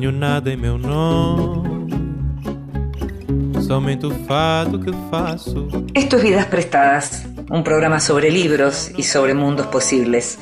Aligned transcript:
Nada 0.00 0.52
em 0.52 0.56
meu 0.56 0.78
nome, 0.78 1.98
somente 3.66 4.06
o 4.06 4.10
fado 4.26 4.78
que 4.78 4.92
faço. 5.10 5.66
Esto 5.92 6.16
es 6.16 6.22
Vidas 6.22 6.46
Prestadas, 6.46 7.24
un 7.50 7.64
programa 7.64 7.98
sobre 7.98 8.30
libros 8.30 8.92
y 8.96 9.02
sobre 9.02 9.34
mundos 9.34 9.66
posibles. 9.66 10.38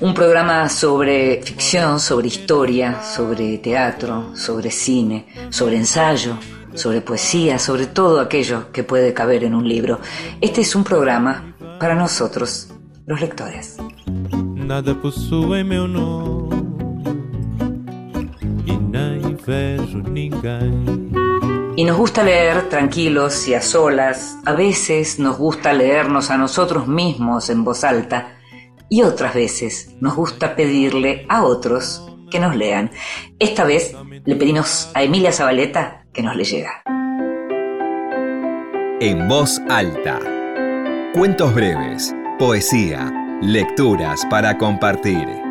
Un 0.00 0.14
programa 0.14 0.68
sobre 0.68 1.42
ficción, 1.42 1.98
sobre 1.98 2.28
historia, 2.28 3.02
sobre 3.02 3.58
teatro, 3.58 4.30
sobre 4.36 4.70
cine, 4.70 5.26
sobre 5.50 5.76
ensayo, 5.76 6.38
sobre 6.74 7.00
poesía, 7.00 7.58
sobre 7.58 7.86
todo 7.86 8.20
aquello 8.20 8.70
que 8.72 8.84
puede 8.84 9.12
caber 9.12 9.42
en 9.42 9.56
un 9.56 9.68
libro. 9.68 9.98
Este 10.40 10.60
es 10.60 10.76
un 10.76 10.84
programa 10.84 11.56
para 11.80 11.96
nosotros, 11.96 12.68
los 13.06 13.20
lectores. 13.20 13.76
Nada 14.54 14.94
possui 14.94 15.62
meu 15.62 15.86
nome 15.86 16.43
Y 21.76 21.84
nos 21.84 21.96
gusta 21.96 22.22
leer 22.22 22.68
tranquilos 22.68 23.48
y 23.48 23.54
a 23.54 23.60
solas, 23.60 24.38
a 24.44 24.52
veces 24.52 25.18
nos 25.18 25.36
gusta 25.38 25.72
leernos 25.72 26.30
a 26.30 26.38
nosotros 26.38 26.86
mismos 26.86 27.50
en 27.50 27.64
voz 27.64 27.84
alta 27.84 28.38
y 28.88 29.02
otras 29.02 29.34
veces 29.34 29.96
nos 30.00 30.14
gusta 30.14 30.54
pedirle 30.54 31.26
a 31.28 31.44
otros 31.44 32.06
que 32.30 32.38
nos 32.38 32.54
lean. 32.56 32.90
Esta 33.38 33.64
vez 33.64 33.94
le 34.24 34.36
pedimos 34.36 34.90
a 34.94 35.02
Emilia 35.02 35.32
Zabaleta 35.32 36.06
que 36.12 36.22
nos 36.22 36.36
leyera. 36.36 36.82
En 39.00 39.28
voz 39.28 39.60
alta. 39.68 40.20
Cuentos 41.12 41.54
breves, 41.54 42.14
poesía, 42.38 43.12
lecturas 43.42 44.24
para 44.30 44.56
compartir. 44.56 45.43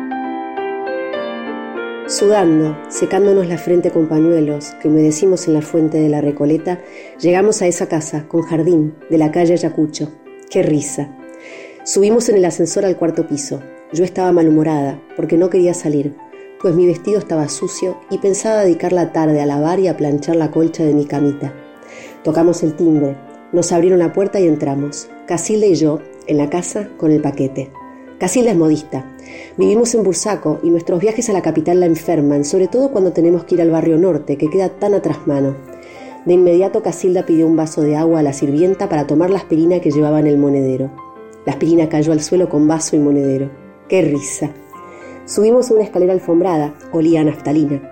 Sudando, 2.06 2.76
secándonos 2.90 3.46
la 3.46 3.56
frente 3.56 3.90
con 3.90 4.08
pañuelos 4.08 4.72
que 4.82 4.88
humedecimos 4.88 5.48
en 5.48 5.54
la 5.54 5.62
fuente 5.62 5.98
de 5.98 6.10
la 6.10 6.20
Recoleta, 6.20 6.82
llegamos 7.18 7.62
a 7.62 7.66
esa 7.66 7.88
casa 7.88 8.28
con 8.28 8.42
jardín 8.42 8.94
de 9.08 9.16
la 9.16 9.32
calle 9.32 9.54
Ayacucho. 9.54 10.12
¡Qué 10.50 10.62
risa! 10.62 11.16
Subimos 11.82 12.28
en 12.28 12.36
el 12.36 12.44
ascensor 12.44 12.84
al 12.84 12.98
cuarto 12.98 13.26
piso. 13.26 13.62
Yo 13.94 14.04
estaba 14.04 14.32
malhumorada 14.32 15.00
porque 15.16 15.38
no 15.38 15.48
quería 15.48 15.72
salir, 15.72 16.14
pues 16.60 16.74
mi 16.74 16.86
vestido 16.86 17.18
estaba 17.18 17.48
sucio 17.48 17.98
y 18.10 18.18
pensaba 18.18 18.64
dedicar 18.64 18.92
la 18.92 19.10
tarde 19.12 19.40
a 19.40 19.46
lavar 19.46 19.80
y 19.80 19.88
a 19.88 19.96
planchar 19.96 20.36
la 20.36 20.50
colcha 20.50 20.84
de 20.84 20.92
mi 20.92 21.06
camita. 21.06 21.54
Tocamos 22.22 22.62
el 22.62 22.76
timbre, 22.76 23.16
nos 23.52 23.72
abrieron 23.72 23.98
la 23.98 24.12
puerta 24.12 24.38
y 24.40 24.46
entramos, 24.46 25.08
Casilda 25.26 25.64
y 25.64 25.74
yo, 25.74 26.00
en 26.26 26.36
la 26.36 26.50
casa 26.50 26.90
con 26.98 27.12
el 27.12 27.22
paquete. 27.22 27.72
Casilda 28.18 28.52
es 28.52 28.56
modista. 28.56 29.04
Vivimos 29.56 29.92
en 29.94 30.04
Bursaco 30.04 30.60
y 30.62 30.70
nuestros 30.70 31.00
viajes 31.00 31.28
a 31.28 31.32
la 31.32 31.42
capital 31.42 31.80
la 31.80 31.86
enferman, 31.86 32.44
sobre 32.44 32.68
todo 32.68 32.92
cuando 32.92 33.12
tenemos 33.12 33.44
que 33.44 33.56
ir 33.56 33.62
al 33.62 33.72
barrio 33.72 33.98
norte, 33.98 34.36
que 34.36 34.48
queda 34.48 34.68
tan 34.68 34.94
atrás 34.94 35.26
mano. 35.26 35.56
De 36.24 36.34
inmediato 36.34 36.80
Casilda 36.80 37.26
pidió 37.26 37.46
un 37.46 37.56
vaso 37.56 37.82
de 37.82 37.96
agua 37.96 38.20
a 38.20 38.22
la 38.22 38.32
sirvienta 38.32 38.88
para 38.88 39.08
tomar 39.08 39.30
la 39.30 39.38
aspirina 39.38 39.80
que 39.80 39.90
llevaba 39.90 40.20
en 40.20 40.28
el 40.28 40.38
monedero. 40.38 40.92
La 41.44 41.52
aspirina 41.52 41.88
cayó 41.88 42.12
al 42.12 42.22
suelo 42.22 42.48
con 42.48 42.68
vaso 42.68 42.94
y 42.94 43.00
monedero. 43.00 43.50
¡Qué 43.88 44.02
risa! 44.02 44.50
Subimos 45.26 45.72
una 45.72 45.82
escalera 45.82 46.12
alfombrada, 46.12 46.74
olía 46.92 47.22
a 47.22 47.24
naftalina, 47.24 47.90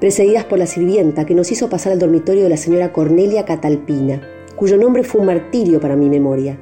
precedidas 0.00 0.44
por 0.44 0.58
la 0.58 0.66
sirvienta 0.66 1.24
que 1.24 1.34
nos 1.34 1.50
hizo 1.50 1.70
pasar 1.70 1.92
al 1.92 1.98
dormitorio 1.98 2.42
de 2.42 2.50
la 2.50 2.56
señora 2.58 2.92
Cornelia 2.92 3.46
Catalpina, 3.46 4.20
cuyo 4.54 4.76
nombre 4.76 5.02
fue 5.02 5.22
un 5.22 5.28
martirio 5.28 5.80
para 5.80 5.96
mi 5.96 6.10
memoria. 6.10 6.58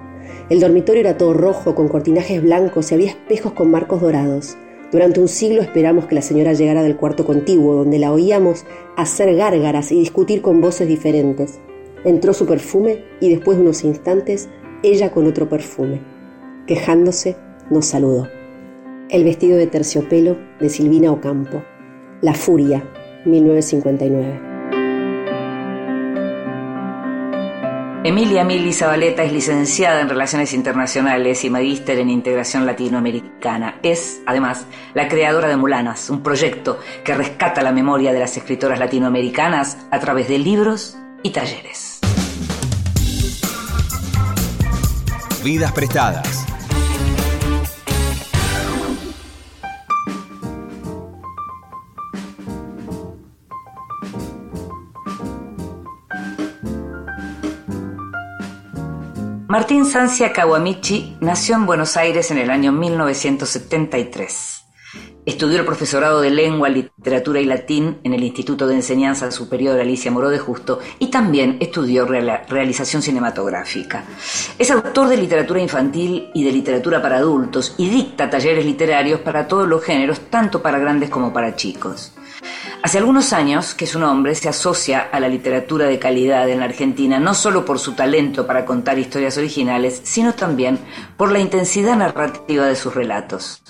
El 0.50 0.60
dormitorio 0.60 1.00
era 1.00 1.16
todo 1.16 1.32
rojo, 1.32 1.74
con 1.74 1.88
cortinajes 1.88 2.42
blancos 2.42 2.90
y 2.90 2.94
había 2.94 3.08
espejos 3.08 3.52
con 3.52 3.70
marcos 3.70 4.02
dorados. 4.02 4.58
Durante 4.92 5.18
un 5.20 5.28
siglo 5.28 5.62
esperamos 5.62 6.06
que 6.06 6.14
la 6.14 6.22
señora 6.22 6.52
llegara 6.52 6.82
del 6.82 6.96
cuarto 6.96 7.24
contiguo, 7.24 7.74
donde 7.74 7.98
la 7.98 8.12
oíamos 8.12 8.66
hacer 8.96 9.34
gárgaras 9.36 9.90
y 9.90 9.98
discutir 9.98 10.42
con 10.42 10.60
voces 10.60 10.86
diferentes. 10.86 11.60
Entró 12.04 12.34
su 12.34 12.44
perfume 12.46 13.04
y 13.20 13.30
después 13.30 13.56
de 13.56 13.64
unos 13.64 13.84
instantes, 13.84 14.50
ella 14.82 15.10
con 15.10 15.26
otro 15.26 15.48
perfume. 15.48 16.02
Quejándose, 16.66 17.36
nos 17.70 17.86
saludó. 17.86 18.28
El 19.08 19.24
vestido 19.24 19.56
de 19.56 19.66
terciopelo 19.66 20.36
de 20.60 20.68
Silvina 20.68 21.10
Ocampo. 21.10 21.62
La 22.20 22.34
Furia, 22.34 22.84
1959. 23.24 24.53
Emilia 28.06 28.44
Mili 28.44 28.74
Zabaleta 28.74 29.24
es 29.24 29.32
licenciada 29.32 30.02
en 30.02 30.10
Relaciones 30.10 30.52
Internacionales 30.52 31.42
y 31.42 31.48
magíster 31.48 31.98
en 31.98 32.10
Integración 32.10 32.66
Latinoamericana. 32.66 33.78
Es, 33.82 34.20
además, 34.26 34.66
la 34.92 35.08
creadora 35.08 35.48
de 35.48 35.56
Mulanas, 35.56 36.10
un 36.10 36.22
proyecto 36.22 36.78
que 37.02 37.14
rescata 37.14 37.62
la 37.62 37.72
memoria 37.72 38.12
de 38.12 38.18
las 38.18 38.36
escritoras 38.36 38.78
latinoamericanas 38.78 39.78
a 39.90 40.00
través 40.00 40.28
de 40.28 40.38
libros 40.38 40.98
y 41.22 41.30
talleres. 41.30 42.00
Vidas 45.42 45.72
prestadas. 45.72 46.53
Martín 59.54 59.84
Sancia 59.84 60.32
Kawamichi 60.32 61.16
nació 61.20 61.54
en 61.54 61.64
Buenos 61.64 61.96
Aires 61.96 62.32
en 62.32 62.38
el 62.38 62.50
año 62.50 62.72
1973. 62.72 64.64
Estudió 65.26 65.60
el 65.60 65.64
profesorado 65.64 66.20
de 66.20 66.30
lengua, 66.30 66.68
literatura 66.68 67.38
y 67.38 67.44
latín 67.44 68.00
en 68.02 68.14
el 68.14 68.24
Instituto 68.24 68.66
de 68.66 68.74
Enseñanza 68.74 69.30
Superior 69.30 69.78
Alicia 69.78 70.10
Moró 70.10 70.30
de 70.30 70.40
Justo 70.40 70.80
y 70.98 71.06
también 71.06 71.58
estudió 71.60 72.04
realización 72.04 73.00
cinematográfica. 73.00 74.02
Es 74.58 74.72
autor 74.72 75.06
de 75.06 75.18
literatura 75.18 75.60
infantil 75.60 76.30
y 76.34 76.42
de 76.42 76.50
literatura 76.50 77.00
para 77.00 77.18
adultos 77.18 77.76
y 77.78 77.88
dicta 77.88 78.28
talleres 78.28 78.66
literarios 78.66 79.20
para 79.20 79.46
todos 79.46 79.68
los 79.68 79.84
géneros, 79.84 80.30
tanto 80.30 80.62
para 80.62 80.80
grandes 80.80 81.10
como 81.10 81.32
para 81.32 81.54
chicos. 81.54 82.12
Hace 82.84 82.98
algunos 82.98 83.32
años 83.32 83.74
que 83.74 83.86
su 83.86 83.98
nombre 83.98 84.34
se 84.34 84.48
asocia 84.48 85.08
a 85.10 85.18
la 85.18 85.28
literatura 85.28 85.86
de 85.86 85.98
calidad 85.98 86.48
en 86.50 86.58
la 86.58 86.66
Argentina, 86.66 87.18
no 87.18 87.32
solo 87.32 87.64
por 87.64 87.78
su 87.78 87.92
talento 87.92 88.46
para 88.46 88.66
contar 88.66 88.98
historias 88.98 89.38
originales, 89.38 90.02
sino 90.04 90.34
también 90.34 90.78
por 91.16 91.32
la 91.32 91.38
intensidad 91.38 91.96
narrativa 91.96 92.66
de 92.66 92.76
sus 92.76 92.94
relatos. 92.94 93.62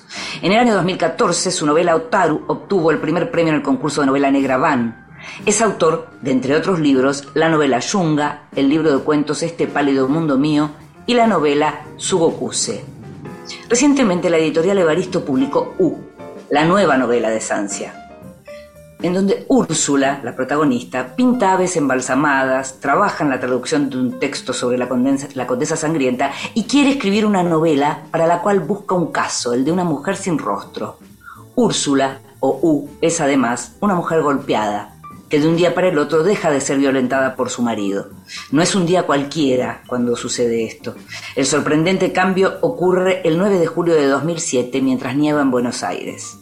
En 0.43 0.51
el 0.51 0.59
año 0.59 0.75
2014, 0.75 1.53
su 1.53 1.65
novela 1.65 1.95
Otaru 1.95 2.45
obtuvo 2.49 2.91
el 2.91 2.99
primer 2.99 3.31
premio 3.31 3.53
en 3.53 3.59
el 3.59 3.63
concurso 3.63 4.01
de 4.01 4.09
novela 4.09 4.33
negra 4.33 4.57
Van. 4.57 5.07
Es 5.47 5.63
autor 5.63 6.11
de, 6.21 6.33
entre 6.33 6.57
otros 6.57 6.81
libros, 6.81 7.29
la 7.35 7.49
novela 7.49 7.79
Yunga, 7.79 8.49
el 8.57 8.69
libro 8.69 8.97
de 8.97 9.05
cuentos 9.05 9.45
Este 9.45 9.69
pálido 9.69 10.09
mundo 10.09 10.39
mío 10.39 10.71
y 11.07 11.15
la 11.15 11.29
novela 11.29 11.85
Sugokuse. 11.97 12.85
Recientemente 13.69 14.29
la 14.29 14.39
editorial 14.39 14.79
Evaristo 14.79 15.25
publicó 15.25 15.75
U, 15.79 15.99
la 16.51 16.65
nueva 16.65 16.97
novela 16.97 17.31
de 17.31 17.41
Sancia 17.41 18.04
en 19.03 19.15
donde 19.15 19.45
Úrsula, 19.49 20.21
la 20.23 20.35
protagonista, 20.35 21.15
pinta 21.15 21.53
aves 21.53 21.77
embalsamadas, 21.77 22.81
trabaja 22.81 23.25
en 23.25 23.31
la 23.31 23.41
traducción 23.41 23.91
de 23.91 23.99
un 23.99 24.19
texto 24.19 24.53
sobre 24.53 24.79
la, 24.79 24.89
la 25.35 25.47
condesa 25.47 25.77
sangrienta 25.77 26.31
y 26.55 26.65
quiere 26.65 26.91
escribir 26.91 27.27
una 27.27 27.43
novela 27.43 28.05
para 28.11 28.27
la 28.27 28.41
cual 28.41 28.61
busca 28.61 28.95
un 28.95 29.13
caso, 29.13 29.53
el 29.53 29.65
de 29.65 29.73
una 29.73 29.85
mujer 29.85 30.17
sin 30.17 30.39
rostro. 30.39 30.99
Úrsula, 31.55 32.21
o 32.41 32.59
U, 32.63 32.91
es 33.01 33.21
además 33.21 33.77
una 33.81 33.95
mujer 33.95 34.23
golpeada, 34.23 34.94
de 35.43 35.49
un 35.49 35.57
día 35.57 35.75
para 35.75 35.89
el 35.89 35.99
otro 35.99 36.23
deja 36.23 36.51
de 36.51 36.61
ser 36.61 36.79
violentada 36.79 37.35
por 37.35 37.51
su 37.51 37.63
marido. 37.63 38.11
No 38.51 38.63
es 38.63 38.75
un 38.75 38.87
día 38.87 39.05
cualquiera 39.05 39.83
cuando 39.87 40.17
sucede 40.17 40.65
esto. 40.65 40.95
El 41.35 41.47
sorprendente 41.47 42.13
cambio 42.13 42.59
ocurre 42.61 43.21
el 43.25 43.39
9 43.39 43.59
de 43.59 43.67
julio 43.67 43.95
de 43.95 44.07
2007 44.07 44.81
mientras 44.83 45.17
nieva 45.17 45.43
en 45.43 45.51
Buenos 45.51 45.83
Aires. 45.83 46.37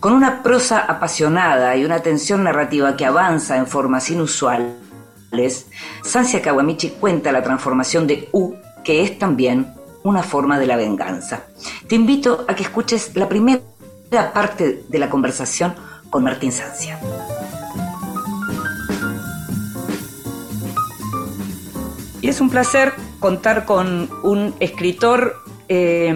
Con 0.00 0.12
una 0.12 0.42
prosa 0.42 0.78
apasionada 0.78 1.76
y 1.76 1.84
una 1.84 2.00
tensión 2.00 2.44
narrativa 2.44 2.96
que 2.96 3.06
avanza 3.06 3.56
en 3.56 3.66
formas 3.66 4.10
inusuales, 4.10 5.66
Sancia 6.02 6.40
Kawamichi 6.40 6.90
cuenta 6.90 7.32
la 7.32 7.42
transformación 7.42 8.06
de 8.06 8.28
U, 8.32 8.54
que 8.84 9.02
es 9.02 9.18
también 9.18 9.74
una 10.04 10.22
forma 10.22 10.58
de 10.58 10.66
la 10.66 10.76
venganza. 10.76 11.44
Te 11.86 11.94
invito 11.94 12.44
a 12.48 12.54
que 12.54 12.62
escuches 12.62 13.14
la 13.14 13.28
primera 13.28 13.60
parte 14.32 14.84
de 14.88 14.98
la 14.98 15.10
conversación 15.10 15.74
con 16.10 16.24
Martín 16.24 16.52
Sancia. 16.52 16.98
Y 22.20 22.28
es 22.28 22.40
un 22.40 22.50
placer 22.50 22.92
contar 23.20 23.64
con 23.64 24.10
un 24.22 24.54
escritor, 24.60 25.36
eh, 25.68 26.14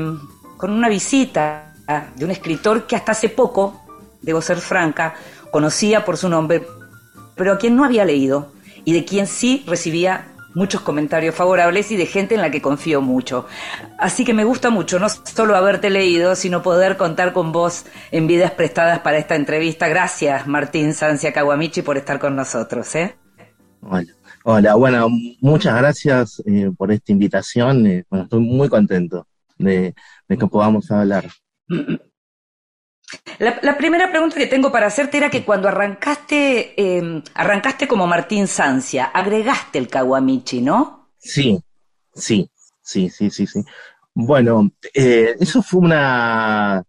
con 0.57 0.73
una 0.73 0.89
visita 0.89 1.75
de 2.17 2.25
un 2.25 2.31
escritor 2.31 2.87
que 2.87 2.97
hasta 2.97 3.13
hace 3.13 3.29
poco, 3.29 3.83
debo 4.21 4.41
ser 4.41 4.59
franca, 4.59 5.15
conocía 5.51 6.05
por 6.05 6.17
su 6.17 6.29
nombre, 6.29 6.67
pero 7.37 7.53
a 7.53 7.59
quien 7.59 7.77
no 7.77 7.85
había 7.85 8.05
leído 8.05 8.53
y 8.85 8.93
de 8.93 9.05
quien 9.05 9.27
sí 9.27 9.65
recibía 9.67 10.29
muchos 10.55 10.83
comentarios 10.83 11.35
favorables 11.35 11.91
y 11.91 11.97
de 11.97 12.07
gente 12.07 12.35
en 12.35 12.43
la 12.43 12.51
que 12.51 12.61
confío 12.61 13.01
mucho. 13.01 13.47
Así 13.99 14.25
que 14.25 14.35
me 14.35 14.45
gusta 14.45 14.71
mucho 14.71 14.99
no 14.99 15.09
solo 15.09 15.57
haberte 15.57 15.91
leído, 15.91 16.35
sino 16.35 16.63
poder 16.63 16.97
contar 16.97 17.33
con 17.33 17.53
vos 17.53 17.87
en 18.11 18.27
vidas 18.27 18.53
prestadas 18.53 19.01
para 19.01 19.19
esta 19.19 19.35
entrevista. 19.35 19.89
Gracias, 19.89 20.47
Martín 20.47 20.95
Sancia 20.95 21.33
Kawamichi, 21.33 21.83
por 21.83 21.97
estar 21.97 22.19
con 22.19 22.37
nosotros. 22.37 22.95
¿eh? 22.95 23.17
Hola, 24.44 24.75
bueno, 24.75 25.09
muchas 25.41 25.77
gracias 25.77 26.43
eh, 26.47 26.71
por 26.77 26.91
esta 26.91 27.12
invitación. 27.12 27.87
Eh, 27.87 28.05
bueno, 28.11 28.25
estoy 28.25 28.41
muy 28.41 28.69
contento 28.69 29.27
de, 29.56 29.94
de 30.29 30.39
que 30.39 30.47
podamos 30.49 30.91
hablar. 30.91 31.31
La, 33.39 33.77
primera 33.77 34.11
pregunta 34.11 34.37
que 34.37 34.47
tengo 34.47 34.73
para 34.73 34.87
hacerte 34.87 35.19
era 35.19 35.31
que 35.31 35.44
cuando 35.44 35.69
arrancaste, 35.69 36.75
em, 36.77 37.23
arrancaste 37.35 37.87
como 37.87 38.06
Martín 38.06 38.49
Sancia, 38.49 39.06
agregaste 39.06 39.79
el 39.79 39.89
Kawamichi, 39.89 40.61
¿no? 40.61 41.11
Sí, 41.19 41.61
sí, 42.15 42.50
sí, 42.83 43.11
sí, 43.11 43.31
sí, 43.31 43.47
sí. 43.47 43.65
Bueno, 44.15 44.71
eh, 44.94 45.37
eso 45.39 45.62
fue 45.62 45.81
una, 45.81 46.83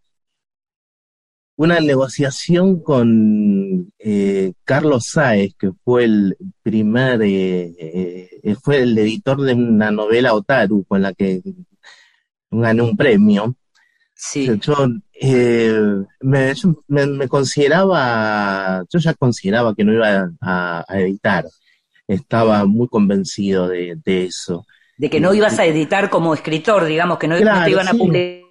una 1.55 1.79
negociación 1.79 2.81
con 2.81 3.93
eh, 3.99 4.53
Carlos 4.63 5.07
Sáez, 5.11 5.53
que 5.57 5.71
fue 5.83 6.05
el 6.05 6.37
primer, 6.63 7.21
eh, 7.23 8.29
fue 8.61 8.81
el 8.81 8.97
editor 8.97 9.41
de 9.41 9.53
una 9.53 9.91
novela 9.91 10.33
Otaru 10.33 10.83
con 10.85 11.01
la 11.01 11.13
que 11.13 11.41
gané 12.49 12.81
un 12.81 12.97
premio. 12.97 13.55
Sí. 14.15 14.49
Yo, 14.61 14.87
eh, 15.13 15.75
me, 16.21 16.53
me, 16.87 17.27
consideraba, 17.27 18.83
yo 18.89 18.99
ya 18.99 19.13
consideraba 19.13 19.75
que 19.75 19.83
no 19.83 19.93
iba 19.93 20.31
a, 20.41 20.85
editar. 20.89 21.45
Estaba 22.07 22.65
muy 22.65 22.87
convencido 22.87 23.67
de, 23.67 23.97
eso. 24.05 24.65
De 24.97 25.09
que 25.09 25.19
no 25.19 25.33
ibas 25.33 25.59
a 25.59 25.65
editar 25.65 26.09
como 26.09 26.33
escritor, 26.33 26.85
digamos, 26.85 27.17
que 27.17 27.27
no, 27.27 27.35
te 27.35 27.71
iban 27.71 27.87
a 27.87 27.93
publicar. 27.93 28.43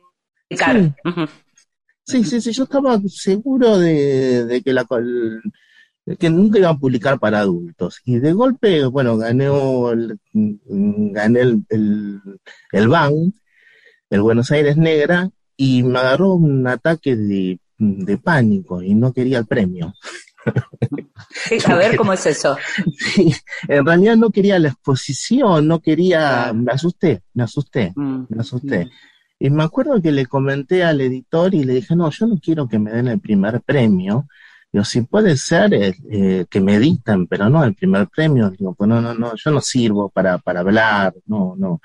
Sí. 0.76 0.92
Sí. 2.04 2.24
sí, 2.24 2.52
yo 2.52 2.64
estaba 2.64 3.00
seguro 3.08 3.78
de, 3.78 4.62
que 4.64 4.72
la 4.72 4.86
que 6.18 6.30
nunca 6.30 6.58
iban 6.58 6.74
a 6.74 6.78
publicar 6.78 7.18
para 7.18 7.40
adultos. 7.40 8.00
Y 8.04 8.18
de 8.18 8.32
golpe, 8.32 8.84
bueno, 8.86 9.16
gané 9.16 9.46
el, 9.46 10.18
gané 10.32 11.40
el, 11.40 11.64
el, 11.68 12.20
el 12.72 12.88
BAN, 12.88 13.34
el 14.10 14.20
Buenos 14.20 14.50
Aires 14.50 14.76
Negra, 14.76 15.30
y 15.56 15.82
me 15.82 15.98
agarró 15.98 16.34
un 16.34 16.66
ataque 16.66 17.16
de, 17.16 17.58
pánico 18.22 18.82
y 18.82 18.94
no 18.94 19.12
quería 19.12 19.38
el 19.38 19.46
premio. 19.46 19.94
A 21.66 21.76
ver 21.76 21.96
cómo 21.96 22.12
es 22.12 22.26
eso. 22.26 22.56
Sí, 22.98 23.32
en 23.68 23.86
realidad 23.86 24.16
no 24.16 24.30
quería 24.30 24.58
la 24.58 24.68
exposición, 24.68 25.68
no 25.68 25.80
quería, 25.80 26.52
me 26.52 26.72
asusté, 26.72 27.22
me 27.34 27.44
asusté, 27.44 27.92
mm, 27.94 28.24
me 28.28 28.40
asusté. 28.40 28.90
Y 29.42 29.50
me 29.50 29.64
acuerdo 29.64 30.00
que 30.00 30.12
le 30.12 30.26
comenté 30.26 30.84
al 30.84 31.00
editor 31.00 31.54
y 31.54 31.64
le 31.64 31.74
dije, 31.74 31.96
no, 31.96 32.10
yo 32.10 32.26
no 32.26 32.38
quiero 32.38 32.68
que 32.68 32.78
me 32.78 32.92
den 32.92 33.08
el 33.08 33.20
primer 33.20 33.60
premio. 33.62 34.26
Digo, 34.72 34.84
si 34.84 35.02
puede 35.02 35.36
ser 35.36 35.74
eh, 35.74 35.94
eh, 36.10 36.46
que 36.48 36.60
me 36.60 36.78
dicten, 36.78 37.26
pero 37.26 37.48
no 37.50 37.64
el 37.64 37.74
primer 37.74 38.08
premio. 38.08 38.50
Digo, 38.50 38.74
pues 38.74 38.88
no, 38.88 39.00
no, 39.00 39.14
no, 39.14 39.34
yo 39.36 39.50
no 39.50 39.60
sirvo 39.60 40.10
para, 40.10 40.38
para 40.38 40.60
hablar, 40.60 41.14
no, 41.26 41.54
no. 41.58 41.80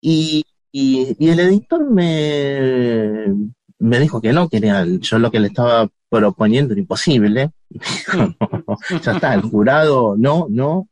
Y 0.00 0.44
y, 0.78 1.30
el 1.30 1.40
editor 1.40 1.90
me, 1.90 3.34
me 3.78 3.98
dijo 3.98 4.20
que 4.20 4.34
no, 4.34 4.50
que 4.50 4.60
yo 5.00 5.18
lo 5.18 5.30
que 5.30 5.40
le 5.40 5.48
estaba 5.48 5.88
proponiendo 6.10 6.74
era 6.74 6.80
imposible. 6.82 7.50
ya 9.02 9.12
está, 9.12 9.32
el 9.32 9.40
jurado, 9.40 10.16
no, 10.18 10.48
no. 10.50 10.88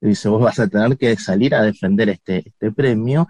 dice, 0.00 0.28
vos 0.28 0.42
vas 0.42 0.58
a 0.58 0.66
tener 0.66 0.98
que 0.98 1.16
salir 1.16 1.54
a 1.54 1.62
defender 1.62 2.08
este, 2.08 2.48
este 2.48 2.72
premio. 2.72 3.28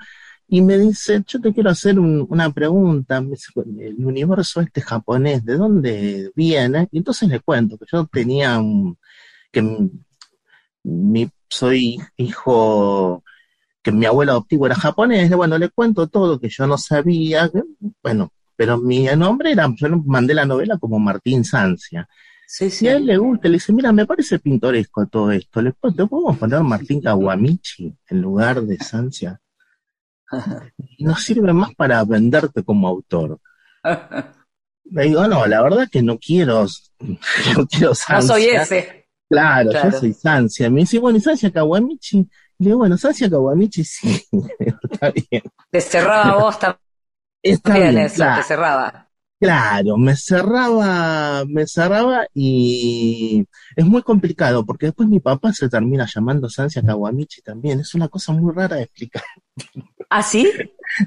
Y 0.49 0.63
me 0.63 0.79
dice, 0.79 1.23
yo 1.27 1.41
te 1.41 1.53
quiero 1.53 1.71
hacer 1.71 1.99
una 1.99 2.51
pregunta. 2.51 3.19
el 3.19 4.05
universo 4.05 4.61
este 4.63 4.81
japonés, 4.81 5.45
¿de 5.45 5.57
dónde 5.57 6.33
viene? 6.35 6.89
Y 6.91 6.99
entonces 6.99 7.29
le 7.29 7.41
cuento 7.41 7.77
que 7.77 7.85
yo 7.91 8.07
tenía 8.07 8.59
un, 8.59 8.97
que 9.53 9.63
mi, 10.85 11.31
soy 11.49 11.99
hijo 12.17 13.23
que 13.83 13.93
mi 13.93 14.07
abuelo 14.07 14.33
adoptivo 14.33 14.67
era 14.67 14.75
japonés, 14.75 15.31
bueno, 15.31 15.57
le 15.57 15.71
cuento 15.71 16.09
todo 16.09 16.41
que 16.41 16.49
yo 16.49 16.67
no 16.67 16.77
sabía, 16.77 17.51
bueno, 18.03 18.33
pero 18.57 18.77
mi 18.79 19.05
nombre 19.17 19.53
era, 19.53 19.73
yo 19.77 19.89
mandé 20.05 20.35
la 20.35 20.45
novela 20.45 20.79
como 20.79 20.99
Martín 20.99 21.45
Sancia. 21.45 22.09
Sí, 22.47 22.71
sí. 22.71 22.87
Y 22.87 22.89
a 22.89 22.97
él 22.97 23.07
le 23.07 23.19
gusta, 23.19 23.49
le 23.49 23.55
dice, 23.55 23.73
mira, 23.73 23.93
me 23.93 24.07
parece 24.07 24.39
pintoresco 24.39 25.07
todo 25.07 25.31
esto, 25.31 25.63
¿le 25.63 25.73
podemos 25.73 26.37
poner 26.39 26.63
Martín 26.63 27.01
Kawamichi 27.01 27.95
en 28.09 28.21
lugar 28.21 28.63
de 28.63 28.79
Sancia? 28.79 29.41
Y 30.97 31.05
no 31.05 31.17
sirve 31.17 31.53
más 31.53 31.75
para 31.75 32.05
venderte 32.05 32.63
como 32.63 32.89
autor. 32.89 33.41
Le 34.85 35.03
digo, 35.05 35.27
no, 35.27 35.47
la 35.47 35.63
verdad 35.63 35.89
que 35.91 36.03
no 36.03 36.19
quiero, 36.19 36.67
no 37.01 37.67
quiero 37.67 37.95
Sancia. 37.95 38.17
No 38.17 38.23
soy 38.23 38.45
ese. 38.47 39.09
Claro, 39.29 39.73
yo 39.73 39.99
soy 39.99 40.13
Sancia. 40.15 40.71
Me 40.71 40.81
dice, 40.81 40.99
bueno, 40.99 41.19
¿y 41.19 41.21
Sancia 41.21 41.51
Kawamichi? 41.51 42.19
Le 42.59 42.67
digo, 42.67 42.79
bueno, 42.79 42.97
Sancia 42.97 43.29
Kawamichi 43.29 43.85
sí, 43.85 44.23
está 44.91 45.11
bien. 45.11 45.43
Te 45.71 45.81
cerraba 45.81 46.39
vos 46.39 46.59
también. 46.59 46.83
Está 47.43 47.75
bien, 47.75 47.99
eso, 47.99 48.25
te 48.37 48.43
cerraba. 48.43 49.09
Claro, 49.41 49.97
me 49.97 50.17
cerraba, 50.17 51.45
me 51.47 51.65
cerraba 51.69 52.27
y 52.35 53.47
es 53.77 53.85
muy 53.87 54.03
complicado 54.03 54.67
porque 54.67 54.87
después 54.87 55.09
mi 55.09 55.21
papá 55.21 55.53
se 55.53 55.69
termina 55.69 56.09
llamando 56.13 56.49
Sancia 56.49 56.83
Kawamichi 56.83 57.43
también. 57.43 57.79
Es 57.79 57.95
una 57.95 58.09
cosa 58.09 58.33
muy 58.33 58.53
rara 58.53 58.77
de 58.77 58.83
explicar. 58.83 59.23
¿Ah, 60.11 60.23
sí? 60.23 60.51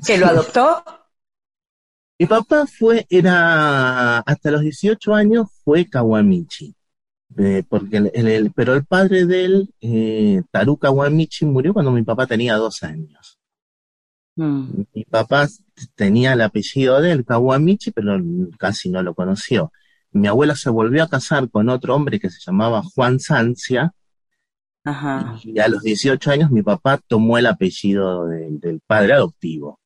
¿Que 0.05 0.17
lo 0.17 0.27
adoptó? 0.27 0.83
Mi 2.19 2.27
papá 2.27 2.67
fue, 2.67 3.07
era, 3.09 4.19
hasta 4.19 4.51
los 4.51 4.61
18 4.61 5.15
años 5.15 5.47
fue 5.63 5.89
Kawamichi 5.89 6.75
porque 7.69 7.97
el, 8.13 8.51
pero 8.53 8.73
el 8.73 8.85
padre 8.85 9.25
de 9.25 9.45
él, 9.45 9.73
eh, 9.81 10.41
Taru 10.51 10.77
Kawamichi, 10.77 11.45
murió 11.45 11.73
cuando 11.73 11.91
mi 11.91 12.03
papá 12.03 12.27
tenía 12.27 12.55
dos 12.55 12.83
años. 12.83 13.39
Mm. 14.35 14.83
Mi 14.93 15.05
papá 15.05 15.47
tenía 15.95 16.33
el 16.33 16.41
apellido 16.41 17.01
de 17.01 17.11
él, 17.11 17.25
Kawamichi, 17.25 17.91
pero 17.91 18.19
casi 18.57 18.89
no 18.89 19.01
lo 19.01 19.13
conoció. 19.13 19.71
Mi 20.11 20.27
abuela 20.27 20.55
se 20.55 20.69
volvió 20.69 21.03
a 21.03 21.09
casar 21.09 21.49
con 21.49 21.69
otro 21.69 21.95
hombre 21.95 22.19
que 22.19 22.29
se 22.29 22.39
llamaba 22.45 22.83
Juan 22.83 23.19
Sancia. 23.19 23.93
Y 25.43 25.59
a 25.59 25.67
los 25.67 25.83
18 25.83 26.31
años 26.31 26.51
mi 26.51 26.63
papá 26.63 26.99
tomó 27.07 27.37
el 27.37 27.45
apellido 27.45 28.25
del 28.27 28.81
padre 28.85 29.13
adoptivo. 29.13 29.79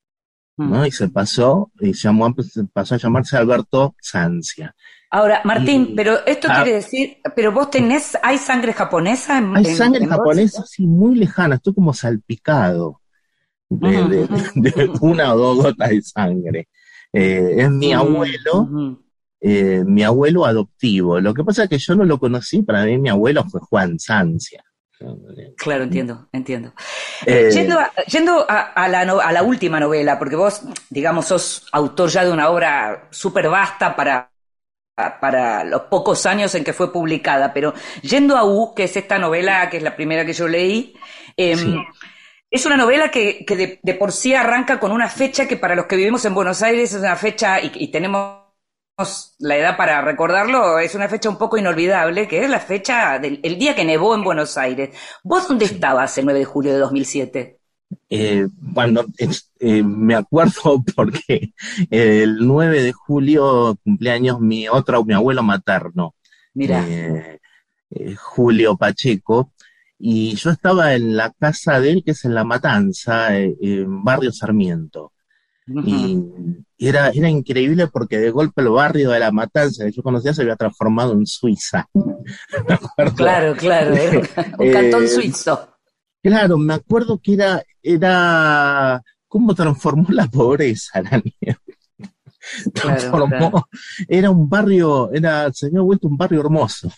¿no? 0.58 0.82
Mm. 0.82 0.86
Y 0.86 0.92
se 0.92 1.10
pasó, 1.10 1.72
y 1.80 1.94
llamó, 1.94 2.34
pasó 2.72 2.96
a 2.96 2.98
llamarse 2.98 3.38
Alberto 3.38 3.96
Sancia. 4.00 4.74
Ahora, 5.12 5.42
Martín, 5.46 5.94
pero 5.96 6.26
esto 6.26 6.48
quiere 6.48 6.74
decir, 6.74 7.18
pero 7.36 7.52
vos 7.52 7.70
tenés, 7.70 8.18
¿hay 8.22 8.38
sangre 8.38 8.74
japonesa? 8.74 9.38
En, 9.38 9.56
hay 9.56 9.66
sangre 9.66 10.06
japonesa, 10.06 10.64
sí, 10.66 10.86
muy 10.88 11.16
lejana, 11.16 11.56
estoy 11.56 11.74
como 11.74 11.94
salpicado 11.94 13.02
de, 13.70 14.28
una 15.02 15.34
o 15.34 15.38
dos 15.38 15.58
gotas 15.58 15.90
de 15.90 16.02
sangre. 16.02 16.68
Eh, 17.14 17.56
es 17.58 17.72
mi 17.72 17.94
abuelo, 17.94 19.00
eh, 19.40 19.84
mi 19.86 20.04
abuelo 20.04 20.46
adoptivo. 20.46 21.20
Lo 21.22 21.34
que 21.34 21.44
pasa 21.44 21.64
es 21.64 21.70
que 21.70 21.78
yo 21.78 21.96
no 21.96 22.04
lo 22.04 22.20
conocí, 22.20 22.62
para 22.64 22.84
mí 22.86 22.98
mi 22.98 23.10
abuelo 23.10 23.46
fue 23.46 23.62
Juan 23.62 24.00
Sancia. 24.00 24.64
Claro, 25.58 25.84
entiendo, 25.84 26.28
entiendo. 26.32 26.74
Eh, 27.26 27.50
yendo, 27.52 27.78
a, 28.48 28.88
la 28.88 29.02
a, 29.02 29.32
la, 29.32 29.44
última 29.44 29.80
novela, 29.80 30.18
porque 30.18 30.36
vos, 30.36 30.62
digamos, 30.90 31.26
sos 31.26 31.68
autor 31.72 32.10
ya 32.10 32.24
de 32.24 32.32
una 32.32 32.50
obra 32.50 33.08
súper 33.12 33.50
vasta 33.50 33.96
para 33.96 34.32
para 34.96 35.66
los 35.66 35.84
pocos 35.84 36.26
años 36.26 36.56
en 36.56 36.64
que 36.64 36.72
fue 36.72 36.92
publicada, 36.92 37.52
pero 37.54 37.74
yendo 38.02 38.38
a 38.38 38.46
U, 38.46 38.74
que 38.74 38.86
es 38.86 38.96
esta 38.96 39.20
novela, 39.20 39.70
que 39.70 39.78
es 39.78 39.84
la 39.84 39.96
primera 39.96 40.26
que 40.26 40.34
yo 40.34 40.48
leí, 40.48 40.96
em, 41.36 41.84
es 42.50 42.66
una 42.66 42.78
novela 42.78 43.12
que, 43.12 43.80
de, 43.82 43.94
por 43.96 44.14
sí 44.14 44.34
arranca 44.34 44.80
con 44.80 44.92
una 44.94 45.10
fecha 45.10 45.48
que 45.48 45.58
para 45.58 45.76
los 45.76 45.88
que 45.88 45.98
vivimos 45.98 46.24
en 46.24 46.34
Buenos 46.34 46.62
Aires 46.62 46.94
es 46.94 47.00
una 47.02 47.18
fecha, 47.18 47.60
y, 47.62 47.90
tenemos 47.90 48.45
la 49.40 49.58
edad 49.58 49.78
para 49.78 50.02
recordarlo, 50.02 50.80
es 50.80 50.96
una 50.96 51.10
fecha 51.10 51.30
un 51.30 51.38
poco 51.38 51.58
inolvidable, 51.58 52.28
que 52.28 52.44
es 52.44 52.50
la 52.50 52.60
fecha 52.60 53.20
del 53.20 53.42
el 53.44 53.60
día 53.60 53.76
que 53.76 53.84
nevó 53.84 54.16
en 54.16 54.24
Buenos 54.24 54.58
Aires. 54.58 54.96
¿Vos 55.24 55.48
dónde 55.48 55.66
estabas 55.66 56.18
el 56.18 56.26
9 56.26 56.40
de 56.40 56.46
julio 56.46 56.74
de 56.74 56.80
2007? 56.80 57.60
Eh, 58.10 58.48
bueno, 58.58 59.06
eh, 59.60 59.84
me 59.84 60.16
acuerdo 60.16 60.82
porque 60.96 61.54
el 61.90 62.38
9 62.48 62.84
de 62.84 62.92
julio 62.94 63.78
cumpleaños 63.84 64.40
mi 64.40 64.68
otro, 64.70 65.04
mi 65.04 65.14
abuelo 65.14 65.44
materno, 65.44 66.16
Mira. 66.54 66.86
Eh, 66.88 67.40
Julio 68.18 68.76
Pacheco, 68.76 69.54
y 69.98 70.36
yo 70.36 70.50
estaba 70.50 70.96
en 70.96 71.16
la 71.16 71.32
casa 71.32 71.80
de 71.80 71.92
él, 71.92 72.04
que 72.04 72.12
es 72.12 72.26
en 72.26 72.34
La 72.34 72.44
Matanza, 72.44 73.38
en 73.38 74.04
Barrio 74.04 74.32
Sarmiento. 74.34 75.14
Y 75.68 76.24
era, 76.78 77.10
era 77.10 77.30
increíble 77.30 77.88
porque 77.88 78.20
de 78.20 78.30
golpe 78.30 78.62
el 78.62 78.70
barrio 78.70 79.10
de 79.10 79.20
La 79.20 79.32
Matanza 79.32 79.86
que 79.86 79.92
yo 79.92 80.04
conocía 80.04 80.34
se 80.34 80.44
había 80.44 80.56
transformado 80.56 81.14
en 81.14 81.26
Suiza. 81.26 81.88
claro, 83.16 83.56
claro, 83.56 83.96
un 84.60 84.72
cantón 84.72 85.08
suizo. 85.08 85.70
Claro, 86.22 86.58
me 86.58 86.74
acuerdo 86.74 87.20
que 87.20 87.34
era, 87.34 87.64
era, 87.82 89.02
¿cómo 89.28 89.56
transformó 89.56 90.08
la 90.10 90.28
pobreza 90.28 91.02
la 91.02 91.22
nieve? 91.24 91.60
transformó, 92.74 93.68
era 94.08 94.30
un 94.30 94.50
barrio, 94.50 95.12
era, 95.14 95.52
se 95.54 95.68
había 95.68 95.82
vuelto 95.82 96.08
un 96.08 96.18
barrio 96.18 96.42
hermoso. 96.42 96.92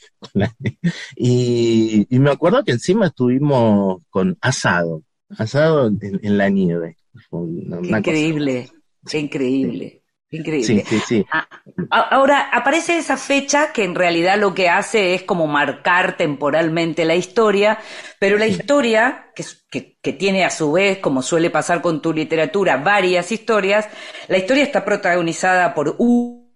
y, 1.16 2.08
y, 2.10 2.20
me 2.20 2.32
acuerdo 2.32 2.64
que 2.64 2.74
encima 2.74 3.08
estuvimos 3.08 4.02
con 4.10 4.38
asado, 4.42 5.04
asado 5.38 5.88
en, 5.88 6.38
la 6.38 6.50
nieve. 6.50 6.97
Increíble, 7.32 8.70
increíble. 9.12 10.04
Increíble. 10.30 10.84
Ah, 11.32 11.48
ahora, 11.90 12.50
aparece 12.52 12.98
esa 12.98 13.16
fecha 13.16 13.72
que 13.72 13.86
en 13.86 13.96
realidad 13.96 14.38
lo 14.38 14.54
que 14.54 14.68
hace 14.68 15.16
es 15.16 15.24
como 15.24 15.48
marcar 15.48 16.18
temporalmente 16.18 17.06
la 17.06 17.16
historia, 17.16 17.80
pero 18.20 18.38
la 18.38 18.46
historia, 18.46 19.32
que, 19.34 19.96
que, 20.02 20.14
tiene 20.14 20.44
a 20.44 20.50
su 20.50 20.74
vez, 20.74 20.98
como 20.98 21.22
suele 21.22 21.50
pasar 21.50 21.82
con 21.82 22.02
tu 22.02 22.12
literatura, 22.12 22.76
varias 22.76 23.32
historias, 23.32 23.88
la 24.28 24.38
historia 24.38 24.64
está 24.64 24.84
protagonizada 24.84 25.74
por 25.74 25.96
U, 25.98 26.52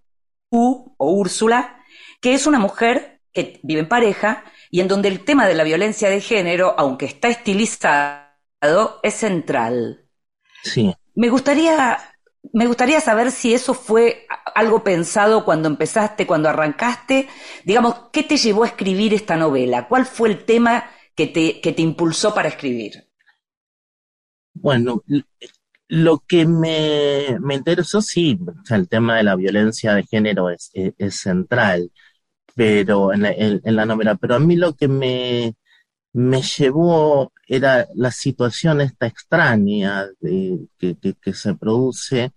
U 0.49 0.95
o 0.97 1.11
Úrsula, 1.13 1.77
que 2.19 2.33
es 2.33 2.47
una 2.47 2.59
mujer 2.59 3.21
que 3.31 3.61
vive 3.63 3.79
en 3.79 3.87
pareja 3.87 4.43
y 4.69 4.81
en 4.81 4.89
donde 4.89 5.07
el 5.07 5.23
tema 5.23 5.47
de 5.47 5.53
la 5.53 5.63
violencia 5.63 6.09
de 6.09 6.19
género, 6.19 6.75
aunque 6.77 7.05
está 7.05 7.29
estilizado, 7.29 8.99
es 9.01 9.13
central. 9.13 10.00
Sí. 10.63 10.93
Me 11.15 11.29
gustaría 11.29 11.97
me 12.53 12.67
gustaría 12.67 12.99
saber 12.99 13.31
si 13.31 13.53
eso 13.53 13.73
fue 13.73 14.25
algo 14.55 14.83
pensado 14.83 15.45
cuando 15.45 15.67
empezaste, 15.67 16.27
cuando 16.27 16.49
arrancaste. 16.49 17.27
Digamos, 17.63 17.95
¿qué 18.11 18.23
te 18.23 18.37
llevó 18.37 18.63
a 18.63 18.67
escribir 18.67 19.13
esta 19.13 19.37
novela? 19.37 19.87
¿Cuál 19.87 20.05
fue 20.05 20.29
el 20.29 20.43
tema 20.43 20.85
que 21.15 21.27
te, 21.27 21.61
que 21.61 21.71
te 21.71 21.81
impulsó 21.81 22.33
para 22.33 22.49
escribir? 22.49 23.07
Bueno, 24.53 25.03
lo 25.87 26.23
que 26.27 26.45
me, 26.45 27.37
me 27.39 27.55
interesó, 27.55 28.01
sí, 28.01 28.39
el 28.69 28.89
tema 28.89 29.17
de 29.17 29.23
la 29.23 29.35
violencia 29.35 29.93
de 29.93 30.03
género 30.03 30.49
es, 30.49 30.71
central, 31.09 31.91
pero 32.53 33.13
en 33.13 33.21
la, 33.21 33.31
en 33.31 33.75
la 33.75 33.85
novela, 33.85 34.15
pero 34.15 34.35
a 34.35 34.39
mí 34.39 34.55
lo 34.55 34.75
que 34.75 34.87
me, 34.87 35.55
me 36.13 36.41
llevó, 36.41 37.31
era 37.47 37.87
la 37.95 38.11
situación 38.11 38.81
esta 38.81 39.07
extraña 39.07 40.07
de, 40.19 40.67
que, 40.77 40.95
que, 41.21 41.33
se 41.33 41.55
produce 41.55 42.33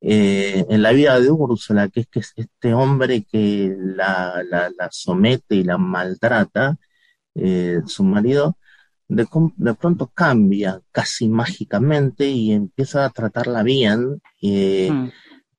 eh, 0.00 0.64
en 0.68 0.82
la 0.82 0.92
vida 0.92 1.20
de 1.20 1.30
Úrsula, 1.30 1.88
que 1.88 2.00
es 2.00 2.08
que 2.08 2.20
este 2.20 2.74
hombre 2.74 3.24
que 3.24 3.74
la, 3.78 4.42
la, 4.48 4.70
la 4.70 4.88
somete 4.90 5.56
y 5.56 5.64
la 5.64 5.78
maltrata, 5.78 6.76
eh, 7.34 7.80
su 7.86 8.04
marido, 8.04 8.56
de, 9.08 9.26
de, 9.56 9.74
pronto 9.74 10.08
cambia 10.14 10.80
casi 10.92 11.28
mágicamente 11.28 12.26
y 12.28 12.52
empieza 12.52 13.04
a 13.04 13.10
tratarla 13.10 13.62
bien, 13.62 14.22
eh, 14.40 14.90
mm. 14.90 15.10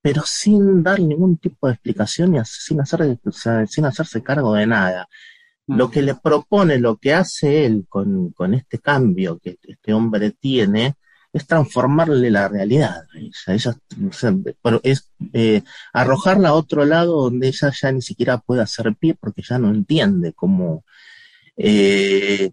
pero 0.02 0.24
sin 0.26 0.84
dar 0.84 1.00
ningún 1.02 1.38
tipo 1.38 1.68
de 1.68 1.74
explicación 1.74 2.36
y 2.36 2.40
sin, 2.46 2.82
hacer, 2.82 3.20
sin 3.68 3.86
hacerse 3.86 4.24
cargo 4.24 4.54
de 4.54 4.68
nada. 4.68 5.08
Lo 5.76 5.90
que 5.90 6.02
le 6.02 6.16
propone, 6.16 6.78
lo 6.78 6.98
que 6.98 7.14
hace 7.14 7.66
él 7.66 7.86
con, 7.88 8.34
este 8.54 8.80
cambio 8.80 9.40
que 9.40 9.58
este 9.62 9.94
hombre 9.94 10.32
tiene, 10.32 10.96
es 11.34 11.48
transformarle 11.48 12.30
la 12.30 12.48
realidad. 12.48 13.06
Ella, 13.48 13.76
es 14.84 15.12
eh, 15.34 15.64
arrojarla 15.94 16.50
a 16.50 16.54
otro 16.54 16.86
lado 16.86 17.24
donde 17.24 17.48
ella 17.48 17.72
ya 17.80 17.92
ni 17.92 18.02
siquiera 18.02 18.38
puede 18.38 18.62
hacer 18.62 18.94
pie 18.96 19.16
porque 19.20 19.42
ya 19.42 19.58
no 19.58 19.70
entiende 19.70 20.34
cómo, 20.34 20.84
eh, 21.56 22.52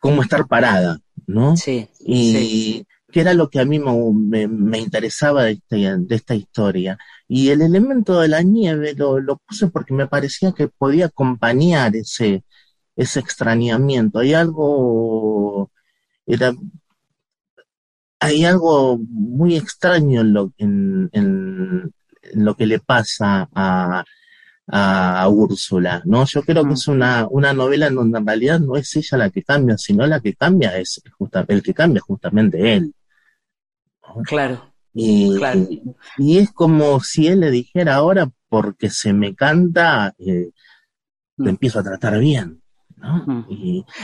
cómo 0.00 0.22
estar 0.22 0.46
parada, 0.46 0.98
¿no? 1.26 1.56
Sí. 1.56 1.88
Y 2.00 2.86
que 3.12 3.20
era 3.20 3.34
lo 3.34 3.50
que 3.50 3.60
a 3.60 3.64
mí 3.64 3.78
me, 3.78 4.78
interesaba 4.78 5.44
de, 5.44 5.52
este, 5.52 5.76
de 5.98 6.14
esta 6.16 6.34
historia. 6.34 6.98
Y 7.28 7.50
el 7.50 7.62
elemento 7.62 8.20
de 8.20 8.28
la 8.28 8.42
nieve 8.42 8.94
lo, 8.94 9.20
lo, 9.20 9.38
puse 9.38 9.68
porque 9.68 9.94
me 9.94 10.08
parecía 10.08 10.52
que 10.52 10.68
podía 10.68 11.06
acompañar 11.06 11.94
ese, 11.96 12.44
ese 12.96 13.20
extrañamiento. 13.20 14.18
Hay 14.20 14.34
algo, 14.34 15.70
era, 16.26 16.54
hay 18.20 18.44
algo 18.44 18.98
muy 18.98 19.56
extraño 19.56 20.20
en 20.22 20.32
lo, 20.32 20.52
en, 20.58 21.10
en, 21.12 21.92
lo 22.34 22.56
que 22.56 22.66
le 22.66 22.78
pasa 22.80 23.48
a, 23.54 24.04
a, 24.68 25.28
Úrsula, 25.28 26.02
¿no? 26.04 26.24
Yo 26.26 26.42
creo 26.42 26.64
que 26.64 26.74
es 26.74 26.88
una, 26.88 27.26
una 27.30 27.52
novela 27.52 27.88
en 27.88 27.96
donde 27.96 28.18
en 28.18 28.26
realidad 28.26 28.60
no 28.60 28.76
es 28.76 28.94
ella 28.96 29.18
la 29.18 29.30
que 29.30 29.42
cambia, 29.42 29.76
sino 29.78 30.06
la 30.06 30.20
que 30.20 30.34
cambia 30.34 30.78
es 30.78 31.02
justa, 31.18 31.44
el 31.48 31.62
que 31.62 31.74
cambia 31.74 32.00
justamente 32.00 32.74
él. 32.74 32.94
Claro. 34.24 34.72
Y, 34.94 35.38
y, 36.18 36.38
es 36.38 36.52
como 36.52 37.00
si 37.00 37.26
él 37.26 37.40
le 37.40 37.50
dijera 37.50 37.94
ahora, 37.94 38.30
porque 38.48 38.90
se 38.90 39.12
me 39.14 39.34
canta, 39.34 40.14
eh, 40.18 40.50
te 41.36 41.44
mm. 41.44 41.48
empiezo 41.48 41.78
a 41.78 41.82
tratar 41.82 42.18
bien. 42.18 42.62
¿no? 42.96 43.46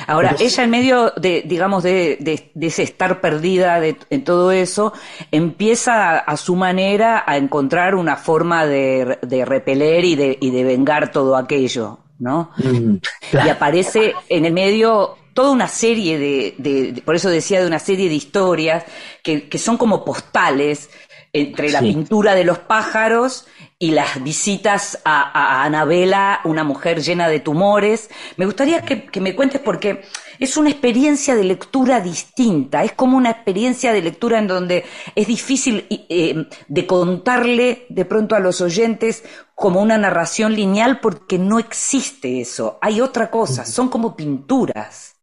ahora, 0.06 0.34
ella 0.40 0.64
en 0.64 0.70
medio 0.70 1.12
de, 1.16 1.44
digamos, 1.46 1.82
de, 1.82 2.16
de, 2.20 2.66
ese 2.66 2.82
estar 2.82 3.20
perdida 3.20 3.80
de, 3.80 3.96
en 4.10 4.24
todo 4.24 4.50
eso, 4.50 4.92
empieza 5.30 6.18
a, 6.18 6.36
su 6.36 6.56
manera 6.56 7.22
a 7.26 7.36
encontrar 7.36 7.94
una 7.94 8.16
forma 8.16 8.66
de, 8.66 9.18
de 9.22 9.44
repeler 9.44 10.04
y 10.04 10.16
de, 10.16 10.38
y 10.40 10.50
de 10.50 10.64
vengar 10.64 11.12
todo 11.12 11.36
aquello, 11.36 12.00
¿no? 12.18 12.50
Mm, 12.56 12.96
y 13.44 13.48
aparece 13.48 14.14
en 14.28 14.46
el 14.46 14.52
medio 14.52 15.16
toda 15.34 15.50
una 15.50 15.68
serie 15.68 16.18
de, 16.18 17.02
por 17.04 17.14
eso 17.14 17.30
decía 17.30 17.60
de 17.60 17.66
una 17.66 17.78
serie 17.78 18.08
de 18.08 18.14
historias 18.14 18.84
que, 19.22 19.48
son 19.58 19.76
como 19.76 20.04
postales 20.04 20.90
entre 21.32 21.70
la 21.70 21.80
pintura 21.80 22.34
de 22.34 22.44
los 22.44 22.58
pájaros 22.58 23.46
y 23.78 23.92
las 23.92 24.22
visitas 24.22 24.98
a, 25.04 25.20
a, 25.20 25.64
Anabela, 25.64 26.40
una 26.44 26.64
mujer 26.64 27.00
llena 27.00 27.28
de 27.28 27.38
tumores. 27.38 28.10
Me 28.36 28.44
gustaría 28.44 28.82
que, 28.82 29.20
me 29.20 29.36
cuentes 29.36 29.60
porque 29.60 30.02
es 30.40 30.56
una 30.56 30.70
experiencia 30.70 31.36
de 31.36 31.44
lectura 31.44 32.00
distinta, 32.00 32.82
es 32.82 32.92
como 32.92 33.16
una 33.16 33.30
experiencia 33.30 33.92
de 33.92 34.02
lectura 34.02 34.38
en 34.38 34.48
donde 34.48 34.84
es 35.14 35.26
difícil 35.26 35.86
eh, 35.90 36.46
de 36.66 36.86
contarle 36.86 37.86
de 37.88 38.04
pronto 38.04 38.34
a 38.34 38.40
los 38.40 38.60
oyentes 38.60 39.22
como 39.54 39.80
una 39.80 39.98
narración 39.98 40.54
lineal 40.54 41.00
porque 41.00 41.38
no 41.38 41.58
existe 41.58 42.40
eso, 42.40 42.78
hay 42.80 43.00
otra 43.00 43.30
cosa, 43.30 43.64
son 43.64 43.88
como 43.88 44.16
pinturas. 44.16 45.17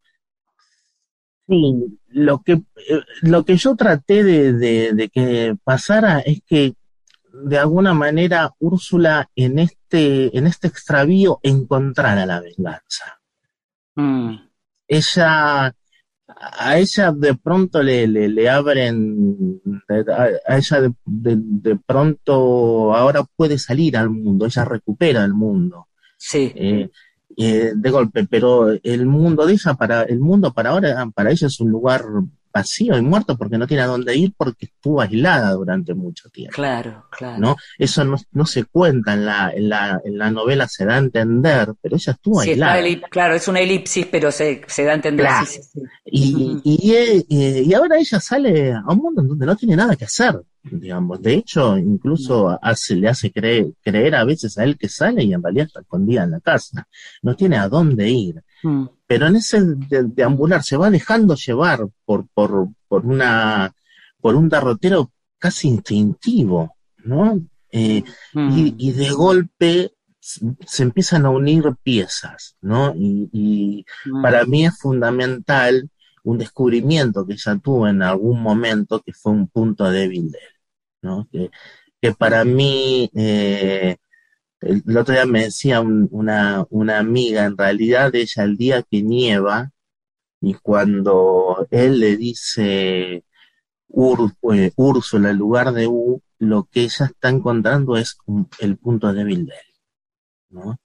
Sí, 1.48 2.00
lo 2.08 2.42
que, 2.42 2.54
eh, 2.54 3.02
lo 3.22 3.46
que 3.46 3.56
yo 3.58 3.76
traté 3.76 4.24
de, 4.24 5.10
que 5.14 5.56
pasara 5.64 6.20
es 6.20 6.42
que 6.46 6.74
de 7.32 7.60
alguna 7.60 7.94
manera 7.94 8.54
Úrsula 8.60 9.30
en 9.36 9.60
este, 9.60 10.36
en 10.36 10.48
este 10.48 10.68
extravío 10.68 11.40
encontrara 11.44 12.26
la 12.26 12.40
venganza. 12.40 13.20
Mm. 13.96 14.38
Ella, 14.88 15.76
a 16.28 16.78
ella 16.78 17.12
de 17.12 17.36
pronto 17.36 17.84
le, 17.84 18.08
le, 18.08 18.50
abren, 18.50 19.62
a, 20.48 20.58
ella 20.58 20.82
de, 20.82 20.94
de, 21.06 21.76
pronto 21.76 22.96
ahora 22.96 23.24
puede 23.36 23.60
salir 23.60 23.98
al 23.98 24.10
mundo, 24.10 24.46
ella 24.46 24.66
recupera 24.66 25.24
el 25.24 25.34
mundo. 25.34 25.90
Sí. 26.18 26.52
Eh, 26.56 26.90
eh, 27.38 27.74
de 27.76 27.90
golpe, 27.90 28.26
pero 28.30 28.70
el 28.82 29.06
mundo 29.06 29.46
de 29.46 29.54
ella, 29.54 29.74
para, 29.74 30.04
el 30.04 30.20
mundo 30.20 30.54
para 30.54 30.70
ahora, 30.72 31.06
para 31.14 31.32
ella 31.32 31.48
es 31.48 31.60
un 31.60 31.70
lugar 31.70 32.06
vacío 32.56 32.98
y 32.98 33.02
muerto 33.02 33.38
porque 33.38 33.58
no 33.58 33.68
tiene 33.68 33.84
a 33.84 33.88
dónde 33.88 34.16
ir 34.16 34.34
porque 34.38 34.68
estuvo 34.68 35.02
aislada 35.02 35.52
durante 35.52 35.94
mucho 35.94 36.30
tiempo. 36.30 36.56
Claro, 36.56 37.06
claro. 37.12 37.38
¿no? 37.38 37.58
Eso 37.78 38.06
no, 38.06 38.16
no 38.32 38.46
se 38.46 38.64
cuenta 38.64 39.12
en 39.14 39.26
la, 39.26 39.52
en, 39.54 39.68
la, 39.68 40.02
en 40.06 40.18
la 40.18 40.32
novela, 40.32 40.66
se 40.70 40.86
da 40.86 40.96
a 40.96 41.00
entender, 41.00 41.74
pero 41.82 41.98
ella 41.98 42.14
estuvo 42.14 42.40
aislada. 42.40 42.82
claro, 43.10 43.36
es 43.36 43.48
una 43.50 43.60
elipsis, 43.60 44.06
pero 44.06 44.32
se, 44.32 44.62
se 44.68 44.86
da 44.86 44.94
a 44.94 44.96
entender. 44.96 45.28
Y, 46.06 46.62
y, 46.64 47.26
y, 47.28 47.70
y, 47.70 47.74
ahora 47.74 47.98
ella 47.98 48.22
sale 48.22 48.72
a 48.72 48.86
un 48.88 49.00
mundo 49.00 49.22
en 49.22 49.28
donde 49.28 49.46
no 49.46 49.56
tiene 49.58 49.76
nada 49.76 49.98
que 49.98 50.06
hacer 50.06 50.40
digamos. 50.72 51.22
De 51.22 51.36
hecho, 51.36 51.78
incluso 51.78 52.58
hace, 52.62 52.96
le 52.96 53.08
hace 53.08 53.32
creer, 53.32 53.68
creer 53.82 54.16
a 54.16 54.24
veces 54.24 54.58
a 54.58 54.64
él 54.64 54.78
que 54.78 54.90
sale 54.90 55.24
y 55.24 55.34
en 55.34 55.44
realidad 55.44 55.68
está 55.68 55.82
escondida 55.82 56.24
en 56.24 56.32
la 56.32 56.40
casa. 56.40 56.88
No 57.22 57.36
tiene 57.36 57.58
a 57.58 57.70
dónde 57.70 58.10
ir. 58.10 58.44
Mm. 58.64 58.86
Pero 59.08 59.28
en 59.28 59.36
ese 59.36 59.62
deambular 59.88 60.64
se 60.64 60.78
va 60.78 60.90
dejando 60.90 61.36
llevar 61.36 61.88
por, 62.06 62.28
por, 62.34 62.70
por 62.88 63.06
una, 63.06 63.74
por 64.20 64.36
un 64.36 64.50
derrotero 64.50 65.12
casi 65.38 65.68
instintivo, 65.68 66.76
¿no? 67.04 67.40
Eh, 67.72 68.04
mm. 68.34 68.74
y, 68.78 68.92
de 68.94 69.10
golpe 69.10 69.92
se 70.20 70.82
empiezan 70.82 71.26
a 71.26 71.30
unir 71.30 71.76
piezas, 71.84 72.56
¿no? 72.62 72.96
Y, 72.96 73.86
mm. 74.06 74.22
para 74.22 74.46
mí 74.46 74.66
es 74.66 74.78
fundamental 74.80 75.90
un 76.24 76.40
descubrimiento 76.40 77.26
que 77.26 77.34
ella 77.34 77.60
tuvo 77.64 77.88
en 77.88 78.02
algún 78.02 78.42
momento 78.42 79.02
que 79.02 79.14
fue 79.14 79.32
un 79.32 79.48
punto 79.48 79.84
débil 79.92 80.32
de 80.32 80.40
él. 80.40 80.55
Que, 81.32 82.12
para 82.14 82.46
mí, 82.46 83.10
eh, 83.16 83.98
el, 84.62 84.98
otro 84.98 85.14
día 85.14 85.26
me 85.26 85.46
decía 85.46 85.82
una, 85.82 86.66
una 86.70 87.00
amiga, 87.00 87.46
en 87.46 87.58
realidad 87.58 88.14
ella 88.16 88.44
el 88.44 88.58
día 88.58 88.84
que 88.84 89.02
nieva, 89.02 89.72
y 90.42 90.54
cuando 90.56 91.68
él 91.72 92.00
le 92.00 92.18
dice 92.18 93.24
Ur, 93.88 94.32
eh, 94.54 94.72
Úrsula 94.76 95.32
en 95.32 95.38
lugar 95.38 95.74
de 95.74 95.88
U, 95.88 96.22
lo 96.40 96.66
que 96.66 96.82
ella 96.84 97.06
está 97.06 97.30
encontrando 97.30 97.98
es 97.98 98.18
el 98.60 98.78
punto 98.78 99.14
débil 99.14 99.46
de 99.46 99.54
él, 99.54 99.74
¿no? 100.50 100.78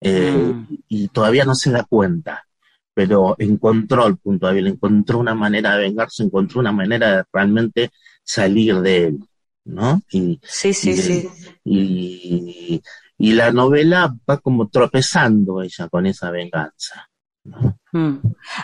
Eh, 0.00 0.30
mm. 0.54 0.78
Y 0.88 1.08
todavía 1.08 1.44
no 1.44 1.54
se 1.54 1.70
da 1.70 1.84
cuenta, 1.84 2.46
pero 2.94 3.34
encontró 3.38 4.06
el 4.06 4.16
punto 4.16 4.46
débil, 4.46 4.68
encontró 4.68 5.18
una 5.18 5.34
manera 5.34 5.76
de 5.76 5.82
vengarse, 5.82 6.22
encontró 6.22 6.60
una 6.60 6.72
manera 6.72 7.16
de 7.16 7.24
realmente 7.32 7.90
salir 8.22 8.80
de 8.80 9.04
él, 9.04 9.27
¿no? 9.68 10.00
Y, 10.10 10.40
sí, 10.42 10.72
sí, 10.72 10.96
sí. 10.96 11.28
Y, 11.64 12.82
y, 13.18 13.32
la 13.32 13.52
novela 13.52 14.14
va 14.28 14.38
como 14.38 14.68
tropezando 14.68 15.62
ella 15.62 15.88
con 15.88 16.06
esa 16.06 16.30
venganza. 16.30 17.08
¿no? 17.44 17.78
Mm. 17.92 18.16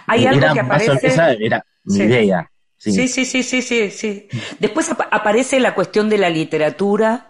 Hay 0.07 0.27
algo 0.27 0.53
que 0.55 0.61
aparece... 0.61 1.07
Esa 1.07 1.33
era 1.33 1.65
mi 1.85 1.99
idea. 1.99 2.51
Sí. 2.77 3.09
sí, 3.09 3.25
sí, 3.25 3.43
sí, 3.43 3.63
sí, 3.63 3.91
sí. 3.91 4.29
Después 4.59 4.91
aparece 5.11 5.61
la 5.61 5.75
cuestión 5.75 6.09
de 6.09 6.19
la 6.19 6.29
literatura 6.29 7.29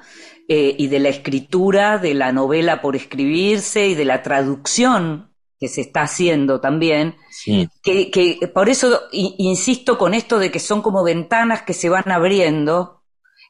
eh, 0.48 0.74
y 0.76 0.88
de 0.88 0.98
la 0.98 1.10
escritura, 1.10 1.98
de 1.98 2.14
la 2.14 2.32
novela 2.32 2.80
por 2.80 2.96
escribirse 2.96 3.88
y 3.88 3.94
de 3.94 4.04
la 4.04 4.22
traducción 4.22 5.32
que 5.60 5.68
se 5.68 5.80
está 5.80 6.02
haciendo 6.02 6.60
también. 6.60 7.16
Sí. 7.30 7.68
Que, 7.82 8.10
que 8.10 8.48
por 8.52 8.68
eso 8.68 9.02
insisto 9.12 9.96
con 9.96 10.12
esto 10.14 10.40
de 10.40 10.50
que 10.50 10.58
son 10.58 10.82
como 10.82 11.04
ventanas 11.04 11.62
que 11.62 11.72
se 11.72 11.88
van 11.88 12.10
abriendo 12.10 13.03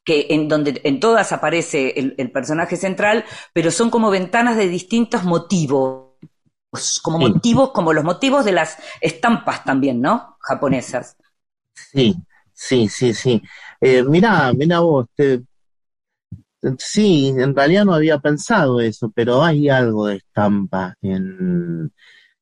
que 0.04 0.26
en 0.30 0.48
donde 0.48 0.80
en 0.84 1.00
todas 1.00 1.32
aparece 1.32 1.98
el, 1.98 2.14
el, 2.18 2.30
personaje 2.30 2.76
central, 2.76 3.24
pero 3.52 3.70
son 3.70 3.90
como 3.90 4.10
ventanas 4.10 4.56
de 4.56 4.68
distintos 4.68 5.24
motivos, 5.24 6.12
como 7.02 7.18
motivos, 7.18 7.70
como 7.70 7.92
los 7.92 8.04
motivos 8.04 8.44
de 8.44 8.52
las 8.52 8.78
estampas 9.00 9.64
también, 9.64 10.00
¿no? 10.00 10.36
Japonesas. 10.40 11.16
Sí, 11.72 12.14
sí, 12.52 12.88
sí, 12.88 13.14
sí. 13.14 13.42
Eh, 13.80 14.02
mira, 14.02 14.52
mira 14.52 14.80
vos, 14.80 15.06
sí, 16.78 17.28
en 17.36 17.54
realidad 17.54 17.84
no 17.84 17.94
había 17.94 18.18
pensado 18.18 18.80
eso, 18.80 19.10
pero 19.14 19.42
hay 19.42 19.68
algo 19.68 20.06
de 20.06 20.16
estampa 20.16 20.96
en, 21.02 21.92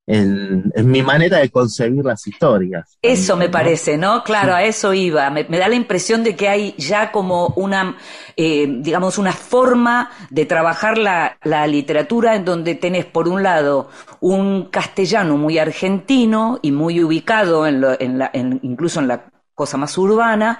en, 0.06 0.72
mi 0.84 1.02
manera 1.02 1.38
de 1.38 1.50
concebir 1.50 2.04
las 2.04 2.26
historias. 2.26 2.98
Eso 3.00 3.36
me 3.36 3.48
parece, 3.48 3.96
¿no? 3.96 4.24
Claro, 4.24 4.54
a 4.54 4.64
eso 4.64 4.92
iba. 4.92 5.30
Me, 5.30 5.44
da 5.44 5.68
la 5.68 5.74
impresión 5.74 6.24
de 6.24 6.34
que 6.34 6.48
hay 6.48 6.74
ya 6.76 7.12
como 7.12 7.48
una, 7.56 7.96
eh, 8.36 8.66
digamos, 8.80 9.18
una 9.18 9.32
forma 9.32 10.10
de 10.30 10.44
trabajar 10.44 10.98
la, 10.98 11.38
la, 11.44 11.66
literatura 11.66 12.34
en 12.34 12.44
donde 12.44 12.74
tenés, 12.74 13.04
por 13.04 13.28
un 13.28 13.42
lado, 13.42 13.90
un 14.20 14.66
castellano 14.70 15.36
muy 15.36 15.58
argentino 15.58 16.58
y 16.62 16.72
muy 16.72 17.02
ubicado 17.02 17.66
en, 17.66 17.80
lo, 17.80 17.98
en 18.00 18.18
la, 18.18 18.30
en, 18.32 18.58
incluso 18.62 19.00
en 19.00 19.08
la 19.08 19.26
cosa 19.54 19.76
más 19.76 19.96
urbana, 19.98 20.58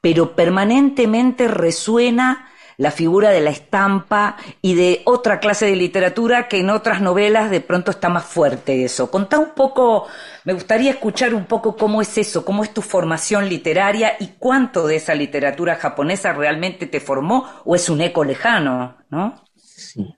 pero 0.00 0.36
permanentemente 0.36 1.48
resuena 1.48 2.51
la 2.76 2.90
figura 2.90 3.30
de 3.30 3.40
la 3.40 3.50
estampa 3.50 4.36
y 4.60 4.74
de 4.74 5.02
otra 5.04 5.40
clase 5.40 5.66
de 5.66 5.76
literatura 5.76 6.48
que 6.48 6.60
en 6.60 6.70
otras 6.70 7.00
novelas 7.00 7.50
de 7.50 7.60
pronto 7.60 7.90
está 7.90 8.08
más 8.08 8.24
fuerte 8.24 8.84
eso. 8.84 9.10
Contá 9.10 9.38
un 9.38 9.50
poco, 9.54 10.06
me 10.44 10.52
gustaría 10.52 10.90
escuchar 10.90 11.34
un 11.34 11.44
poco 11.46 11.76
cómo 11.76 12.02
es 12.02 12.16
eso, 12.18 12.44
cómo 12.44 12.64
es 12.64 12.72
tu 12.72 12.82
formación 12.82 13.48
literaria 13.48 14.14
y 14.18 14.28
cuánto 14.38 14.86
de 14.86 14.96
esa 14.96 15.14
literatura 15.14 15.76
japonesa 15.76 16.32
realmente 16.32 16.86
te 16.86 17.00
formó 17.00 17.46
o 17.64 17.74
es 17.74 17.88
un 17.88 18.00
eco 18.00 18.24
lejano, 18.24 18.96
¿no? 19.10 19.44
Sí. 19.56 20.14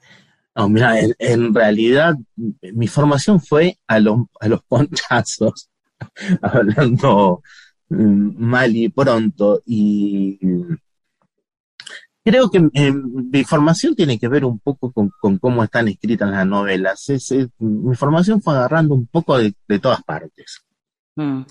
No, 0.56 0.68
mira, 0.68 0.94
en, 1.18 1.52
realidad 1.52 2.14
mi 2.36 2.86
formación 2.86 3.40
fue 3.40 3.76
a, 3.88 3.96
a 3.96 4.48
los 4.48 4.62
ponchazos, 4.68 5.68
hablando 6.42 7.42
Mm, 7.88 8.34
mal 8.38 8.74
y 8.76 8.88
pronto. 8.88 9.62
Y 9.66 10.38
creo 12.24 12.50
que 12.50 12.68
eh, 12.72 12.92
mi 12.92 13.44
formación 13.44 13.94
tiene 13.94 14.18
que 14.18 14.28
ver 14.28 14.44
un 14.44 14.58
poco 14.58 14.90
con, 14.92 15.12
cómo 15.38 15.62
están 15.62 15.88
escritas 15.88 16.30
las 16.30 16.46
novelas. 16.46 17.06
mi 17.58 17.94
formación 17.94 18.40
fue 18.40 18.54
agarrando 18.54 18.94
un 18.94 19.06
poco 19.06 19.38
de, 19.38 19.54
todas 19.80 20.02
partes. 20.02 20.64
Mm. 21.16 21.42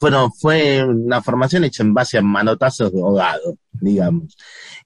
Bueno, 0.00 0.32
fue 0.36 0.82
una 0.84 1.22
formación 1.22 1.64
hecha 1.64 1.82
en 1.82 1.94
base 1.94 2.18
a 2.18 2.22
manotazos 2.22 2.92
de 2.92 3.00
ahogado, 3.00 3.56
digamos. 3.72 4.36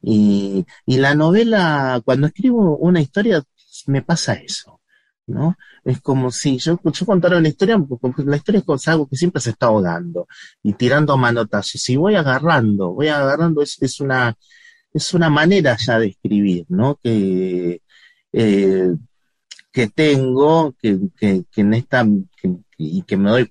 Y, 0.03 0.67
y 0.85 0.99
la 0.99 1.15
novela, 1.15 2.03
cuando 2.05 2.27
escribo 2.27 2.77
una 2.77 3.01
historia, 3.01 3.43
me 3.87 4.03
pasa 4.03 4.35
eso. 4.35 4.81
¿no? 5.27 5.57
Es 5.85 6.01
como 6.01 6.31
si 6.31 6.59
yo, 6.59 6.79
yo 6.83 7.07
contara 7.07 7.39
una 7.39 7.49
historia, 7.49 7.83
la 8.19 8.37
historia 8.37 8.63
es 8.67 8.89
algo 8.89 9.09
que 9.09 9.17
siempre 9.17 9.41
se 9.41 9.51
está 9.51 9.67
ahogando 9.67 10.29
y 10.63 10.75
tirando 10.75 11.17
manotazos. 11.17 11.89
Y 11.89 11.97
voy 11.97 12.15
agarrando, 12.15 12.93
voy 12.93 13.09
agarrando, 13.09 13.63
es, 13.63 13.81
es 13.81 14.01
una, 14.01 14.37
es 14.97 15.15
una 15.15 15.31
manera 15.31 15.77
ya 15.79 15.99
de 15.99 16.09
escribir, 16.09 16.67
¿no? 16.69 16.99
Que, 17.03 17.83
eh, 18.33 18.89
que 19.73 19.89
tengo, 19.89 20.75
que, 20.81 20.99
que, 21.17 21.45
que 21.51 21.61
en 21.61 21.75
esta, 21.75 22.07
y 22.79 23.03
que 23.03 23.17
me 23.17 23.31
doy 23.31 23.49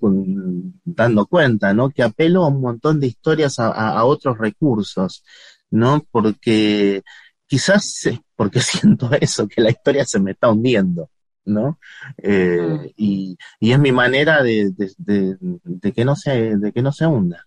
dando 0.84 1.26
cuenta, 1.26 1.72
¿no? 1.72 1.90
Que 1.90 2.02
apelo 2.02 2.44
a 2.44 2.48
un 2.48 2.60
montón 2.60 3.00
de 3.00 3.06
historias 3.08 3.58
a, 3.58 3.68
a, 3.68 3.98
a 3.98 4.04
otros 4.04 4.38
recursos, 4.38 5.24
¿no? 5.70 6.04
Porque 6.10 7.02
quizás 7.46 8.08
porque 8.34 8.60
siento 8.60 9.10
eso, 9.20 9.48
que 9.48 9.60
la 9.62 9.70
historia 9.70 10.04
se 10.04 10.20
me 10.20 10.32
está 10.32 10.50
hundiendo. 10.50 11.10
¿no? 11.46 11.78
Eh, 12.18 12.58
mm. 12.60 12.86
y, 12.96 13.38
y, 13.60 13.72
es 13.72 13.78
mi 13.78 13.92
manera 13.92 14.42
de, 14.42 14.72
de, 14.72 15.92
que 15.92 16.04
no 16.04 16.16
se, 16.16 16.56
de 16.56 16.72
que 16.72 16.82
no 16.82 16.90
se 16.90 17.06
hunda. 17.06 17.45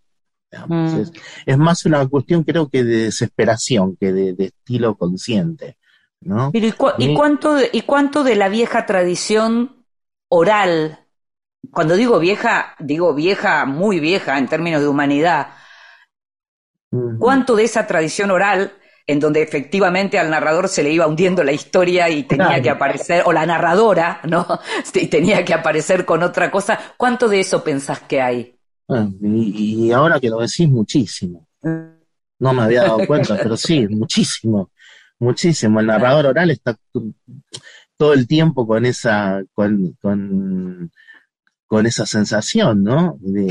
Mm. 0.52 1.02
Es, 1.46 1.58
más 1.58 1.86
una 1.86 2.08
cuestión, 2.08 2.44
creo 2.44 2.70
que 2.70 2.84
de 2.84 3.06
desesperación 3.06 3.96
que 3.98 4.12
de, 4.12 4.46
estilo 4.46 4.96
consciente, 4.96 5.78
¿no? 6.22 6.52
¿y, 6.54 6.72
cuánto 7.14 7.54
de, 7.54 7.70
¿y 7.72 7.82
cuánto 7.82 8.24
de 8.24 8.36
la 8.36 8.50
vieja 8.50 8.86
tradición 8.86 9.86
oral? 10.28 11.06
Cuando 11.72 11.96
digo 11.96 12.20
vieja, 12.20 12.76
digo 12.80 13.14
vieja, 13.14 13.66
muy 13.66 14.00
vieja 14.00 14.38
en 14.38 14.48
términos 14.48 14.82
de 14.82 14.88
humanidad. 14.88 15.50
¿Cuánto 17.20 17.56
de 17.56 17.66
esa 17.66 17.86
tradición 17.86 18.32
oral 18.32 18.74
en 19.06 19.20
donde 19.20 19.44
efectivamente 19.44 20.18
al 20.18 20.32
narrador 20.32 20.68
se 20.68 20.82
le 20.82 20.92
iba 20.92 21.06
hundiendo 21.06 21.44
la 21.44 21.52
historia 21.52 22.10
y 22.10 22.24
tenía 22.24 22.62
que 22.62 22.70
aparecer, 22.70 23.24
o 23.26 23.32
la 23.32 23.46
narradora, 23.46 24.22
¿no? 24.24 24.48
Y 24.94 25.08
tenía 25.08 25.46
que 25.46 25.54
aparecer 25.54 26.06
con 26.06 26.24
otra 26.24 26.50
cosa. 26.50 26.80
¿Cuánto 26.98 27.28
de 27.28 27.40
eso 27.40 27.64
pensás 27.64 28.02
que 28.02 28.22
hay? 28.22 28.59
Ah, 28.90 29.08
y, 29.22 29.92
ahora 29.92 30.20
que 30.20 30.30
lo 30.30 30.40
decís, 30.40 30.68
muchísimo. 30.68 31.48
No 31.62 32.54
me 32.54 32.62
había 32.64 32.84
dado 32.84 33.06
cuenta, 33.06 33.38
pero 33.38 33.56
sí, 33.56 33.88
muchísimo, 33.90 34.72
muchísimo. 35.20 35.80
El 35.80 35.88
narrador 35.88 36.28
oral 36.28 36.52
está 36.52 36.78
todo 37.98 38.14
el 38.14 38.28
tiempo 38.28 38.66
con 38.66 38.86
esa, 38.86 39.44
con, 39.54 39.96
con 40.02 40.92
con 41.70 41.86
esa 41.86 42.08
sensación, 42.08 42.84
¿no? 42.84 43.16
De, 43.22 43.46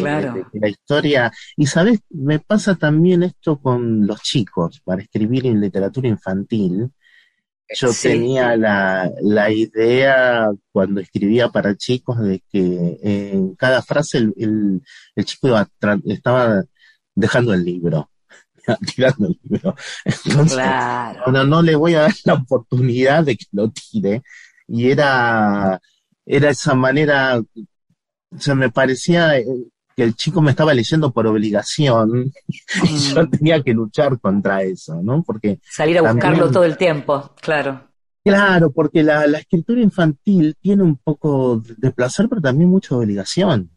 que 0.53 0.59
la 0.59 0.69
historia. 0.69 1.33
Y 1.57 1.67
sabes, 1.67 2.01
me 2.11 2.41
pasa 2.41 2.75
también 2.75 3.23
esto 3.23 3.61
con 3.61 4.09
los 4.09 4.21
chicos, 4.23 4.83
para 4.85 5.03
escribir 5.03 5.47
en 5.47 5.61
literatura 5.61 6.09
infantil. 6.09 6.91
Yo 7.75 7.91
tenía 7.93 8.57
la, 8.57 9.11
la, 9.21 9.51
idea 9.51 10.51
cuando 10.73 11.01
escribía 11.01 11.51
para 11.51 11.77
chicos 11.77 12.19
de 12.21 12.43
que 12.51 12.99
en 13.03 13.55
cada 13.57 13.83
frase 13.83 14.19
el, 14.19 14.83
el, 15.15 15.25
chico 15.25 15.49
estaba 16.07 16.63
dejando 17.15 17.53
el 17.53 17.65
libro, 17.65 18.11
tirando 18.95 19.29
el 19.29 19.39
libro. 19.43 19.77
Entonces, 20.05 20.59
bueno, 21.25 21.45
no 21.45 21.61
le 21.61 21.77
voy 21.77 21.95
a 21.95 22.03
dar 22.03 22.15
la 22.25 22.35
oportunidad 22.35 23.25
de 23.25 23.37
que 23.37 23.47
lo 23.53 23.71
tire. 23.71 24.23
Y 24.67 24.91
era, 24.91 25.81
era 26.25 26.51
esa 26.51 26.75
manera 26.75 27.43
o 28.31 28.39
sea, 28.39 28.55
me 28.55 28.71
parecía 28.71 29.39
eh, 29.39 29.47
que 29.99 30.05
el 30.05 30.15
chico 30.15 30.41
me 30.41 30.53
estaba 30.53 30.73
leyendo 30.75 31.11
por 31.11 31.27
obligación 31.27 32.33
y 32.47 32.97
yo 32.99 33.25
mm. 33.25 33.31
tenía 33.31 33.61
que 33.65 33.75
luchar 33.75 34.21
contra 34.21 34.63
eso, 34.63 35.03
¿no? 35.03 35.25
Porque 35.25 35.59
salir 35.69 35.99
a 35.99 36.13
buscarlo 36.13 36.53
todo 36.53 36.63
el 36.63 36.77
tiempo, 36.77 37.35
claro. 37.41 37.91
Claro, 38.23 38.71
porque 38.71 39.03
la, 39.03 39.25
escritura 39.25 39.81
infantil 39.81 40.55
tiene 40.61 40.85
un 40.85 40.99
poco 40.99 41.61
de 41.79 41.91
placer, 41.91 42.29
pero 42.29 42.41
también 42.41 42.71
mucha 42.71 42.95
obligación. 42.95 43.71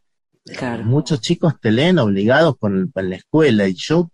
Claro. 0.45 0.83
Muchos 0.83 1.21
chicos 1.21 1.55
te 1.59 1.71
leen 1.71 1.97
obligados 1.97 2.55
por, 2.55 2.71
la 2.71 3.15
escuela 3.15 3.67
y 3.67 3.73
yo 3.73 4.11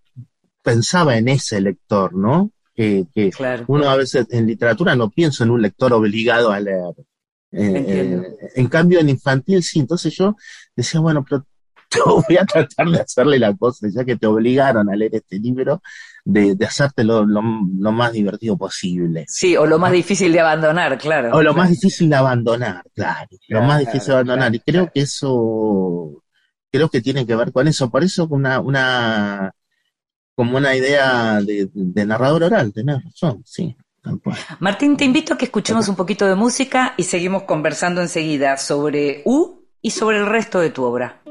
pensaba 0.64 1.18
en 1.18 1.28
ese 1.28 1.60
lector, 1.60 2.14
¿no? 2.14 2.52
Que, 2.74 3.06
que 3.14 3.32
uno 3.68 3.90
a 3.90 3.98
veces 3.98 4.28
en 4.30 4.48
literatura 4.48 4.96
no 4.96 5.10
pienso 5.10 5.44
en 5.44 5.50
un 5.50 5.62
lector 5.62 5.92
obligado 5.92 6.54
a 6.54 6.60
leer. 6.62 6.94
Eh, 7.52 7.86
eh, 7.86 8.22
en 8.56 8.68
cambio, 8.68 9.02
en 9.02 9.10
infantil 9.10 9.62
sí. 9.62 9.80
Entonces 9.80 10.16
yo 10.16 10.38
decía, 10.74 11.02
bueno, 11.02 11.26
pero 11.30 11.46
voy 12.06 12.38
a 12.38 12.46
tratar 12.46 12.88
de 12.90 13.00
hacerle 13.00 13.40
la 13.40 13.56
cosa, 13.56 13.88
ya 13.90 14.04
que 14.04 14.16
te 14.16 14.28
obligaron 14.28 14.90
a 14.90 14.96
leer 14.96 15.16
este 15.16 15.40
libro, 15.40 15.82
de, 16.24 16.56
de 16.56 16.66
hacerte 16.66 17.04
lo, 17.04 17.26
más 17.26 18.12
divertido 18.12 18.58
posible. 18.58 19.26
Sí, 19.28 19.56
o 19.56 19.66
lo 19.66 19.80
más 19.80 19.92
difícil 19.92 20.32
de 20.34 20.42
abandonar, 20.42 20.98
claro. 20.98 21.32
O 21.34 21.42
lo 21.42 21.54
más 21.54 21.70
difícil 21.70 22.10
de 22.10 22.16
abandonar, 22.16 22.84
claro. 22.94 23.30
lo 23.48 23.62
más 23.62 23.80
difícil 23.80 24.08
de 24.08 24.14
abandonar. 24.14 24.54
Y 24.54 24.60
creo 24.60 24.92
que 24.94 25.02
eso, 25.02 26.24
creo 26.70 26.90
que 26.90 27.02
tiene 27.02 27.26
que 27.26 27.36
ver 27.36 27.52
con 27.54 27.68
eso. 27.68 27.90
Por 27.90 28.04
eso 28.04 28.28
una, 28.30 28.60
una 28.60 29.54
como 30.36 30.58
una 30.58 30.76
idea 30.76 31.40
de, 31.42 31.70
narrador 32.06 32.44
oral, 32.44 32.72
tenés 32.74 33.04
razón, 33.04 33.42
sí. 33.46 33.76
Martín, 34.60 34.96
te 34.96 35.04
invito 35.04 35.34
a 35.34 35.38
que 35.38 35.46
escuchemos 35.46 35.90
un 35.90 35.96
poquito 35.96 36.28
de 36.28 36.36
música 36.36 36.94
y 36.96 37.04
seguimos 37.04 37.44
conversando 37.44 38.02
enseguida 38.02 38.56
sobre 38.58 39.22
U 39.26 39.66
y 39.82 39.92
sobre 39.92 40.20
el 40.20 40.28
resto 40.28 40.60
de 40.60 40.70
tu 40.70 40.84
obra. 40.84 41.22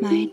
Esta 0.00 0.14
es 0.14 0.32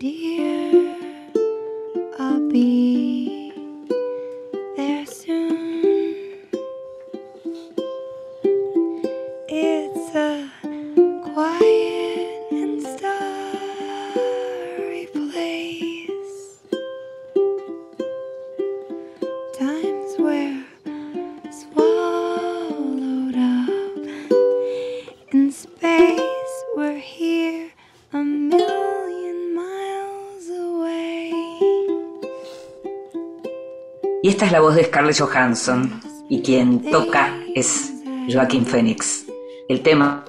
la 34.56 34.62
voz 34.62 34.76
de 34.76 34.86
Scarlett 34.86 35.20
Johansson 35.20 36.02
y 36.30 36.42
quien 36.42 36.90
toca 36.90 37.30
es 37.56 37.92
Joaquín 38.32 38.66
Phoenix. 38.66 39.26
El 39.68 39.82
tema 39.82 40.24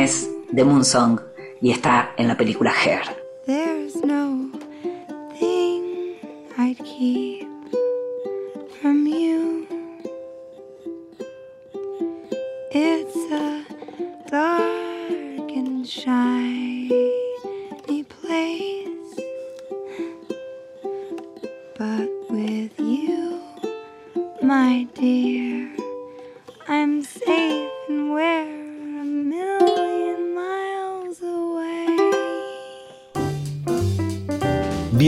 es 0.00 0.28
The 0.52 0.64
Moon 0.64 0.84
Song 0.84 1.20
y 1.60 1.70
está 1.70 2.12
en 2.16 2.26
la 2.26 2.36
película 2.36 2.72
Hair. 2.72 3.17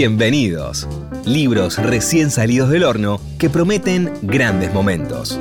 Bienvenidos. 0.00 0.88
Libros 1.26 1.76
recién 1.76 2.30
salidos 2.30 2.70
del 2.70 2.84
horno 2.84 3.20
que 3.38 3.50
prometen 3.50 4.10
grandes 4.22 4.72
momentos. 4.72 5.38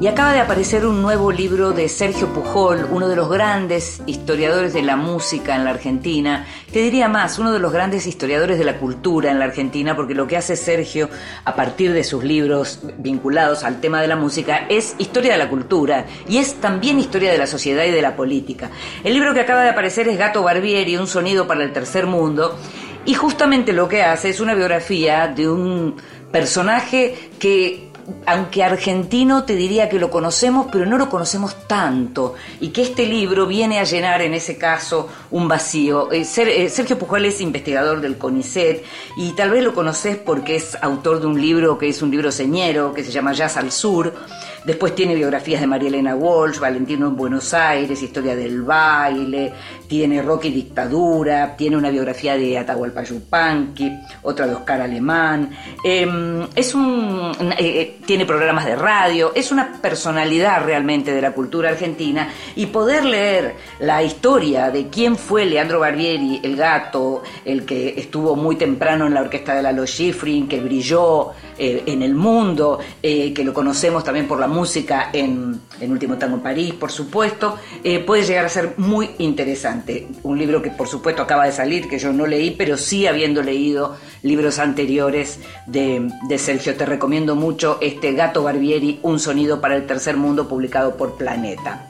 Y 0.00 0.08
acaba 0.08 0.32
de 0.32 0.40
aparecer 0.40 0.84
un 0.84 1.00
nuevo 1.00 1.30
libro 1.30 1.70
de 1.70 1.88
Sergio 1.88 2.32
Pujol, 2.34 2.88
uno 2.90 3.06
de 3.06 3.14
los 3.14 3.30
grandes 3.30 4.02
historiadores 4.06 4.72
de 4.72 4.82
la 4.82 4.96
música 4.96 5.54
en 5.54 5.62
la 5.62 5.70
Argentina. 5.70 6.44
Te 6.72 6.80
diría 6.80 7.06
más, 7.06 7.38
uno 7.38 7.52
de 7.52 7.60
los 7.60 7.72
grandes 7.72 8.08
historiadores 8.08 8.58
de 8.58 8.64
la 8.64 8.78
cultura 8.78 9.30
en 9.30 9.38
la 9.38 9.44
Argentina, 9.44 9.94
porque 9.94 10.14
lo 10.14 10.26
que 10.26 10.36
hace 10.36 10.56
Sergio 10.56 11.08
a 11.44 11.54
partir 11.54 11.92
de 11.92 12.02
sus 12.02 12.24
libros 12.24 12.80
vinculados 12.98 13.62
al 13.62 13.80
tema 13.80 14.00
de 14.00 14.08
la 14.08 14.16
música 14.16 14.66
es 14.68 14.96
historia 14.98 15.32
de 15.32 15.38
la 15.38 15.48
cultura 15.50 16.06
y 16.28 16.38
es 16.38 16.54
también 16.54 16.98
historia 16.98 17.30
de 17.30 17.38
la 17.38 17.46
sociedad 17.46 17.84
y 17.84 17.92
de 17.92 18.02
la 18.02 18.16
política. 18.16 18.72
El 19.04 19.14
libro 19.14 19.34
que 19.34 19.40
acaba 19.40 19.62
de 19.62 19.70
aparecer 19.70 20.08
es 20.08 20.18
Gato 20.18 20.42
Barbieri, 20.42 20.96
un 20.96 21.06
sonido 21.06 21.46
para 21.46 21.62
el 21.62 21.72
tercer 21.72 22.06
mundo. 22.06 22.58
Y 23.04 23.14
justamente 23.14 23.72
lo 23.72 23.88
que 23.88 24.02
hace 24.02 24.30
es 24.30 24.40
una 24.40 24.54
biografía 24.54 25.26
de 25.28 25.48
un 25.48 25.96
personaje 26.30 27.30
que 27.38 27.92
aunque 28.26 28.62
argentino 28.62 29.44
te 29.44 29.54
diría 29.54 29.88
que 29.88 29.98
lo 29.98 30.10
conocemos, 30.10 30.66
pero 30.70 30.86
no 30.86 30.98
lo 30.98 31.08
conocemos 31.08 31.66
tanto, 31.66 32.34
y 32.60 32.68
que 32.68 32.82
este 32.82 33.06
libro 33.06 33.46
viene 33.46 33.78
a 33.78 33.84
llenar 33.84 34.22
en 34.22 34.34
ese 34.34 34.58
caso 34.58 35.08
un 35.30 35.48
vacío. 35.48 36.10
Eh, 36.12 36.26
eh, 36.36 36.68
Sergio 36.68 36.98
Pujol 36.98 37.24
es 37.24 37.40
investigador 37.40 38.00
del 38.00 38.18
CONICET, 38.18 38.84
y 39.16 39.32
tal 39.32 39.50
vez 39.50 39.62
lo 39.62 39.74
conoces 39.74 40.16
porque 40.16 40.56
es 40.56 40.76
autor 40.82 41.20
de 41.20 41.26
un 41.26 41.40
libro 41.40 41.78
que 41.78 41.88
es 41.88 42.02
un 42.02 42.10
libro 42.10 42.32
señero, 42.32 42.92
que 42.92 43.04
se 43.04 43.12
llama 43.12 43.32
Jazz 43.32 43.56
al 43.56 43.70
Sur, 43.70 44.14
Después 44.64 44.94
tiene 44.94 45.16
biografías 45.16 45.60
de 45.60 45.66
María 45.66 45.88
Elena 45.88 46.14
Walsh, 46.14 46.60
Valentino 46.60 47.08
en 47.08 47.16
Buenos 47.16 47.52
Aires, 47.52 48.00
historia 48.00 48.36
del 48.36 48.62
baile, 48.62 49.52
tiene 49.88 50.22
Rocky 50.22 50.50
Dictadura, 50.50 51.56
tiene 51.56 51.76
una 51.76 51.90
biografía 51.90 52.36
de 52.36 52.56
Atahualpa 52.56 53.02
Yupanqui, 53.02 53.92
otra 54.22 54.46
de 54.46 54.54
Oscar 54.54 54.80
Alemán. 54.80 55.50
Em, 55.82 56.46
es 56.54 56.76
un, 56.76 57.32
eh, 57.40 57.56
eh, 57.58 57.98
tiene 58.06 58.24
programas 58.24 58.64
de 58.66 58.76
radio, 58.76 59.32
es 59.34 59.50
una 59.50 59.80
personalidad 59.82 60.64
realmente 60.64 61.12
de 61.12 61.20
la 61.20 61.32
cultura 61.32 61.70
argentina 61.70 62.28
y 62.54 62.66
poder 62.66 63.04
leer 63.04 63.56
la 63.80 64.00
historia 64.04 64.70
de 64.70 64.86
quién 64.88 65.16
fue 65.16 65.44
Leandro 65.44 65.80
Barbieri, 65.80 66.40
el 66.44 66.54
gato, 66.54 67.24
el 67.44 67.64
que 67.64 67.94
estuvo 67.98 68.36
muy 68.36 68.54
temprano 68.54 69.08
en 69.08 69.14
la 69.14 69.22
orquesta 69.22 69.56
de 69.56 69.62
Lalo 69.62 69.86
Schifrin, 69.86 70.46
que 70.46 70.60
brilló 70.60 71.32
eh, 71.58 71.82
en 71.86 72.02
el 72.02 72.14
mundo, 72.14 72.78
que 73.02 73.42
lo 73.44 73.52
conocemos 73.52 74.04
también 74.04 74.28
por 74.28 74.38
la 74.38 74.46
música 74.52 75.10
en, 75.12 75.60
Último 75.80 76.16
Tango 76.16 76.36
en 76.36 76.42
París, 76.42 76.74
por 76.74 76.92
supuesto, 76.92 77.58
eh, 77.82 77.98
puede 77.98 78.22
llegar 78.22 78.44
a 78.44 78.48
ser 78.48 78.74
muy 78.76 79.10
interesante. 79.18 80.06
Un 80.22 80.38
libro 80.38 80.62
que 80.62 80.70
por 80.70 80.86
supuesto 80.86 81.22
acaba 81.22 81.46
de 81.46 81.52
salir, 81.52 81.88
que 81.88 81.98
yo 81.98 82.12
no 82.12 82.26
leí, 82.26 82.52
pero 82.52 82.76
sí 82.76 83.06
habiendo 83.06 83.42
leído 83.42 83.96
libros 84.22 84.58
anteriores 84.58 85.40
de, 85.66 86.08
Sergio. 86.38 86.76
Te 86.76 86.86
recomiendo 86.86 87.34
mucho 87.34 87.78
este 87.80 88.12
Gato 88.12 88.44
Barbieri, 88.44 89.00
Un 89.02 89.18
sonido 89.18 89.60
para 89.60 89.76
el 89.76 89.86
tercer 89.86 90.16
mundo, 90.16 90.48
publicado 90.48 90.96
por 90.96 91.16
Planeta. 91.16 91.88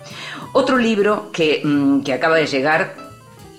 Otro 0.55 0.79
libro 0.79 1.31
que, 1.33 1.61
mm, 1.62 2.03
que 2.03 2.12
acaba 2.12 2.37
de 2.37 2.46
llegar 2.46 2.94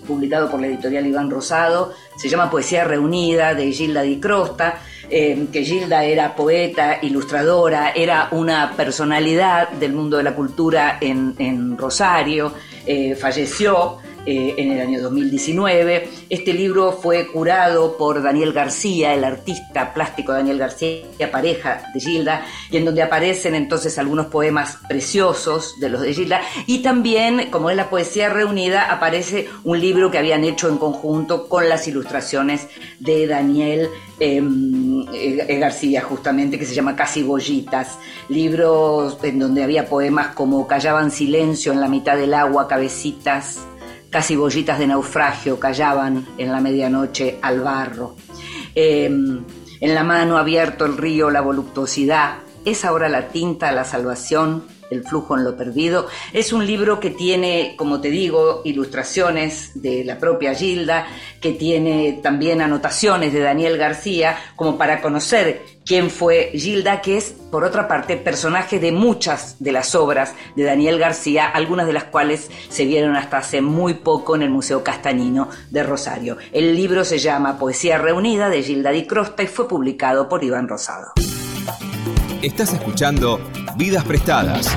publicado 0.08 0.50
por 0.50 0.60
la 0.60 0.68
editorial 0.68 1.06
Iván 1.08 1.30
Rosado, 1.30 1.94
se 2.18 2.30
llama 2.30 2.50
Poesía 2.50 2.84
Reunida 2.84 3.54
de 3.54 3.72
Gilda 3.72 4.02
Di 4.02 4.20
Crosta, 4.20 4.82
eh, 5.16 5.46
que 5.52 5.64
Gilda 5.64 6.04
era 6.06 6.36
poeta, 6.36 6.98
ilustradora, 7.04 7.92
era 7.92 8.30
una 8.32 8.74
personalidad 8.76 9.70
del 9.70 9.94
mundo 9.94 10.18
de 10.18 10.24
la 10.24 10.34
cultura 10.34 10.98
en, 11.00 11.78
Rosario, 11.78 12.52
eh, 12.88 13.14
falleció 13.14 14.00
eh, 14.26 14.56
en 14.58 14.72
el 14.72 14.80
año 14.80 15.02
2019. 15.02 16.10
Este 16.30 16.54
libro 16.54 16.94
fue 16.94 17.28
curado 17.28 17.98
por 17.98 18.24
Daniel 18.24 18.54
García, 18.54 19.14
el 19.14 19.26
artista 19.26 19.94
plástico 19.94 20.32
Daniel 20.32 20.58
García, 20.58 21.30
pareja 21.30 21.92
de 21.94 22.00
Gilda, 22.00 22.46
y 22.72 22.78
en 22.78 22.86
donde 22.86 23.02
aparecen 23.02 23.54
entonces 23.54 23.98
algunos 23.98 24.28
poemas 24.28 24.78
preciosos 24.88 25.78
de 25.82 25.90
los 25.90 26.02
de 26.02 26.14
Gilda, 26.14 26.42
y 26.68 26.80
también, 26.82 27.52
como 27.52 27.70
es 27.70 27.76
la 27.76 27.90
poesía 27.90 28.30
reunida, 28.30 28.90
aparece 28.94 29.50
un 29.66 29.82
libro 29.82 30.10
que 30.10 30.20
habían 30.20 30.46
hecho 30.46 30.70
en 30.70 30.78
conjunto 30.78 31.50
con 31.50 31.68
las 31.68 31.86
ilustraciones 31.90 32.70
de 33.00 33.28
Daniel 33.28 33.90
em, 34.22 34.93
eh, 35.14 35.58
García, 35.60 36.02
justamente, 36.02 36.60
que 36.60 36.66
se 36.66 36.76
llama 36.76 36.96
Casi 36.96 37.24
Bollitas, 37.24 37.98
libros 38.30 39.18
en 39.24 39.40
donde 39.40 39.64
había 39.64 39.88
poemas 39.88 40.28
como 40.28 40.68
Callaban 40.68 41.12
silencio 41.12 41.72
en 41.72 41.82
la 41.82 41.88
mitad 41.88 42.18
del 42.18 42.34
agua, 42.34 42.68
cabecitas 42.68 43.60
casi 44.14 44.36
bollitas 44.36 44.78
de 44.78 44.86
naufragio 44.86 45.60
callaban 45.60 46.28
en 46.38 46.52
la 46.52 46.62
medianoche 46.62 47.40
al 47.42 47.62
barro. 47.62 48.16
Em, 48.76 49.44
en 49.82 49.96
la 49.96 50.04
mano 50.04 50.38
abierto 50.38 50.86
el 50.86 50.98
río, 50.98 51.32
la 51.32 51.42
voluptuosidad, 51.42 52.36
es 52.64 52.86
ahora 52.86 53.10
la 53.10 53.30
tinta, 53.30 53.72
la 53.72 53.84
salvación, 53.84 54.66
El 54.94 55.04
flujo 55.04 55.38
en 55.38 55.44
lo 55.44 55.58
perdido. 55.58 56.08
Es 56.32 56.54
un 56.54 56.66
libro 56.66 57.00
que 57.00 57.10
tiene, 57.10 57.76
como 57.78 58.00
te 58.00 58.10
digo, 58.10 58.62
ilustraciones 58.64 59.72
de 59.76 60.04
la 60.04 60.20
propia 60.20 60.54
Gilda, 60.54 61.08
que 61.42 61.52
tiene 61.52 62.20
también 62.22 62.62
anotaciones 62.62 63.34
de 63.34 63.40
Daniel 63.40 63.78
García, 63.78 64.38
como 64.56 64.78
para 64.78 65.02
conocer 65.02 65.62
quién 65.86 66.10
fue 66.10 66.52
Gilda, 66.54 67.02
que 67.02 67.18
es, 67.18 67.34
por 67.52 67.64
otra 67.64 67.88
parte, 67.88 68.18
personaje 68.18 68.80
de 68.80 68.92
muchas 68.92 69.58
de 69.60 69.72
las 69.72 69.96
obras 69.96 70.34
de 70.56 70.64
Daniel 70.64 71.00
García, 71.00 71.48
algunas 71.48 71.88
de 71.88 71.94
las 71.94 72.06
cuales 72.06 72.50
se 72.70 72.86
vieron 72.86 73.16
hasta 73.16 73.38
hace 73.38 73.62
muy 73.62 73.96
poco 73.96 74.36
en 74.36 74.44
el 74.44 74.50
Museo 74.50 74.84
Castañino 74.84 75.50
de 75.72 75.84
Rosario. 75.84 76.38
El 76.52 76.76
libro 76.76 77.04
se 77.04 77.20
llama 77.20 77.58
Poesía 77.58 77.98
Reunida 77.98 78.50
de 78.50 78.64
Gilda 78.64 78.92
Di 78.92 79.06
Crosta 79.06 79.44
y 79.44 79.48
fue 79.48 79.68
publicado 79.68 80.30
por 80.30 80.44
Iván 80.44 80.68
Rosado. 80.68 81.14
Estás 82.44 82.74
escuchando 82.74 83.40
Vidas 83.78 84.04
Prestadas 84.04 84.68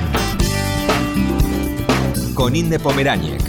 con 2.33 2.55
Inde 2.55 2.79
Pomeráñez. 2.79 3.43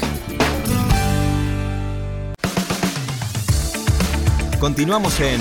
Continuamos 4.59 5.19
en 5.19 5.39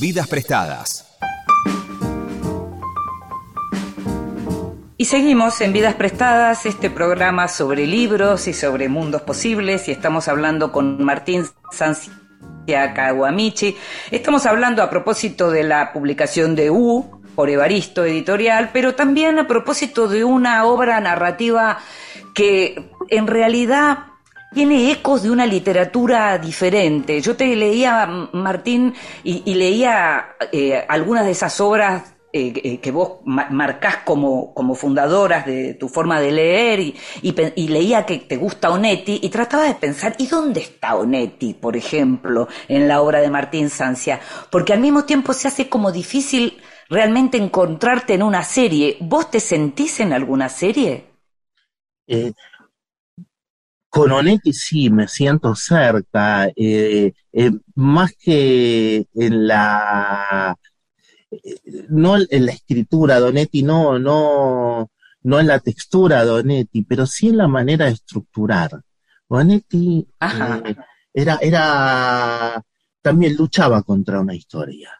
Vidas 0.00 0.26
Prestadas. 0.26 1.06
Y 4.96 5.04
seguimos 5.04 5.60
en 5.60 5.74
Vidas 5.74 5.96
Prestadas, 5.96 6.64
este 6.64 6.88
programa 6.88 7.46
sobre 7.46 7.86
libros 7.86 8.48
y 8.48 8.54
sobre 8.54 8.88
mundos 8.88 9.20
posibles, 9.20 9.86
y 9.88 9.90
estamos 9.90 10.28
hablando 10.28 10.72
con 10.72 11.04
Martín 11.04 11.44
Sancia 11.70 12.10
Kawamichi. 12.66 13.76
Estamos 14.10 14.44
hablando 14.46 14.82
a 14.82 14.90
propósito 14.90 15.50
de 15.50 15.62
la 15.62 15.92
publicación 15.92 16.56
de 16.56 16.70
U 16.70 17.22
por 17.34 17.48
Evaristo 17.48 18.04
Editorial, 18.04 18.70
pero 18.72 18.94
también 18.94 19.38
a 19.38 19.46
propósito 19.46 20.08
de 20.08 20.24
una 20.24 20.64
obra 20.64 21.00
narrativa 21.00 21.78
que 22.34 22.90
en 23.08 23.26
realidad 23.26 23.98
tiene 24.52 24.90
ecos 24.90 25.22
de 25.22 25.30
una 25.30 25.46
literatura 25.46 26.38
diferente. 26.38 27.20
Yo 27.20 27.36
te 27.36 27.54
leía, 27.54 28.06
Martín, 28.32 28.94
y, 29.22 29.54
leía 29.54 30.36
eh, 30.50 30.84
algunas 30.88 31.26
de 31.26 31.32
esas 31.32 31.60
obras 31.60 32.15
eh, 32.32 32.52
eh, 32.64 32.80
que 32.80 32.90
vos 32.90 33.20
marcás 33.24 33.98
como, 34.04 34.52
como 34.52 34.74
fundadoras 34.74 35.46
de 35.46 35.74
tu 35.74 35.88
forma 35.88 36.20
de 36.20 36.32
leer 36.32 36.80
y, 36.80 36.94
leía 37.68 38.04
que 38.04 38.18
te 38.18 38.36
gusta 38.36 38.70
Onetti 38.70 39.20
y 39.22 39.28
trataba 39.30 39.64
de 39.64 39.74
pensar, 39.74 40.14
¿y 40.18 40.26
dónde 40.26 40.60
está 40.60 40.96
Onetti, 40.96 41.54
por 41.54 41.76
ejemplo, 41.76 42.48
en 42.68 42.88
la 42.88 43.00
obra 43.00 43.20
de 43.20 43.30
Martín 43.30 43.70
Sancia? 43.70 44.20
Porque 44.50 44.72
al 44.72 44.80
mismo 44.80 45.04
tiempo 45.04 45.32
se 45.32 45.48
hace 45.48 45.68
como 45.68 45.92
difícil 45.92 46.60
realmente 46.88 47.38
encontrarte 47.38 48.14
en 48.14 48.22
una 48.22 48.42
serie. 48.42 48.96
¿Vos 49.00 49.30
te 49.30 49.40
sentís 49.40 50.00
en 50.00 50.12
alguna 50.12 50.48
serie? 50.48 51.06
Con 53.96 54.12
Onetti 54.12 54.52
sí, 54.52 54.90
me 54.90 55.08
siento 55.08 55.54
cerca, 55.54 56.48
eh, 56.54 57.14
eh, 57.32 57.50
más 57.76 58.12
que 58.12 59.06
en 59.14 59.46
la, 59.46 60.54
no 61.88 62.16
en 62.16 62.46
la 62.46 62.52
escritura 62.52 63.20
de 63.20 63.26
Onetti, 63.26 63.62
no, 63.62 63.98
no, 63.98 64.90
no 65.22 65.40
en 65.40 65.46
la 65.46 65.58
textura 65.60 66.24
de 66.24 66.30
Onetti, 66.30 66.82
pero 66.82 67.06
sí 67.06 67.28
en 67.28 67.38
la 67.38 67.48
manera 67.48 67.86
de 67.86 67.92
estructurar. 67.92 68.70
Onetti 69.28 70.06
eh, 70.20 70.76
era, 71.12 71.38
era, 71.40 72.62
también 73.02 73.36
luchaba 73.36 73.82
contra 73.82 74.20
una 74.20 74.34
historia. 74.34 74.90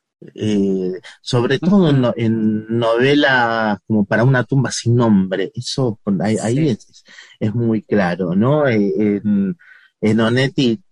sobre 1.20 1.58
todo 1.58 2.14
en, 2.16 2.66
novelas 2.68 3.78
como 3.86 4.04
para 4.04 4.24
una 4.24 4.44
tumba 4.44 4.70
sin 4.70 4.96
nombre, 4.96 5.52
eso 5.54 6.00
ahí, 6.20 6.68
es, 6.68 7.04
es 7.38 7.54
muy 7.54 7.82
claro, 7.82 8.34
¿no? 8.34 8.66
Eh, 8.66 8.92
en, 8.96 9.56
en 10.00 10.20
Onetti, 10.20 10.82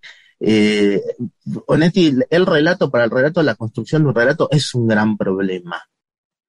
eh, 0.47 1.01
Onetti, 1.67 2.15
el 2.29 2.47
relato, 2.47 2.91
para 2.91 3.05
el 3.05 3.11
relato, 3.11 3.43
la 3.43 3.55
construcción 3.55 4.03
de 4.03 4.09
un 4.09 4.15
relato 4.15 4.49
es 4.51 4.75
un 4.75 4.87
gran 4.87 5.17
problema. 5.17 5.83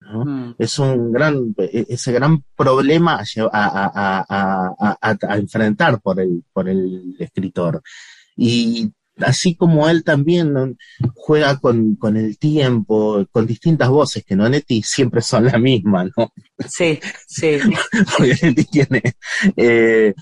¿no? 0.01 0.25
Mm. 0.25 0.55
Es 0.57 0.77
un 0.79 1.11
gran, 1.11 1.55
e, 1.57 1.85
ese 1.89 2.11
gran 2.11 2.43
problema 2.55 3.23
a, 3.51 4.95
a, 5.01 5.37
enfrentar 5.37 6.01
por 6.01 6.19
el, 6.19 6.43
por 6.51 6.67
el 6.67 7.15
escritor. 7.19 7.81
Y 8.35 8.91
así 9.17 9.55
como 9.55 9.87
él 9.87 10.03
también 10.03 10.77
juega 11.13 11.57
con, 11.59 11.95
con, 11.95 12.17
el 12.17 12.37
tiempo, 12.37 13.25
con 13.31 13.47
distintas 13.47 13.89
voces, 13.89 14.25
que 14.25 14.35
Nonetti 14.35 14.81
siempre 14.83 15.21
son 15.21 15.45
la 15.45 15.57
misma, 15.57 16.05
¿no? 16.05 16.33
Sí, 16.67 16.99
sí. 17.27 17.59
tiene. 18.71 19.01
Eh, 19.55 20.13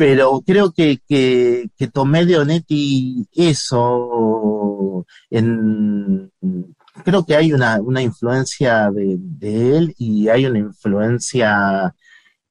pero 0.00 0.40
creo 0.46 0.72
que, 0.72 0.98
que, 1.06 1.68
que, 1.76 1.88
tomé 1.88 2.24
de 2.24 2.38
Onetti 2.38 3.26
eso. 3.34 5.04
En, 5.28 6.32
creo 7.04 7.26
que 7.26 7.36
hay 7.36 7.52
una, 7.52 7.78
una 7.82 8.00
influencia 8.00 8.90
de, 8.90 9.18
de, 9.18 9.76
él 9.76 9.94
y 9.98 10.28
hay 10.30 10.46
una 10.46 10.58
influencia. 10.58 11.94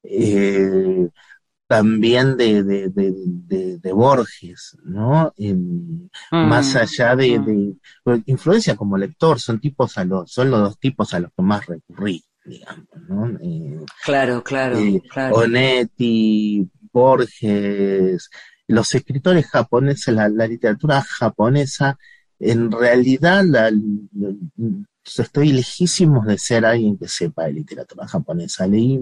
Eh, 0.03 1.09
también 1.65 2.37
de, 2.37 2.63
de, 2.63 2.89
de, 2.89 3.79
de 3.79 3.93
Borges, 3.93 4.77
¿no? 4.83 5.33
Más 6.31 6.73
mm, 6.73 6.77
allá 6.77 7.15
de, 7.15 7.39
mm. 7.39 7.79
pues, 8.03 8.21
influencia 8.27 8.75
como 8.75 8.95
lector, 8.95 9.39
son 9.39 9.59
tipos 9.59 9.97
a 9.97 10.05
los, 10.05 10.31
son 10.31 10.51
los 10.51 10.61
dos 10.61 10.79
tipos 10.79 11.15
a 11.15 11.19
los 11.19 11.31
que 11.31 11.41
más 11.41 11.65
recurrí, 11.65 12.23
digamos, 12.45 12.87
¿no? 13.07 13.27
Eh, 13.41 13.85
claro, 14.03 14.43
claro, 14.43 14.77
eh, 14.79 15.01
claro. 15.11 15.35
Onetti, 15.35 16.67
Borges, 16.91 18.29
los 18.67 18.93
escritores 18.95 19.47
japoneses, 19.47 20.13
la, 20.13 20.29
la 20.29 20.47
literatura 20.47 21.01
japonesa, 21.01 21.97
en 22.39 22.71
realidad 22.71 23.43
la, 23.45 23.71
estoy 25.03 25.51
lejísimos 25.51 26.25
de 26.25 26.37
ser 26.37 26.65
alguien 26.65 26.97
que 26.97 27.07
sepa 27.07 27.45
de 27.45 27.53
literatura 27.53 28.07
japonesa. 28.07 28.67
Leí 28.67 28.99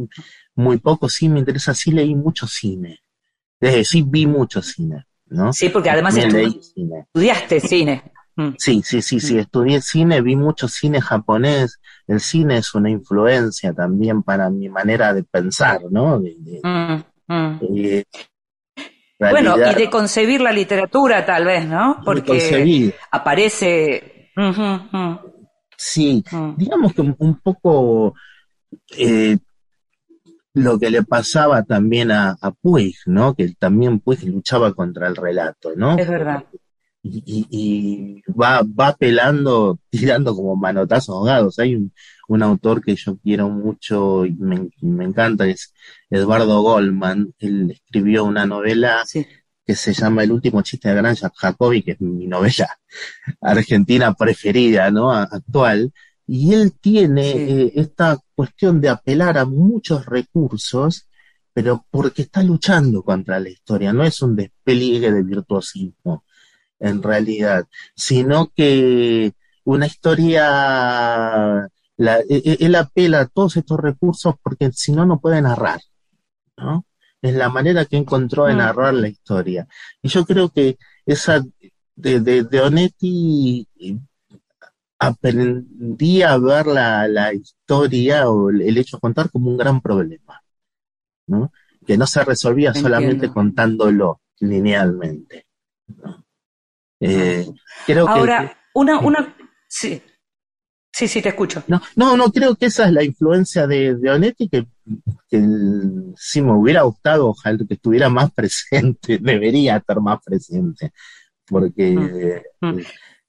muy 0.55 0.77
poco, 0.77 1.09
sí 1.09 1.29
me 1.29 1.39
interesa, 1.39 1.73
sí 1.73 1.91
leí 1.91 2.15
mucho 2.15 2.47
cine. 2.47 2.99
Es 3.59 3.89
sí 3.89 4.03
vi 4.03 4.27
mucho 4.27 4.61
cine, 4.61 5.05
¿no? 5.27 5.51
Sí, 5.51 5.69
porque 5.69 5.89
además 5.89 6.15
estudiaste 6.15 7.59
cine. 7.59 8.03
Mm. 8.35 8.53
Sí, 8.59 8.83
sí, 8.85 9.01
sí, 9.01 9.19
sí, 9.19 9.39
estudié 9.39 9.81
cine, 9.81 10.21
vi 10.21 10.35
mucho 10.35 10.67
cine 10.67 11.01
japonés. 11.01 11.79
El 12.05 12.19
cine 12.19 12.57
es 12.57 12.75
una 12.75 12.89
influencia 12.89 13.73
también 13.73 14.21
para 14.21 14.49
mi 14.51 14.69
manera 14.69 15.13
de 15.13 15.23
pensar, 15.23 15.81
¿no? 15.89 16.19
Mm, 16.19 17.01
mm. 17.27 17.59
Eh, 17.75 18.03
bueno, 19.19 19.55
y 19.57 19.73
de 19.73 19.89
concebir 19.89 20.41
la 20.41 20.51
literatura 20.51 21.25
tal 21.25 21.45
vez, 21.45 21.65
¿no? 21.65 22.01
Porque 22.05 22.93
aparece... 23.11 24.31
Sí, 25.75 26.23
digamos 26.55 26.93
que 26.93 27.01
un 27.01 27.39
poco 27.41 28.13
eh, 28.97 29.37
lo 30.53 30.79
que 30.79 30.89
le 30.89 31.03
pasaba 31.03 31.63
también 31.63 32.11
a, 32.11 32.35
Puig, 32.61 32.95
¿no? 33.05 33.35
Que 33.35 33.53
también 33.57 33.99
Puig 33.99 34.23
luchaba 34.23 34.73
contra 34.73 35.07
el 35.07 35.15
relato, 35.15 35.73
¿no? 35.75 35.97
Es 35.97 36.07
verdad. 36.07 36.43
Y, 37.03 38.21
va, 38.27 38.63
va 38.63 38.95
pelando, 38.95 39.79
tirando 39.89 40.35
como 40.35 40.55
manotazos 40.55 41.15
ahogados. 41.15 41.59
Hay 41.59 41.75
un, 41.75 41.91
autor 42.43 42.83
que 42.83 42.95
yo 42.95 43.17
quiero 43.17 43.49
mucho 43.49 44.25
y 44.25 44.33
me, 44.33 45.05
encanta, 45.05 45.47
es 45.47 45.73
Eduardo 46.09 46.61
Goldman. 46.61 47.33
Él 47.39 47.71
escribió 47.71 48.25
una 48.25 48.45
novela 48.45 49.03
que 49.65 49.75
se 49.75 49.93
llama 49.93 50.23
El 50.23 50.31
último 50.31 50.61
chiste 50.61 50.89
de 50.89 50.95
Granja 50.95 51.31
Jacobi, 51.35 51.83
que 51.83 51.91
es 51.91 52.01
mi 52.01 52.27
novela 52.27 52.69
argentina 53.41 54.13
preferida, 54.13 54.91
¿no? 54.91 55.11
Actual 55.11 55.91
y 56.27 56.53
él 56.53 56.73
tiene 56.79 57.31
eh, 57.31 57.71
esta 57.75 58.19
cuestión 58.35 58.81
de 58.81 58.89
apelar 58.89 59.37
a 59.37 59.45
muchos 59.45 60.05
recursos, 60.05 61.07
pero 61.53 61.85
porque 61.89 62.23
está 62.23 62.43
luchando 62.43 63.01
contra 63.01 63.39
la 63.39 63.49
historia, 63.49 63.93
no 63.93 64.03
es 64.03 64.21
un 64.21 64.35
despliegue 64.35 65.11
de 65.11 65.23
virtuosismo, 65.23 66.25
en 66.79 67.01
realidad, 67.03 67.65
sino 67.95 68.51
que 68.55 69.33
una 69.63 69.85
historia, 69.87 71.69
la, 71.97 72.19
e, 72.19 72.25
e, 72.29 72.57
él 72.59 72.75
apela 72.75 73.21
a 73.21 73.27
todos 73.27 73.57
estos 73.57 73.79
recursos 73.79 74.35
porque 74.41 74.71
si 74.71 74.91
no, 74.91 75.05
no 75.05 75.19
puede 75.19 75.41
narrar, 75.41 75.81
¿no? 76.57 76.85
Es 77.21 77.33
la 77.33 77.49
manera 77.49 77.85
que 77.85 77.97
encontró 77.97 78.45
de 78.45 78.53
mm. 78.53 78.57
narrar 78.57 78.93
la 78.93 79.07
historia. 79.07 79.67
Y 80.01 80.09
yo 80.09 80.25
creo 80.25 80.49
que 80.49 80.77
esa 81.05 81.43
de, 81.95 82.21
de, 82.21 82.43
de 82.43 82.61
Onetti 82.61 83.67
aprendí 84.99 86.21
a 86.21 86.37
ver 86.37 86.67
la, 86.67 87.07
la 87.07 87.33
historia 87.33 88.29
o 88.29 88.49
el 88.49 88.77
hecho 88.77 88.97
de 88.97 89.01
contar 89.01 89.29
como 89.29 89.49
un 89.49 89.57
gran 89.57 89.81
problema, 89.81 90.41
¿no? 91.27 91.51
Que 91.85 91.97
no 91.97 92.07
se 92.07 92.23
resolvía 92.23 92.73
solamente 92.73 93.29
contándolo 93.29 94.21
linealmente. 94.39 95.47
Eh, 96.99 97.45
creo 97.85 98.07
Ahora, 98.07 98.57
una, 98.73 98.99
una, 98.99 99.35
sí. 99.67 100.01
Sí, 100.91 101.07
sí, 101.07 101.21
te 101.21 101.29
escucho. 101.29 101.63
No, 101.67 101.79
no, 101.95 102.17
no 102.17 102.31
creo 102.31 102.55
que 102.55 102.65
esa 102.67 102.87
es 102.87 102.91
la 102.91 103.03
influencia 103.03 103.67
de, 103.67 103.95
de 103.95 104.09
Onetti, 104.09 104.49
que, 104.49 104.65
que 105.29 105.43
si 106.15 106.41
me 106.41 106.53
hubiera 106.53 106.81
gustado, 106.81 107.27
ojalá 107.27 107.59
que 107.67 107.75
estuviera 107.75 108.09
más 108.09 108.31
presente, 108.33 109.19
debería 109.19 109.77
estar 109.77 110.01
más 110.01 110.19
presente, 110.23 110.91
porque 111.45 111.91
mm. 112.61 112.65
mm. 112.65 112.81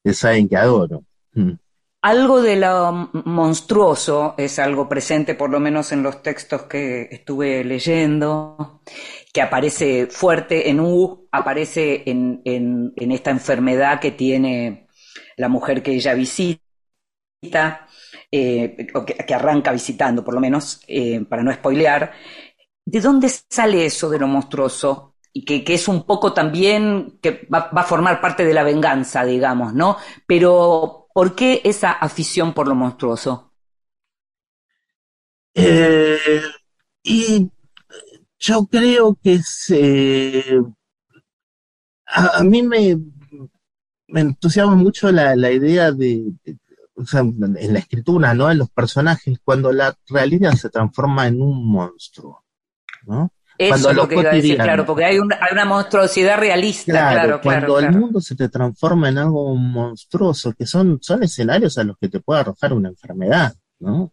es 0.05 0.25
alguien 0.25 0.49
que 0.49 0.57
adoro. 0.57 1.05
Mm. 1.35 1.53
Algo 2.09 2.41
de 2.41 2.57
lo 2.57 3.11
monstruoso 3.27 4.35
es 4.39 4.59
algo 4.59 4.89
presente, 4.89 5.35
por 5.35 5.51
lo 5.51 5.61
menos 5.61 5.93
en 5.93 6.03
los 6.03 6.23
textos 6.23 6.63
que 6.63 7.07
estuve 7.11 7.63
leyendo, 7.65 8.81
que 9.31 9.43
aparece 9.43 10.07
fuerte 10.07 10.71
en 10.71 10.81
U, 10.81 11.29
aparece 11.31 12.05
en, 12.07 12.95
esta 12.97 13.31
enfermedad 13.31 14.01
que 14.01 14.13
tiene 14.13 14.89
la 15.37 15.51
mujer 15.51 15.83
que 15.83 15.93
ella 15.93 16.15
visita 16.15 16.63
eh, 18.33 18.87
o 18.95 19.05
que, 19.05 19.35
arranca 19.35 19.71
visitando, 19.71 20.25
por 20.25 20.33
lo 20.33 20.41
menos, 20.41 20.81
eh, 20.89 21.23
para 21.29 21.43
no 21.43 21.53
spoilear. 21.53 22.13
¿De 22.87 23.03
dónde 23.03 23.29
sale 23.29 23.85
eso 23.85 24.09
de 24.09 24.19
lo 24.19 24.29
monstruoso? 24.29 25.17
Y 25.31 25.45
que, 25.45 25.75
es 25.75 25.87
un 25.89 26.05
poco 26.05 26.33
también, 26.33 27.19
que 27.21 27.47
va, 27.53 27.69
a 27.71 27.85
formar 27.85 28.19
parte 28.23 28.47
de 28.47 28.55
la 28.55 28.63
venganza, 28.63 29.27
digamos, 29.27 29.75
¿no? 29.75 29.99
Pero, 30.27 31.08
¿por 31.19 31.35
qué 31.35 31.63
esa 31.65 31.91
afición 31.91 32.55
por 32.55 32.69
lo 32.69 32.77
monstruoso? 32.77 33.53
Eh, 35.53 36.17
y 37.03 37.51
yo 38.39 38.69
creo 38.71 39.19
que 39.21 39.41
a, 42.07 42.45
mí 42.45 42.63
me, 42.63 43.01
entusiasma 44.07 44.77
mucho 44.77 45.11
la, 45.11 45.35
la 45.35 45.51
idea 45.51 45.91
de, 45.91 46.35
o 46.95 47.05
sea, 47.05 47.23
en 47.23 47.73
la 47.73 47.81
escritura, 47.81 48.33
¿no? 48.33 48.49
En 48.49 48.59
los 48.59 48.71
personajes, 48.71 49.41
cuando 49.43 49.73
la 49.73 49.99
realidad 50.07 50.53
se 50.53 50.71
transforma 50.71 51.27
en 51.27 51.43
un 51.43 51.69
monstruo, 51.69 52.45
¿no? 53.07 53.33
Eso 53.59 53.91
es 53.91 53.97
lo 53.97 54.09
que 54.09 54.15
iba 54.21 54.31
a 54.31 54.35
decir, 54.35 54.57
claro, 54.57 54.87
porque 54.87 55.05
hay, 55.05 55.17
hay 55.17 55.53
una 55.53 55.65
monstruosidad 55.65 56.39
realista, 56.39 56.93
claro, 56.93 57.41
claro. 57.41 57.67
Cuando 57.67 57.79
el 57.81 57.91
mundo 57.93 58.21
se 58.21 58.37
te 58.37 58.49
transforma 58.49 59.09
en 59.09 59.19
algo 59.19 59.55
monstruoso, 59.57 60.53
que 60.53 60.65
son, 60.65 60.99
son 61.03 61.25
escenarios 61.25 61.77
a 61.77 61.85
los 61.85 61.99
que 61.99 62.09
te 62.09 62.21
puede 62.21 62.41
arrojar 62.41 62.73
una 62.73 62.89
enfermedad, 62.89 63.55
¿no? 63.81 64.13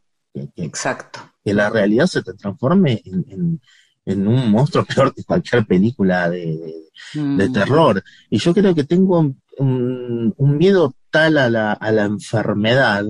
Exacto. 0.55 1.19
Que 1.43 1.53
la 1.53 1.69
realidad 1.69 2.08
se 2.08 2.23
te 2.23 2.34
transforme 2.34 3.01
en, 3.05 3.62
en, 4.05 4.27
un 4.27 4.51
monstruo 4.51 4.84
peor 4.95 5.13
que 5.13 5.23
cualquier 5.23 5.65
película 5.65 6.29
de, 6.29 6.89
de, 7.13 7.49
mm. 7.49 7.53
terror. 7.53 8.03
Y 8.29 8.39
yo 8.39 8.53
creo 8.53 8.73
que 8.73 8.84
tengo 8.84 9.19
un, 9.60 10.34
un 10.38 10.58
miedo 10.58 10.93
a 11.15 11.29
la, 11.29 11.73
a 11.73 11.91
la 11.91 12.05
enfermedad, 12.05 13.05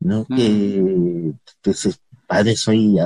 ¿no? 0.00 0.24
Que, 0.26 1.32
que 1.60 1.74
se, 1.74 1.94
padre 2.32 2.56
soy 2.56 2.96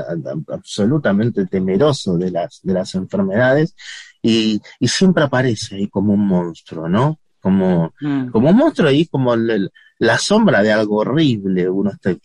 absolutamente 0.52 1.46
temeroso 1.46 2.16
de 2.16 2.30
las, 2.30 2.60
de 2.62 2.72
las 2.72 2.94
enfermedades 2.94 3.74
y, 4.22 4.60
y 4.78 4.86
siempre 4.86 5.24
aparece 5.24 5.74
ahí 5.74 5.88
como 5.88 6.12
un 6.12 6.28
monstruo, 6.28 6.88
¿no? 6.88 7.18
Como, 7.40 7.92
mm. 8.00 8.28
como 8.30 8.50
un 8.50 8.56
monstruo 8.56 8.88
ahí, 8.88 9.06
como 9.06 9.34
la 9.34 10.18
sombra 10.18 10.62
de 10.62 10.70
algo 10.70 10.98
horrible, 10.98 11.68
uno 11.68 11.90
está, 11.90 12.16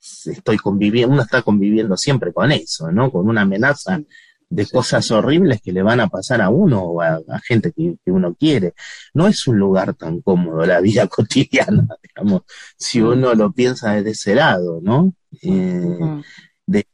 estoy 0.00 0.56
conviviendo, 0.56 1.12
uno 1.12 1.22
está 1.22 1.42
conviviendo 1.42 1.94
siempre 1.98 2.32
con 2.32 2.50
eso, 2.52 2.90
¿no? 2.90 3.10
Con 3.10 3.28
una 3.28 3.42
amenaza 3.42 4.00
de 4.48 4.66
cosas 4.66 5.10
horribles 5.10 5.60
que 5.60 5.72
le 5.72 5.82
van 5.82 6.00
a 6.00 6.08
pasar 6.08 6.40
a 6.40 6.48
uno 6.48 6.82
o 6.82 7.02
a, 7.02 7.20
gente 7.44 7.70
que, 7.72 7.96
uno 8.06 8.34
quiere. 8.34 8.72
No 9.12 9.28
es 9.28 9.46
un 9.46 9.58
lugar 9.58 9.92
tan 9.92 10.22
cómodo 10.22 10.64
la 10.64 10.80
vida 10.80 11.06
cotidiana, 11.06 11.86
digamos, 12.02 12.42
si 12.78 13.02
uno 13.02 13.34
lo 13.34 13.52
piensa 13.52 13.92
desde 13.92 14.12
ese 14.12 14.34
lado, 14.34 14.80
¿no? 14.82 15.14
Eh, 15.42 16.22
de, 16.66 16.86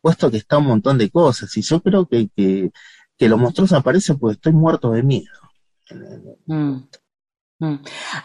puesto 0.00 0.30
que 0.30 0.38
está 0.38 0.58
un 0.58 0.66
montón 0.66 0.98
de 0.98 1.10
cosas, 1.10 1.56
y 1.56 1.62
yo 1.62 1.80
creo 1.80 2.06
que, 2.06 2.28
que, 2.34 2.70
que 3.16 3.28
lo 3.28 3.38
monstruoso 3.38 3.76
aparece 3.76 4.14
porque 4.14 4.34
estoy 4.34 4.52
muerto 4.52 4.92
de 4.92 5.02
miedo. 5.02 5.40
Mm. 6.46 6.76
Mm. 7.58 7.76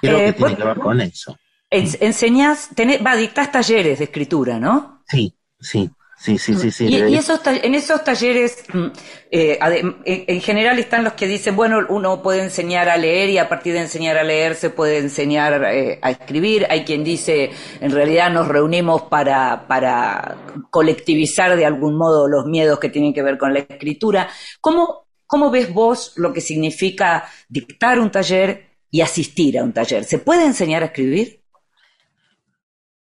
Creo 0.02 0.18
que 0.18 0.28
eh, 0.28 0.34
tiene 0.34 0.56
que 0.56 0.64
ver 0.64 0.80
con 0.80 1.02
eso. 1.02 1.38
Enseñás, 1.70 2.70
va, 3.06 3.16
dictás 3.16 3.52
talleres 3.52 4.00
de 4.00 4.06
escritura, 4.06 4.60
¿no? 4.60 5.04
Sí, 5.08 5.34
sí. 5.60 5.90
Sí, 6.22 6.38
sí, 6.38 6.54
sí, 6.54 6.70
sí. 6.70 6.86
Y, 6.86 7.16
esos, 7.16 7.42
en 7.48 7.74
esos 7.74 8.04
talleres, 8.04 8.64
mm, 8.72 8.86
eh, 9.32 9.58
en 10.06 10.42
general 10.42 10.78
están 10.78 11.04
los 11.04 11.14
que 11.14 11.26
dicen, 11.26 11.56
bueno, 11.56 11.80
uno 11.90 12.22
puede 12.22 12.44
enseñar 12.44 12.90
a 12.90 12.98
leer 12.98 13.32
y 13.32 13.40
a 13.40 13.50
partir 13.50 13.74
de 13.74 13.80
enseñar 13.80 14.18
a 14.18 14.24
leer 14.24 14.54
se 14.54 14.70
puede 14.70 15.00
enseñar 15.00 15.64
eh, 15.74 15.98
a 16.00 16.12
escribir. 16.12 16.68
Hay 16.70 16.84
quien 16.86 17.04
dice, 17.04 17.50
en 17.80 17.90
realidad 17.90 18.30
nos 18.30 18.48
reunimos 18.48 19.02
para, 19.02 19.66
para 19.68 20.38
colectivizar 20.70 21.56
de 21.56 21.66
algún 21.66 21.98
modo 21.98 22.28
los 22.28 22.46
miedos 22.46 22.78
que 22.78 22.90
tienen 22.90 23.16
que 23.16 23.24
ver 23.24 23.40
con 23.40 23.52
la 23.56 23.62
escritura. 23.62 24.30
¿Cómo, 24.60 25.08
cómo 25.26 25.50
ves 25.50 25.74
vos 25.74 26.14
lo 26.18 26.32
que 26.34 26.42
significa 26.42 27.28
dictar 27.50 28.00
un 28.00 28.12
taller 28.12 28.68
y 28.92 29.02
asistir 29.02 29.58
a 29.58 29.64
un 29.64 29.74
taller? 29.74 30.04
¿Se 30.04 30.20
puede 30.20 30.46
enseñar 30.46 30.84
a 30.84 30.88
escribir? 30.88 31.41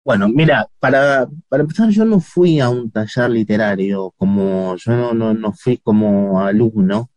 Bueno, 0.07 0.29
mira, 0.29 0.69
para, 0.79 1.27
para 1.49 1.63
empezar, 1.63 1.89
yo 1.89 2.05
no 2.05 2.21
fui 2.21 2.61
a 2.61 2.69
un 2.69 2.89
taller 2.89 3.29
literario, 3.29 4.13
como 4.15 4.77
yo 4.77 4.93
no, 4.93 5.13
no, 5.13 5.33
no 5.33 5.51
fui 5.51 5.79
como 5.79 6.39
alumno, 6.39 7.09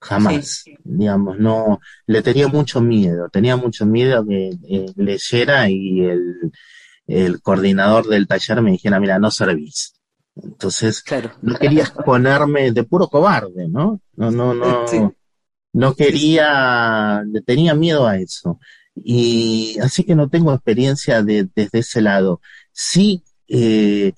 jamás, 0.00 0.64
digamos, 0.82 1.38
no, 1.38 1.78
le 2.04 2.20
tenía 2.20 2.48
mucho 2.48 2.80
miedo, 2.80 3.28
tenía 3.28 3.54
mucho 3.54 3.86
miedo 3.86 4.26
que 4.26 4.50
eh, 4.68 4.86
leyera 4.96 5.70
y 5.70 6.00
el, 6.00 6.50
el 7.06 7.40
coordinador 7.40 8.08
del 8.08 8.26
taller 8.26 8.60
me 8.60 8.72
dijera, 8.72 8.98
mira, 8.98 9.20
no 9.20 9.30
servís. 9.30 9.94
Entonces, 10.34 11.00
claro. 11.00 11.30
no 11.42 11.56
quería 11.56 11.84
exponerme 11.84 12.72
de 12.72 12.82
puro 12.82 13.06
cobarde, 13.06 13.68
¿no? 13.68 14.00
No, 14.16 14.32
no, 14.32 14.52
no, 14.52 14.84
no 15.74 15.94
quería, 15.94 17.22
le 17.24 17.40
tenía 17.42 17.76
miedo 17.76 18.04
a 18.04 18.18
eso. 18.18 18.58
Y 18.94 19.78
así 19.80 20.04
que 20.04 20.14
no 20.14 20.28
tengo 20.28 20.52
experiencia 20.52 21.22
de, 21.22 21.48
desde 21.54 21.78
ese 21.80 22.00
lado. 22.00 22.40
Sí 22.72 23.24
eh, 23.48 24.12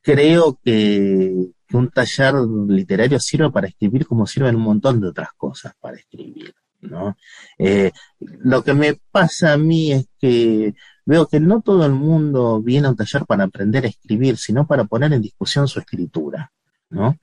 creo 0.00 0.58
que, 0.62 1.50
un 1.72 1.88
taller 1.90 2.34
literario 2.68 3.18
sirve 3.18 3.50
para 3.50 3.68
escribir 3.68 4.06
como 4.06 4.26
sirven 4.26 4.56
un 4.56 4.62
montón 4.62 5.00
de 5.00 5.08
otras 5.08 5.30
cosas 5.36 5.72
para 5.80 5.96
escribir. 5.96 6.54
¿no? 6.82 7.16
Eh, 7.58 7.92
lo 8.18 8.62
que 8.62 8.74
me 8.74 9.00
pasa 9.10 9.52
a 9.52 9.56
mí 9.56 9.92
es 9.92 10.06
que 10.20 10.74
veo 11.06 11.26
que 11.28 11.40
no 11.40 11.62
todo 11.62 11.86
el 11.86 11.92
mundo 11.92 12.60
viene 12.60 12.88
a 12.88 12.90
un 12.90 12.96
taller 12.96 13.24
para 13.24 13.44
aprender 13.44 13.84
a 13.84 13.88
escribir, 13.88 14.36
sino 14.36 14.66
para 14.66 14.84
poner 14.84 15.12
en 15.12 15.22
discusión 15.22 15.68
su 15.68 15.78
escritura, 15.78 16.52
¿no? 16.90 17.16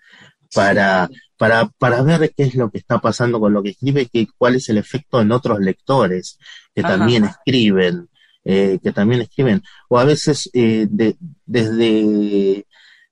Para, 0.54 1.10
para, 1.38 1.70
para 1.78 2.02
ver 2.02 2.34
qué 2.36 2.44
es 2.44 2.56
lo 2.56 2.70
que 2.70 2.80
está 2.80 3.00
pasando 3.00 3.40
con 3.40 3.54
lo 3.54 3.62
que 3.62 3.70
escribe, 3.70 4.08
que, 4.08 4.28
cuál 4.38 4.56
es 4.56 4.68
el 4.70 4.78
efecto 4.78 5.22
en 5.22 5.32
otros 5.32 5.60
lectores, 5.60 6.40
que 6.74 6.82
también 6.82 7.26
escriben, 7.26 8.10
eh, 8.44 8.80
que 8.82 8.92
también 8.92 9.22
escriben, 9.22 9.62
o 9.90 10.00
a 10.00 10.06
veces 10.06 10.50
eh, 10.54 10.88
desde, 10.90 12.66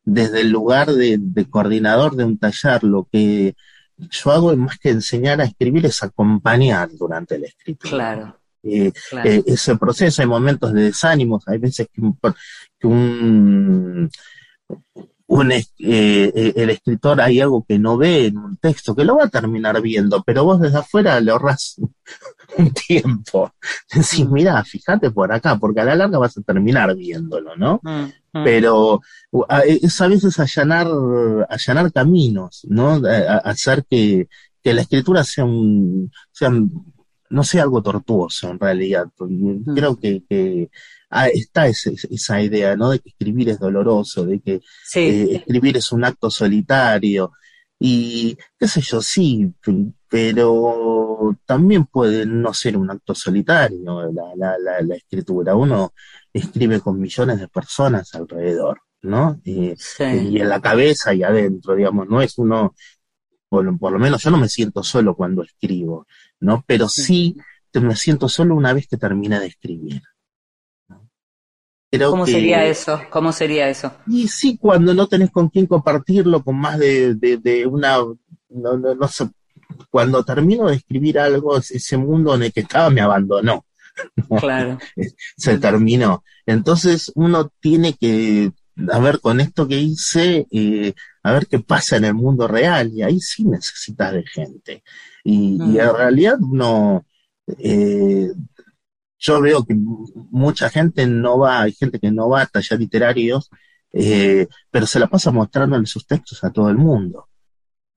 desde 0.04 0.42
el 0.42 0.50
lugar 0.50 0.92
de, 0.92 1.48
coordinador 1.50 2.16
de 2.16 2.24
un 2.24 2.38
taller, 2.38 2.84
lo 2.84 3.08
que 3.12 3.56
yo 3.98 4.32
hago 4.32 4.56
más 4.58 4.78
que 4.80 4.90
enseñar 4.90 5.42
a 5.42 5.46
escribir 5.46 5.86
es 5.86 6.02
acompañar 6.02 6.90
durante 6.92 7.38
la 7.38 7.48
escritura. 7.48 7.90
Claro. 7.90 8.40
Eh, 8.64 8.92
ese 9.46 9.78
proceso, 9.78 10.22
hay 10.22 10.28
momentos 10.28 10.74
de 10.74 10.84
desánimos, 10.84 11.48
hay 11.48 11.60
veces 11.60 11.88
que 11.94 12.02
un 12.02 12.18
un, 12.84 14.10
eh, 15.30 15.66
eh, 15.80 16.54
el 16.56 16.70
escritor 16.70 17.20
hay 17.20 17.42
algo 17.42 17.66
que 17.68 17.78
no 17.78 17.98
ve 17.98 18.28
en 18.28 18.38
un 18.38 18.58
texto, 18.58 18.96
que 18.96 19.04
lo 19.04 19.18
va 19.18 19.26
a 19.26 19.30
terminar 19.30 19.82
viendo, 19.82 20.24
pero 20.24 20.46
vos 20.46 20.62
desde 20.62 20.78
afuera 20.78 21.20
le 21.20 21.32
ahorras 21.32 21.82
un 22.58 22.72
tiempo. 22.72 23.52
Decís, 23.94 24.26
mm. 24.26 24.34
mira, 24.34 24.64
fíjate 24.64 25.12
por 25.12 25.32
acá, 25.34 25.58
porque 25.58 25.82
a 25.82 25.86
la 25.86 25.96
larga 25.96 26.18
vas 26.18 26.38
a 26.38 26.42
terminar 26.42 26.96
viéndolo, 26.96 27.56
¿no? 27.58 27.82
Mm, 27.84 28.40
mm. 28.40 28.44
Pero 28.44 29.02
es 29.66 30.02
a 30.02 30.08
veces 30.08 30.40
allanar, 30.40 30.88
allanar 31.50 31.92
caminos, 31.92 32.66
¿no? 32.70 33.02
hacer 33.44 33.86
que, 33.90 34.30
que 34.64 34.74
la 34.74 34.82
escritura 34.82 35.24
sea 35.24 35.44
un, 35.44 36.12
sea, 36.32 36.52
no 37.30 37.44
sea 37.44 37.64
algo 37.64 37.82
tortuoso 37.82 38.50
en 38.50 38.60
realidad. 38.60 39.08
Creo 39.76 39.98
que, 39.98 40.24
que 40.30 40.70
ah, 41.10 41.28
está 41.28 41.68
esa 41.68 42.42
idea, 42.42 42.76
¿no? 42.76 42.92
De 42.92 43.00
que 43.00 43.10
escribir 43.10 43.50
es 43.50 43.60
doloroso, 43.60 44.26
de 44.26 44.40
que 44.40 44.62
eh, 44.96 45.36
escribir 45.36 45.78
es 45.78 45.92
un 45.92 46.04
acto 46.06 46.30
solitario. 46.30 47.32
Y 47.80 48.38
qué 48.58 48.68
sé 48.68 48.82
yo, 48.82 49.02
sí, 49.02 49.54
pero 50.10 51.38
también 51.46 51.86
puede 51.86 52.26
no 52.26 52.54
ser 52.54 52.76
un 52.78 52.90
acto 52.90 53.14
solitario 53.14 54.12
la, 54.12 54.36
la, 54.36 54.58
la, 54.58 54.82
la 54.82 54.96
escritura. 54.96 55.56
Uno 55.56 55.94
escribe 56.34 56.80
con 56.82 57.00
millones 57.00 57.40
de 57.40 57.48
personas 57.48 58.14
alrededor, 58.16 58.82
¿no? 59.04 59.40
Y, 59.44 59.74
y, 60.00 60.40
en 60.42 60.50
la 60.50 60.60
cabeza 60.62 61.14
y 61.14 61.24
adentro, 61.24 61.76
digamos, 61.76 62.08
no 62.08 62.22
es 62.22 62.38
uno, 62.40 62.74
por, 63.48 63.78
por, 63.78 63.92
lo 63.92 64.00
menos 64.00 64.24
yo 64.24 64.32
no 64.32 64.38
me 64.38 64.50
siento 64.50 64.82
solo 64.84 65.16
cuando 65.16 65.44
escribo, 65.44 66.08
¿no? 66.40 66.64
Pero 66.68 66.90
sí 66.90 67.38
me 67.82 67.96
siento 67.96 68.30
solo 68.30 68.56
una 68.56 68.74
vez 68.74 68.88
que 68.88 68.98
termine 68.98 69.40
de 69.40 69.48
escribir. 69.48 70.02
¿Cómo 71.92 72.26
sería 72.26 72.66
eso? 72.66 73.02
¿Cómo 73.10 73.32
sería 73.32 73.70
eso? 73.70 73.94
Y 74.08 74.28
sí, 74.28 74.58
cuando 74.58 74.94
no 74.94 75.08
tenés 75.08 75.32
con 75.32 75.48
quién 75.50 75.68
compartirlo, 75.68 76.44
con 76.44 76.58
más 76.58 76.78
de, 76.80 77.16
de, 77.16 77.66
una, 77.66 77.98
no, 78.50 78.78
no, 78.78 79.08
sé, 79.08 79.30
cuando 79.90 80.24
termino 80.24 80.68
de 80.68 80.76
escribir 80.76 81.18
algo, 81.18 81.58
ese 81.58 81.98
mundo 81.98 82.36
en 82.36 82.44
el 82.44 82.54
que 82.54 82.62
estaba 82.62 82.90
me 82.90 83.02
abandonó. 83.02 83.64
Claro. 84.40 84.78
Se 85.38 85.58
terminó. 85.58 86.24
Entonces 86.46 87.12
uno 87.16 87.52
tiene 87.60 87.94
que, 87.94 88.52
a 88.92 89.00
ver, 89.00 89.20
con 89.20 89.40
esto 89.40 89.68
que 89.68 89.80
hice, 89.80 90.46
eh, 90.52 90.94
a 91.24 91.32
ver 91.32 91.48
qué 91.48 91.58
pasa 91.58 91.98
en 91.98 92.06
el 92.06 92.14
mundo 92.14 92.48
real, 92.48 92.92
y 92.94 93.02
ahí 93.02 93.20
sí 93.20 93.44
necesitas 93.44 94.14
de 94.14 94.24
gente. 94.24 94.84
Y, 95.24 95.58
y 95.60 95.80
en 95.80 95.88
mm. 95.88 95.96
realidad 95.96 96.38
uno, 96.40 97.06
eh, 97.58 98.32
yo 99.20 99.42
veo 99.42 99.66
que 99.66 99.76
mucha 99.76 100.70
gente 100.70 101.08
no 101.08 101.40
va, 101.40 101.64
hay 101.64 101.74
gente 101.74 102.00
que 102.00 102.12
no 102.12 102.30
va 102.30 102.42
a 102.42 102.46
tallar 102.46 102.80
literarios, 102.80 103.50
eh, 103.92 104.48
pero 104.70 104.86
se 104.86 105.00
la 105.00 105.08
pasa 105.08 105.32
mostrando 105.32 105.84
sus 105.86 106.06
textos 106.06 106.44
a 106.44 106.52
todo 106.52 106.70
el 106.70 106.78
mundo. 106.78 107.28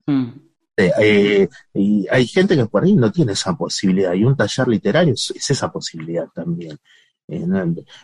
Mm. 0.07 0.29
Eh, 0.77 0.91
eh, 0.99 1.49
y 1.73 2.07
hay 2.09 2.25
gente 2.25 2.55
que 2.55 2.65
por 2.65 2.83
ahí 2.83 2.95
no 2.95 3.11
tiene 3.11 3.33
esa 3.33 3.55
posibilidad, 3.55 4.13
y 4.13 4.23
un 4.23 4.35
taller 4.35 4.67
literario 4.67 5.13
es, 5.13 5.31
esa 5.49 5.71
posibilidad 5.71 6.25
también. 6.33 6.79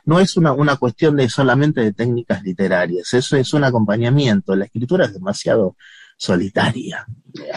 no, 0.05 0.19
es 0.19 0.37
una, 0.37 0.53
una, 0.53 0.75
cuestión 0.75 1.15
de 1.15 1.27
solamente 1.27 1.81
de 1.81 1.93
técnicas 1.93 2.43
literarias, 2.43 3.13
eso 3.13 3.35
es 3.35 3.53
un 3.53 3.63
acompañamiento. 3.63 4.55
La 4.55 4.65
escritura 4.65 5.05
es 5.05 5.13
demasiado 5.13 5.75
solitaria. 6.17 7.05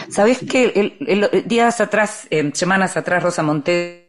¿Sabes 0.09 0.39
que 0.39 0.97
el, 0.99 1.47
días 1.47 1.81
atrás, 1.81 2.27
semanas 2.53 2.97
atrás, 2.97 3.21
Rosa 3.21 3.43
Montero 3.43 4.00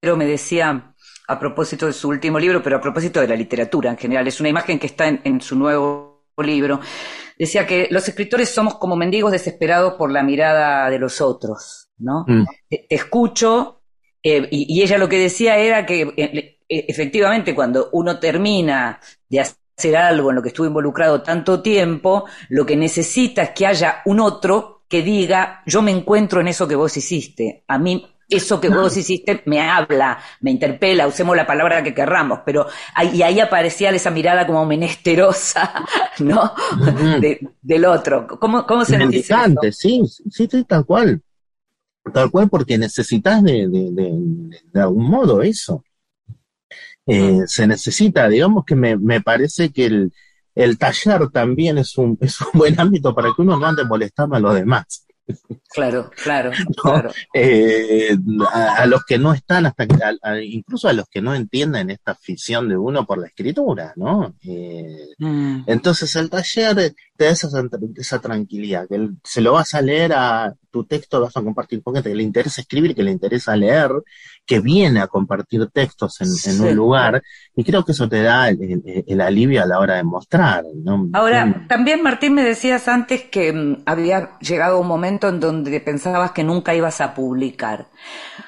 me 0.00 0.26
decía, 0.26 0.94
a 1.26 1.38
propósito 1.38 1.86
de 1.86 1.92
su 1.92 2.08
último 2.08 2.38
libro, 2.38 2.62
pero 2.62 2.76
a 2.76 2.80
propósito 2.80 3.20
de 3.20 3.28
la 3.28 3.34
literatura 3.34 3.90
en 3.90 3.98
general, 3.98 4.26
es 4.26 4.40
una 4.40 4.48
imagen 4.48 4.78
que 4.78 4.86
está 4.86 5.08
en, 5.08 5.40
su 5.40 5.56
nuevo 5.56 6.26
libro, 6.38 6.80
decía 7.36 7.66
que 7.66 7.88
los 7.90 8.08
escritores 8.08 8.48
somos 8.48 8.76
como 8.76 8.94
mendigos 8.94 9.32
desesperados 9.32 9.94
por 9.94 10.12
la 10.12 10.22
mirada 10.22 10.88
de 10.88 10.98
los 11.00 11.20
otros, 11.20 11.90
¿no? 11.98 12.24
Mm. 12.28 12.44
Te, 12.68 12.86
escucho, 12.88 13.82
eh, 14.22 14.46
y, 14.50 14.80
ella 14.80 14.98
lo 14.98 15.08
que 15.08 15.18
decía 15.18 15.58
era 15.58 15.84
que 15.84 16.02
eh, 16.16 16.58
eh, 16.68 16.84
efectivamente 16.88 17.54
cuando 17.54 17.90
uno 17.92 18.20
termina 18.20 19.00
de 19.28 19.40
hacer 19.40 19.96
algo 19.96 20.30
en 20.30 20.36
lo 20.36 20.42
que 20.42 20.48
estuvo 20.48 20.66
involucrado 20.68 21.22
tanto 21.22 21.60
tiempo, 21.60 22.24
lo 22.50 22.64
que 22.64 22.76
necesita 22.76 23.42
es 23.42 23.50
que 23.50 23.66
haya 23.66 24.02
un 24.04 24.20
otro 24.20 24.84
que 24.88 25.02
diga, 25.02 25.62
yo 25.66 25.82
me 25.82 25.90
encuentro 25.90 26.40
en 26.40 26.48
eso 26.48 26.68
que 26.68 26.76
vos 26.76 26.96
hiciste, 26.96 27.64
a 27.66 27.78
mí 27.78 28.06
eso 28.28 28.60
que 28.60 28.68
vos 28.68 28.96
hiciste 28.96 29.42
me 29.46 29.60
habla, 29.60 30.18
me 30.40 30.50
interpela, 30.50 31.06
usemos 31.06 31.36
la 31.36 31.46
palabra 31.46 31.82
que 31.82 31.94
querramos, 31.94 32.40
pero 32.44 32.66
ahí, 32.94 33.16
y 33.16 33.22
ahí 33.22 33.40
aparecía 33.40 33.90
esa 33.90 34.10
mirada 34.10 34.46
como 34.46 34.64
menesterosa, 34.66 35.84
¿no? 36.18 36.52
del 37.62 37.84
otro. 37.84 38.26
¿Cómo, 38.40 38.66
cómo 38.66 38.84
se 38.84 38.98
dice 39.06 39.34
Sí, 39.72 40.02
sí, 40.30 40.48
sí, 40.50 40.64
tal 40.64 40.84
cual. 40.84 41.22
Tal 42.12 42.30
cual, 42.30 42.48
porque 42.48 42.78
necesitas 42.78 43.42
de, 43.42 43.68
de, 43.68 44.80
algún 44.80 45.10
modo 45.10 45.42
eso. 45.42 45.84
Eh, 47.06 47.42
se 47.46 47.66
necesita, 47.66 48.28
digamos 48.28 48.64
que 48.64 48.74
me, 48.74 48.96
me 48.96 49.20
parece 49.20 49.70
que 49.70 49.86
el, 49.86 50.12
el 50.54 50.76
taller 50.76 51.28
también 51.30 51.78
es 51.78 51.96
un, 51.96 52.18
es 52.20 52.40
un 52.40 52.48
buen 52.54 52.78
ámbito 52.80 53.14
para 53.14 53.28
que 53.34 53.42
uno 53.42 53.56
no 53.56 53.66
ande 53.66 53.84
molestando 53.84 54.36
a 54.36 54.40
los 54.40 54.54
demás. 54.54 55.06
Claro, 55.70 56.10
claro, 56.22 56.50
claro. 56.82 57.10
Eh, 57.34 58.16
a, 58.52 58.86
los 58.86 59.04
que 59.04 59.18
no 59.18 59.32
están, 59.34 59.66
hasta 59.66 59.86
incluso 60.42 60.88
a 60.88 60.92
los 60.92 61.06
que 61.08 61.20
no 61.20 61.34
entienden 61.34 61.90
esta 61.90 62.12
afición 62.12 62.68
de 62.68 62.76
uno 62.76 63.04
por 63.06 63.18
la 63.18 63.26
escritura, 63.26 63.92
¿no? 63.96 64.34
Eh, 64.42 65.08
mm. 65.18 65.64
Entonces 65.66 66.14
el 66.16 66.30
taller 66.30 66.94
te 67.16 67.24
da 67.24 67.30
esa, 67.30 67.48
esa 67.96 68.20
tranquilidad, 68.20 68.88
que 68.88 69.10
se 69.22 69.40
lo 69.40 69.52
vas 69.52 69.74
a 69.74 69.82
leer 69.82 70.12
a 70.14 70.54
tu 70.70 70.84
texto, 70.84 71.20
vas 71.20 71.36
a 71.36 71.42
compartir 71.42 71.82
con 71.82 71.94
gente 71.94 72.10
que 72.10 72.16
le 72.16 72.22
interesa 72.22 72.60
escribir, 72.60 72.94
que 72.94 73.02
le 73.02 73.10
interesa 73.10 73.54
leer, 73.54 73.90
que 74.48 74.60
viene 74.60 75.00
a 75.00 75.08
compartir 75.08 75.66
textos 75.66 76.22
en, 76.22 76.60
un 76.62 76.74
lugar, 76.74 77.22
y 77.54 77.62
creo 77.62 77.84
que 77.84 77.92
eso 77.92 78.08
te 78.08 78.22
da 78.22 78.48
el, 78.48 79.20
alivio 79.20 79.62
a 79.62 79.66
la 79.66 79.78
hora 79.78 79.96
de 79.96 80.04
mostrar. 80.04 80.64
¿no? 80.74 81.10
Ahora, 81.12 81.44
mm. 81.44 81.68
también 81.68 82.02
Martín 82.02 82.32
me 82.32 82.42
decías 82.42 82.88
antes 82.88 83.24
que 83.24 83.52
mm, 83.52 83.82
había 83.84 84.38
llegado 84.38 84.80
un 84.80 84.86
momento 84.86 85.28
en 85.28 85.38
donde 85.38 85.78
pensabas 85.80 86.32
que 86.32 86.44
nunca 86.44 86.74
ibas 86.74 87.02
a 87.02 87.12
publicar. 87.12 87.88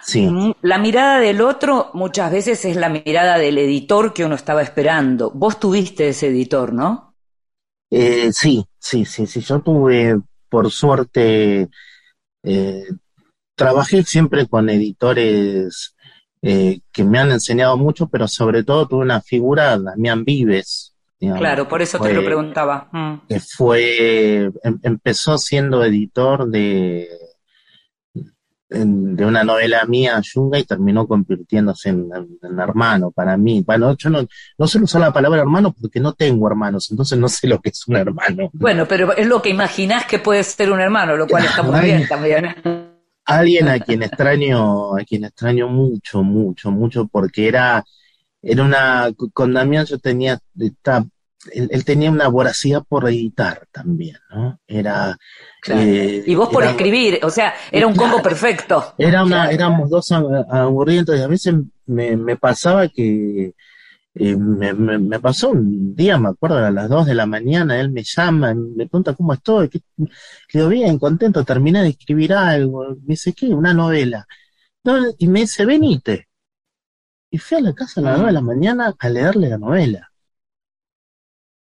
Sí. 0.03 0.26
La 0.62 0.78
mirada 0.78 1.20
del 1.20 1.42
otro 1.42 1.90
muchas 1.92 2.32
veces 2.32 2.64
es 2.64 2.76
la 2.76 2.88
mirada 2.88 3.36
del 3.36 3.59
editor 3.59 4.14
que 4.14 4.24
uno 4.24 4.36
estaba 4.36 4.62
esperando. 4.62 5.30
Vos 5.32 5.61
tuviste 5.61 6.09
ese 6.09 6.28
editor, 6.28 6.72
¿no? 6.72 7.14
Eh, 7.90 8.32
sí, 8.32 8.64
sí, 8.78 9.05
sí, 9.05 9.26
sí. 9.26 9.40
Yo 9.40 9.61
tuve, 9.61 10.18
por 10.48 10.70
suerte, 10.70 11.68
eh, 12.42 12.86
trabajé 13.65 14.03
siempre 14.05 14.47
con 14.47 14.71
editores 14.71 15.95
eh, 16.43 16.81
que 16.93 17.05
me 17.05 17.19
han 17.19 17.31
enseñado 17.31 17.77
mucho, 17.77 18.09
pero 18.09 18.27
sobre 18.27 18.65
todo 18.65 18.89
tuve 18.89 19.03
una 19.03 19.21
figura, 19.21 19.79
Damián 19.79 20.25
Vives. 20.25 20.95
claro, 21.19 21.69
por 21.69 21.83
eso 21.83 21.99
te 21.99 22.15
lo 22.15 22.25
preguntaba. 22.25 22.89
Mm. 22.93 23.27
Que 23.29 23.41
fue, 23.41 24.51
em, 24.63 24.79
empezó 24.83 25.37
siendo 25.37 25.85
editor 25.85 26.49
de 26.49 27.09
de 28.71 29.27
una 29.27 29.43
novela 29.43 29.85
mía, 29.85 30.21
Yunga, 30.23 30.59
y 30.59 30.65
terminó 30.65 31.07
convirtiéndose 31.07 31.89
en, 31.89 32.09
hermano 32.59 33.11
para 33.11 33.37
mí. 33.37 33.65
Bueno, 33.67 33.97
yo 33.97 34.11
no, 34.11 34.25
no 34.59 34.67
suelo 34.69 34.85
usar 34.85 35.01
la 35.01 35.13
palabra 35.13 35.41
hermano 35.41 35.75
porque 35.79 35.99
no 35.99 36.13
tengo 36.13 36.47
hermanos, 36.47 36.89
entonces 36.91 37.19
no 37.19 37.29
sé 37.29 37.49
lo 37.49 37.61
que 37.61 37.71
es 37.71 37.87
un 37.89 37.97
hermano. 37.97 38.49
Bueno, 38.53 38.87
pero 38.87 39.13
es 39.17 39.27
lo 39.27 39.43
que 39.43 39.49
imaginás 39.49 40.07
que 40.07 40.21
puede 40.21 40.45
ser 40.45 40.71
un 40.71 40.81
hermano, 40.81 41.17
lo 41.17 41.27
cual 41.27 41.45
está 41.47 41.63
muy 41.63 41.81
bien 41.81 42.07
también. 42.07 42.55
Alguien 43.39 43.68
a 43.68 43.78
quien 43.78 44.03
extraño, 44.03 44.97
a 44.97 45.05
quien 45.05 45.24
extraño 45.24 45.68
mucho, 45.68 46.22
mucho, 46.22 46.70
mucho, 46.70 47.07
porque 47.07 47.49
era, 47.49 47.85
era 48.43 48.62
una, 48.62 49.11
con 49.33 49.53
Damián 49.53 49.87
yo 49.87 49.99
tenía, 49.99 50.39
esta 50.59 51.05
él, 51.53 51.85
tenía 51.85 52.11
una 52.11 52.28
voracidad 52.28 52.83
por 52.87 53.09
editar 53.09 53.66
también, 53.72 54.16
¿no? 54.31 54.59
Era... 54.66 55.16
Eh, 55.68 56.22
y 56.26 56.35
vos 56.35 56.49
por 56.51 56.64
escribir, 56.64 57.20
o 57.22 57.31
sea, 57.31 57.55
era 57.70 57.87
un 57.87 57.95
combo 57.95 58.22
perfecto. 58.22 58.95
Era 58.99 59.24
una, 59.24 59.51
éramos 59.51 59.89
dos 59.89 60.11
aburridos 60.12 61.18
y 61.18 61.22
a 61.22 61.26
veces 61.26 61.55
me, 61.87 62.37
pasaba 62.37 62.89
que... 62.89 63.55
Eh, 64.15 64.37
me, 64.37 65.21
pasó 65.21 65.51
un 65.51 65.95
día, 65.95 66.19
me 66.19 66.31
acuerdo, 66.31 66.59
a 66.59 66.71
las 66.71 66.89
dos 66.89 67.07
de 67.07 67.15
la 67.15 67.27
mañana, 67.27 67.81
él 67.81 67.91
me 67.91 68.03
llama, 68.03 68.55
me 68.55 68.87
pregunta 68.87 69.15
cómo 69.15 69.33
estoy, 69.33 69.69
que, 69.69 70.67
bien, 70.67 70.99
contento, 70.99 71.45
terminé 71.45 71.83
de 71.83 71.91
escribir 71.91 72.33
algo, 72.33 72.89
me 72.89 73.15
dice, 73.15 73.33
¿qué? 73.33 73.47
Una 73.47 73.73
novela. 73.73 74.27
y 75.19 75.29
me 75.29 75.41
dice, 75.41 75.65
venite. 75.65 76.29
Y 77.31 77.39
fui 77.39 77.59
a 77.59 77.61
la 77.61 77.73
casa 77.73 78.01
a 78.01 78.05
las 78.05 78.17
dos 78.19 78.27
de 78.27 78.33
la 78.33 78.41
mañana 78.41 78.95
a 78.99 79.09
leerle 79.09 79.49
la 79.49 79.59
novela. 79.59 80.13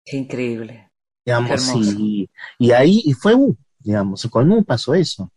Qué 0.04 0.18
increíble. 0.18 0.89
Digamos, 1.24 1.76
y, 1.76 2.28
y, 2.58 2.72
ahí 2.72 3.04
y 3.06 3.14
fue 3.14 3.36
digamos, 3.78 4.28
con 4.32 4.52
un 4.52 4.64
pasó 4.64 4.95
eso. 4.95 5.32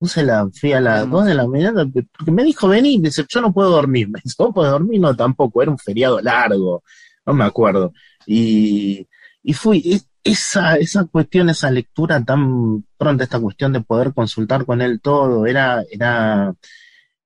La, 0.00 0.48
fui 0.52 0.72
a 0.72 0.80
las 0.80 1.10
dos 1.10 1.26
de 1.26 1.34
la 1.34 1.46
mañana, 1.48 1.84
porque 2.16 2.30
me 2.30 2.44
dijo, 2.44 2.68
vení, 2.68 3.00
dice, 3.00 3.24
yo 3.28 3.40
no 3.40 3.52
puedo 3.52 3.70
dormir. 3.70 4.08
Me 4.08 4.20
dice, 4.22 4.36
¿vos 4.38 4.54
podés 4.54 4.70
dormir? 4.70 5.00
No, 5.00 5.14
tampoco, 5.16 5.60
era 5.60 5.72
un 5.72 5.78
feriado 5.78 6.20
largo, 6.20 6.84
no 7.26 7.34
me 7.34 7.44
acuerdo. 7.44 7.92
Y, 8.24 9.08
y 9.42 9.52
fui, 9.54 10.00
esa, 10.22 10.76
esa 10.76 11.04
cuestión, 11.06 11.50
esa 11.50 11.70
lectura 11.70 12.22
tan 12.24 12.84
pronta, 12.96 13.24
esta 13.24 13.40
cuestión 13.40 13.72
de 13.72 13.80
poder 13.80 14.14
consultar 14.14 14.64
con 14.64 14.82
él 14.82 15.00
todo, 15.00 15.46
era, 15.46 15.82
era, 15.90 16.54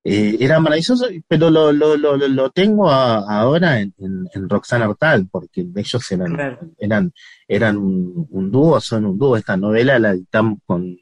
eh, 0.04 0.36
era 0.40 0.58
maravilloso, 0.60 1.06
pero 1.28 1.50
lo, 1.50 1.72
lo, 1.72 1.96
lo, 1.96 2.16
lo 2.16 2.50
tengo 2.50 2.90
ahora 2.90 3.80
en, 3.80 3.94
en, 3.98 4.48
Roxana 4.48 4.88
Hortal, 4.88 5.28
porque 5.30 5.66
ellos 5.76 6.12
eran, 6.12 6.58
eran, 6.78 7.12
eran 7.46 7.76
un, 7.76 8.50
dúo, 8.50 8.80
son 8.80 9.04
un 9.06 9.18
dúo. 9.18 9.36
Esta 9.36 9.56
novela 9.56 9.98
la 9.98 10.10
editamos 10.12 10.58
con 10.66 10.96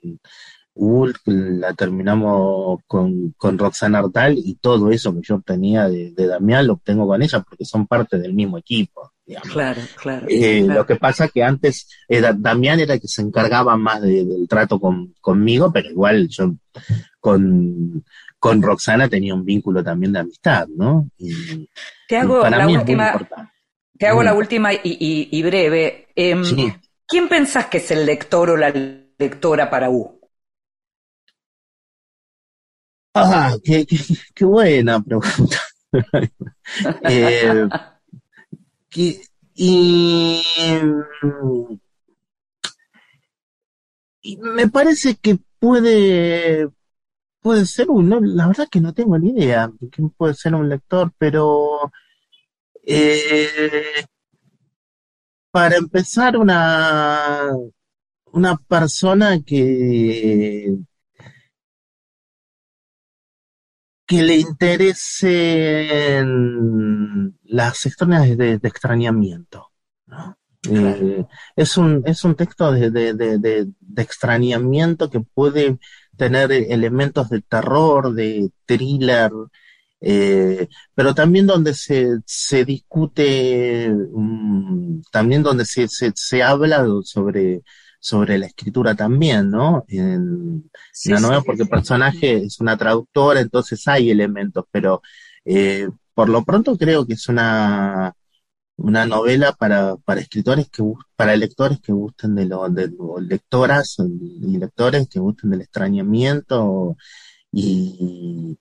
Ulf, 0.75 1.19
la 1.27 1.75
terminamos 1.75 2.81
con, 2.87 3.35
con 3.37 3.59
Roxana 3.59 4.03
Hortal 4.03 4.35
y 4.39 4.55
todo 4.55 4.91
eso 4.91 5.15
que 5.15 5.21
yo 5.23 5.37
obtenía 5.37 5.89
de, 5.89 6.13
Damián 6.15 6.67
lo 6.67 6.75
obtengo 6.75 7.07
con 7.07 7.23
ella 7.23 7.41
porque 7.41 7.65
son 7.65 7.87
parte 7.87 8.19
del 8.19 8.35
mismo 8.35 8.59
equipo. 8.59 9.13
Claro, 9.53 9.81
claro, 9.97 10.27
eh, 10.29 10.65
Lo 10.67 10.85
que 10.85 10.97
pasa 10.97 11.29
que 11.29 11.43
antes 11.43 11.89
era, 12.09 12.33
Damián 12.33 12.81
era 12.81 12.95
el 12.95 13.01
que 13.01 13.07
se 13.07 13.23
encargaba 13.23 13.77
más 13.77 14.03
del 14.03 14.47
trato 14.49 14.81
con, 14.81 15.15
conmigo, 15.21 15.71
pero 15.73 15.89
igual 15.89 16.29
yo 16.29 16.55
con, 17.21 18.05
con 18.39 18.63
Roxana 18.63 19.09
tenía 19.09 19.35
un 19.35 19.45
vínculo 19.45 19.85
también 19.85 20.13
de 20.13 20.21
amistad, 20.21 20.67
¿no? 20.69 21.09
te 22.09 22.17
hago 22.17 22.49
la 22.49 22.67
última, 22.67 23.29
te 23.97 24.07
hago 24.07 24.23
la 24.23 24.35
última 24.35 24.71
y, 24.73 25.43
breve. 25.43 26.09
Em, 26.17 26.43
¿Quién 27.07 27.29
pensás 27.29 27.67
que 27.67 27.79
es 27.79 27.91
el 27.91 28.07
lector 28.07 28.51
o 28.51 28.57
la 28.57 28.73
lectora 29.19 29.69
para 29.69 29.91
U? 29.91 30.20
Ah, 33.15 33.57
qué, 33.65 33.87
buena 34.45 35.01
pregunta. 35.03 35.59
Eh, 37.03 37.69
que, 38.89 39.23
y, 39.57 40.41
y 44.23 44.37
me 44.37 44.69
parece 44.69 45.17
que 45.17 45.39
puede, 45.59 46.69
puede 47.41 47.67
ser 47.67 47.91
un, 47.91 48.37
la 48.37 48.47
verdad 48.47 48.69
que 48.71 48.81
no 48.81 48.95
tengo 48.95 49.19
ni 49.19 49.31
idea 49.31 49.69
de 49.81 49.91
quién 49.91 50.11
puede 50.11 50.35
ser 50.35 50.55
un 50.55 50.69
lector, 50.69 51.13
pero 51.19 51.91
eh, 52.85 54.05
para 55.51 55.77
empezar 55.77 56.37
una, 56.37 57.51
una 58.33 58.57
persona 58.57 59.41
que 59.43 60.79
que 64.11 64.23
le 64.25 64.37
interesen 64.39 66.27
las 67.45 67.87
historias 67.87 68.37
de, 68.37 68.55
extrañamiento. 68.55 69.71
Eh, 70.69 71.25
es, 71.55 71.77
un, 71.77 72.03
es 72.05 72.25
un 72.25 72.35
texto 72.35 72.73
de, 72.73 73.69
extrañamiento 73.97 75.09
que 75.09 75.21
puede 75.21 75.79
tener 76.17 76.51
elementos 76.51 77.31
de 77.31 77.41
terror, 77.43 78.13
de 78.13 78.51
thriller, 78.67 79.31
eh, 80.01 80.67
pero 80.93 81.15
también 81.15 81.47
donde 81.47 81.73
se, 81.75 82.19
se 82.27 82.65
discute, 82.65 83.91
mm, 83.91 85.03
también 85.13 85.45
donde 85.45 85.65
se, 85.65 85.87
se, 85.87 86.11
se 86.17 86.43
habla 86.43 86.85
sobre 87.05 87.63
sobre 88.01 88.39
la 88.39 88.47
escritura 88.47 88.95
también, 88.95 89.51
¿no? 89.51 89.85
En, 89.89 90.71
la 91.05 91.21
novela, 91.21 91.43
porque 91.43 91.63
el 91.63 91.69
personaje 91.69 92.45
es 92.45 92.59
una 92.61 92.77
traductora, 92.77 93.41
entonces 93.41 93.87
hay 93.87 94.11
elementos, 94.11 94.65
pero 94.71 95.03
eh, 95.45 95.89
por 96.15 96.31
lo 96.31 96.43
pronto 96.45 96.77
creo 96.77 97.07
que 97.07 97.13
es 97.15 97.29
una, 97.29 98.15
una 98.77 99.07
novela 99.07 99.53
para, 99.53 99.97
para 99.97 100.21
escritores 100.23 100.71
que 100.71 100.83
para 101.15 101.37
lectores 101.37 101.81
que 101.81 101.93
gusten 101.93 102.35
de 102.35 102.47
lo, 102.47 102.69
de 102.71 102.91
lectoras 103.21 103.97
y 103.99 104.57
lectores 104.57 105.07
que 105.09 105.21
gusten 105.21 105.51
del 105.51 105.61
extrañamiento 105.61 106.97
y, 107.53 108.59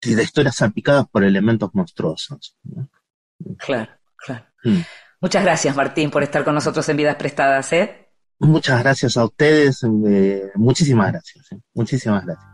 y 0.00 0.14
de 0.14 0.22
historias 0.22 0.56
salpicadas 0.56 1.08
por 1.08 1.24
elementos 1.24 1.70
monstruosos. 1.74 2.56
Claro, 3.58 3.92
claro. 4.16 4.46
Mm. 4.62 4.80
Muchas 5.24 5.42
gracias, 5.42 5.74
Martín, 5.74 6.10
por 6.10 6.22
estar 6.22 6.44
con 6.44 6.54
nosotros 6.54 6.86
en 6.90 6.98
Vidas 6.98 7.16
Prestadas. 7.16 7.72
¿eh? 7.72 8.10
Muchas 8.40 8.82
gracias 8.82 9.16
a 9.16 9.24
ustedes. 9.24 9.82
Eh, 10.06 10.50
muchísimas 10.54 11.12
gracias. 11.12 11.50
¿eh? 11.50 11.60
Muchísimas 11.72 12.26
gracias. 12.26 12.53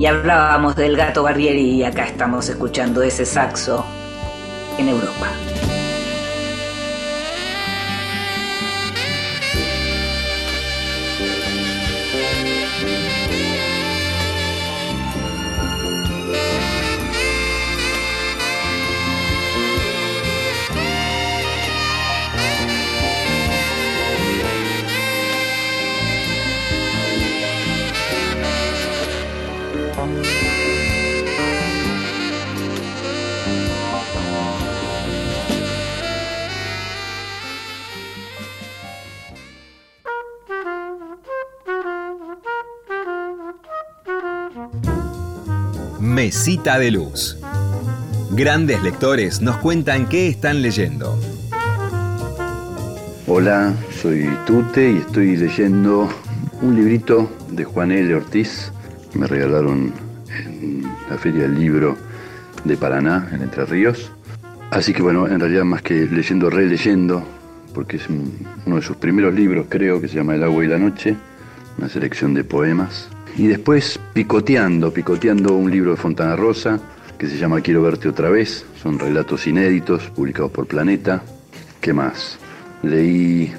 Y 0.00 0.06
hablábamos 0.06 0.76
del 0.76 0.96
gato 0.96 1.22
Barrieri 1.24 1.72
y 1.72 1.84
acá 1.84 2.04
estamos 2.04 2.48
escuchando 2.48 3.02
ese 3.02 3.26
saxo 3.26 3.84
en 4.78 4.88
Europa. 4.88 5.39
De 46.62 46.90
Luz. 46.90 47.38
Grandes 48.32 48.82
lectores 48.82 49.40
nos 49.40 49.56
cuentan 49.56 50.08
qué 50.08 50.28
están 50.28 50.60
leyendo. 50.60 51.18
Hola, 53.26 53.72
soy 54.02 54.28
Tute 54.46 54.92
y 54.92 54.96
estoy 54.98 55.36
leyendo 55.36 56.08
un 56.60 56.76
librito 56.76 57.30
de 57.50 57.64
Juan 57.64 57.92
L. 57.92 58.14
Ortiz 58.14 58.72
me 59.14 59.26
regalaron 59.26 59.94
en 60.28 60.82
la 61.08 61.16
Feria 61.16 61.42
del 61.42 61.58
Libro 61.58 61.96
de 62.64 62.76
Paraná, 62.76 63.28
en 63.32 63.40
Entre 63.40 63.64
Ríos. 63.64 64.12
Así 64.70 64.92
que 64.92 65.00
bueno, 65.00 65.26
en 65.26 65.40
realidad 65.40 65.64
más 65.64 65.80
que 65.80 66.06
leyendo, 66.06 66.50
releyendo, 66.50 67.24
porque 67.74 67.96
es 67.96 68.02
uno 68.66 68.76
de 68.76 68.82
sus 68.82 68.98
primeros 68.98 69.34
libros, 69.34 69.66
creo, 69.70 69.98
que 69.98 70.08
se 70.08 70.16
llama 70.16 70.34
El 70.34 70.44
agua 70.44 70.62
y 70.62 70.68
la 70.68 70.78
noche, 70.78 71.16
una 71.78 71.88
selección 71.88 72.34
de 72.34 72.44
poemas. 72.44 73.08
Y 73.36 73.46
después 73.46 73.98
picoteando, 74.12 74.92
picoteando 74.92 75.54
un 75.54 75.70
libro 75.70 75.92
de 75.92 75.96
Fontana 75.96 76.36
Rosa, 76.36 76.80
que 77.18 77.26
se 77.26 77.36
llama 77.36 77.60
Quiero 77.60 77.82
verte 77.82 78.08
otra 78.08 78.30
vez, 78.30 78.64
son 78.82 78.98
relatos 78.98 79.46
inéditos 79.46 80.04
publicados 80.10 80.50
por 80.50 80.66
Planeta. 80.66 81.22
¿Qué 81.80 81.92
más? 81.92 82.38
Leí 82.82 83.52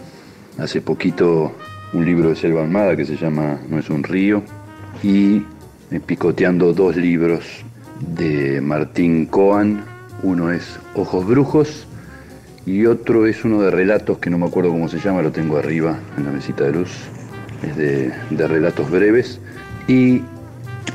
hace 0.58 0.82
poquito 0.82 1.56
un 1.94 2.06
libro 2.06 2.30
de 2.30 2.36
Selva 2.36 2.64
Almada 2.64 2.96
que 2.96 3.06
se 3.06 3.16
llama 3.16 3.60
No 3.70 3.78
es 3.78 3.90
un 3.90 4.04
río 4.04 4.44
y 5.04 5.44
picoteando 6.06 6.74
dos 6.74 6.96
libros 6.96 7.64
de 8.00 8.62
Martín 8.62 9.26
Coan, 9.26 9.84
uno 10.24 10.52
es 10.52 10.80
Ojos 10.96 11.26
Brujos 11.26 11.88
y 12.66 12.86
otro 12.86 13.28
es 13.28 13.44
uno 13.44 13.62
de 13.62 13.72
relatos 13.72 14.18
que 14.20 14.30
no 14.30 14.38
me 14.38 14.46
acuerdo 14.46 14.72
cómo 14.72 14.88
se 14.88 15.00
llama, 15.00 15.22
lo 15.22 15.32
tengo 15.32 15.58
arriba 15.58 16.00
en 16.18 16.26
la 16.26 16.32
mesita 16.32 16.64
de 16.64 16.72
luz, 16.72 16.92
es 17.64 17.76
de, 17.76 18.12
de 18.30 18.48
relatos 18.48 18.90
breves 18.90 19.40
y 19.88 20.22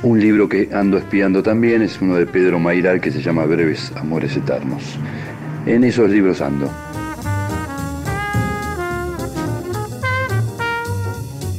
un 0.03 0.21
libro 0.21 0.49
que 0.49 0.71
ando 0.73 0.99
espiando 0.99 1.43
también 1.43 1.83
es 1.83 2.01
uno 2.01 2.17
de 2.17 2.27
Pedro 2.27 2.59
Mairal 2.59 3.01
que 3.01 3.11
se 3.11 3.23
llama 3.23 3.45
Breves 3.45 3.93
Amores 3.97 4.37
Eternos. 4.37 4.83
En 5.65 5.85
esos 5.85 6.09
libros 6.11 6.41
ando. 6.41 6.71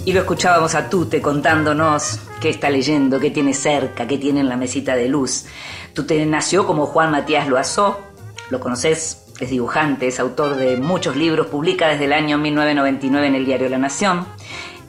Y 0.05 0.13
lo 0.13 0.21
escuchábamos 0.21 0.73
a 0.75 0.89
Tute 0.89 1.21
contándonos 1.21 2.19
qué 2.39 2.49
está 2.49 2.69
leyendo, 2.69 3.19
qué 3.19 3.29
tiene 3.29 3.53
cerca, 3.53 4.07
qué 4.07 4.17
tiene 4.17 4.39
en 4.39 4.47
la 4.47 4.55
mesita 4.55 4.95
de 4.95 5.09
luz. 5.09 5.45
Tute 5.93 6.25
nació 6.25 6.65
como 6.65 6.85
Juan 6.85 7.11
Matías 7.11 7.49
Loazó, 7.49 7.99
lo 8.49 8.61
conoces, 8.61 9.25
es 9.39 9.49
dibujante, 9.49 10.07
es 10.07 10.19
autor 10.21 10.55
de 10.55 10.77
muchos 10.77 11.17
libros, 11.17 11.47
publica 11.47 11.89
desde 11.89 12.05
el 12.05 12.13
año 12.13 12.37
1999 12.37 13.27
en 13.27 13.35
el 13.35 13.45
diario 13.45 13.67
La 13.67 13.77
Nación, 13.77 14.25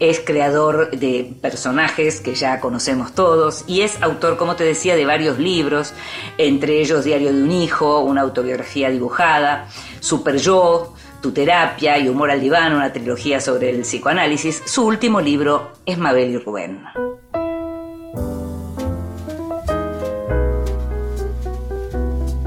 es 0.01 0.21
creador 0.21 0.91
de 0.91 1.33
personajes 1.41 2.21
que 2.21 2.35
ya 2.35 2.61
conocemos 2.61 3.15
todos 3.15 3.65
y 3.67 3.83
es 3.83 4.01
autor, 4.03 4.37
como 4.37 4.57
te 4.57 4.65
decía, 4.65 4.97
de 4.97 5.05
varios 5.05 5.39
libros, 5.39 5.93
entre 6.37 6.81
ellos 6.81 7.05
Diario 7.05 7.33
de 7.33 7.43
un 7.43 7.51
Hijo, 7.51 8.01
una 8.01 8.23
autobiografía 8.23 8.91
dibujada, 8.91 9.69
Super 10.01 10.37
Yo, 10.39 10.95
tu 11.21 11.33
terapia 11.33 11.99
y 11.99 12.09
Humor 12.09 12.31
al 12.31 12.41
diván, 12.41 12.75
una 12.75 12.93
trilogía 12.93 13.41
sobre 13.41 13.71
el 13.71 13.83
psicoanálisis, 13.83 14.63
su 14.67 14.87
último 14.87 15.21
libro 15.21 15.73
es 15.85 15.99
Mabel 15.99 16.31
y 16.31 16.39
Rubén. 16.39 16.81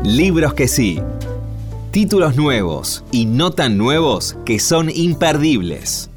Libros 0.04 0.54
que 0.54 0.68
sí. 0.68 1.02
Títulos 1.92 2.36
nuevos 2.36 3.04
y 3.12 3.26
no 3.26 3.52
tan 3.52 3.78
nuevos 3.78 4.38
que 4.46 4.60
son 4.60 4.90
imperdibles. 4.90 6.11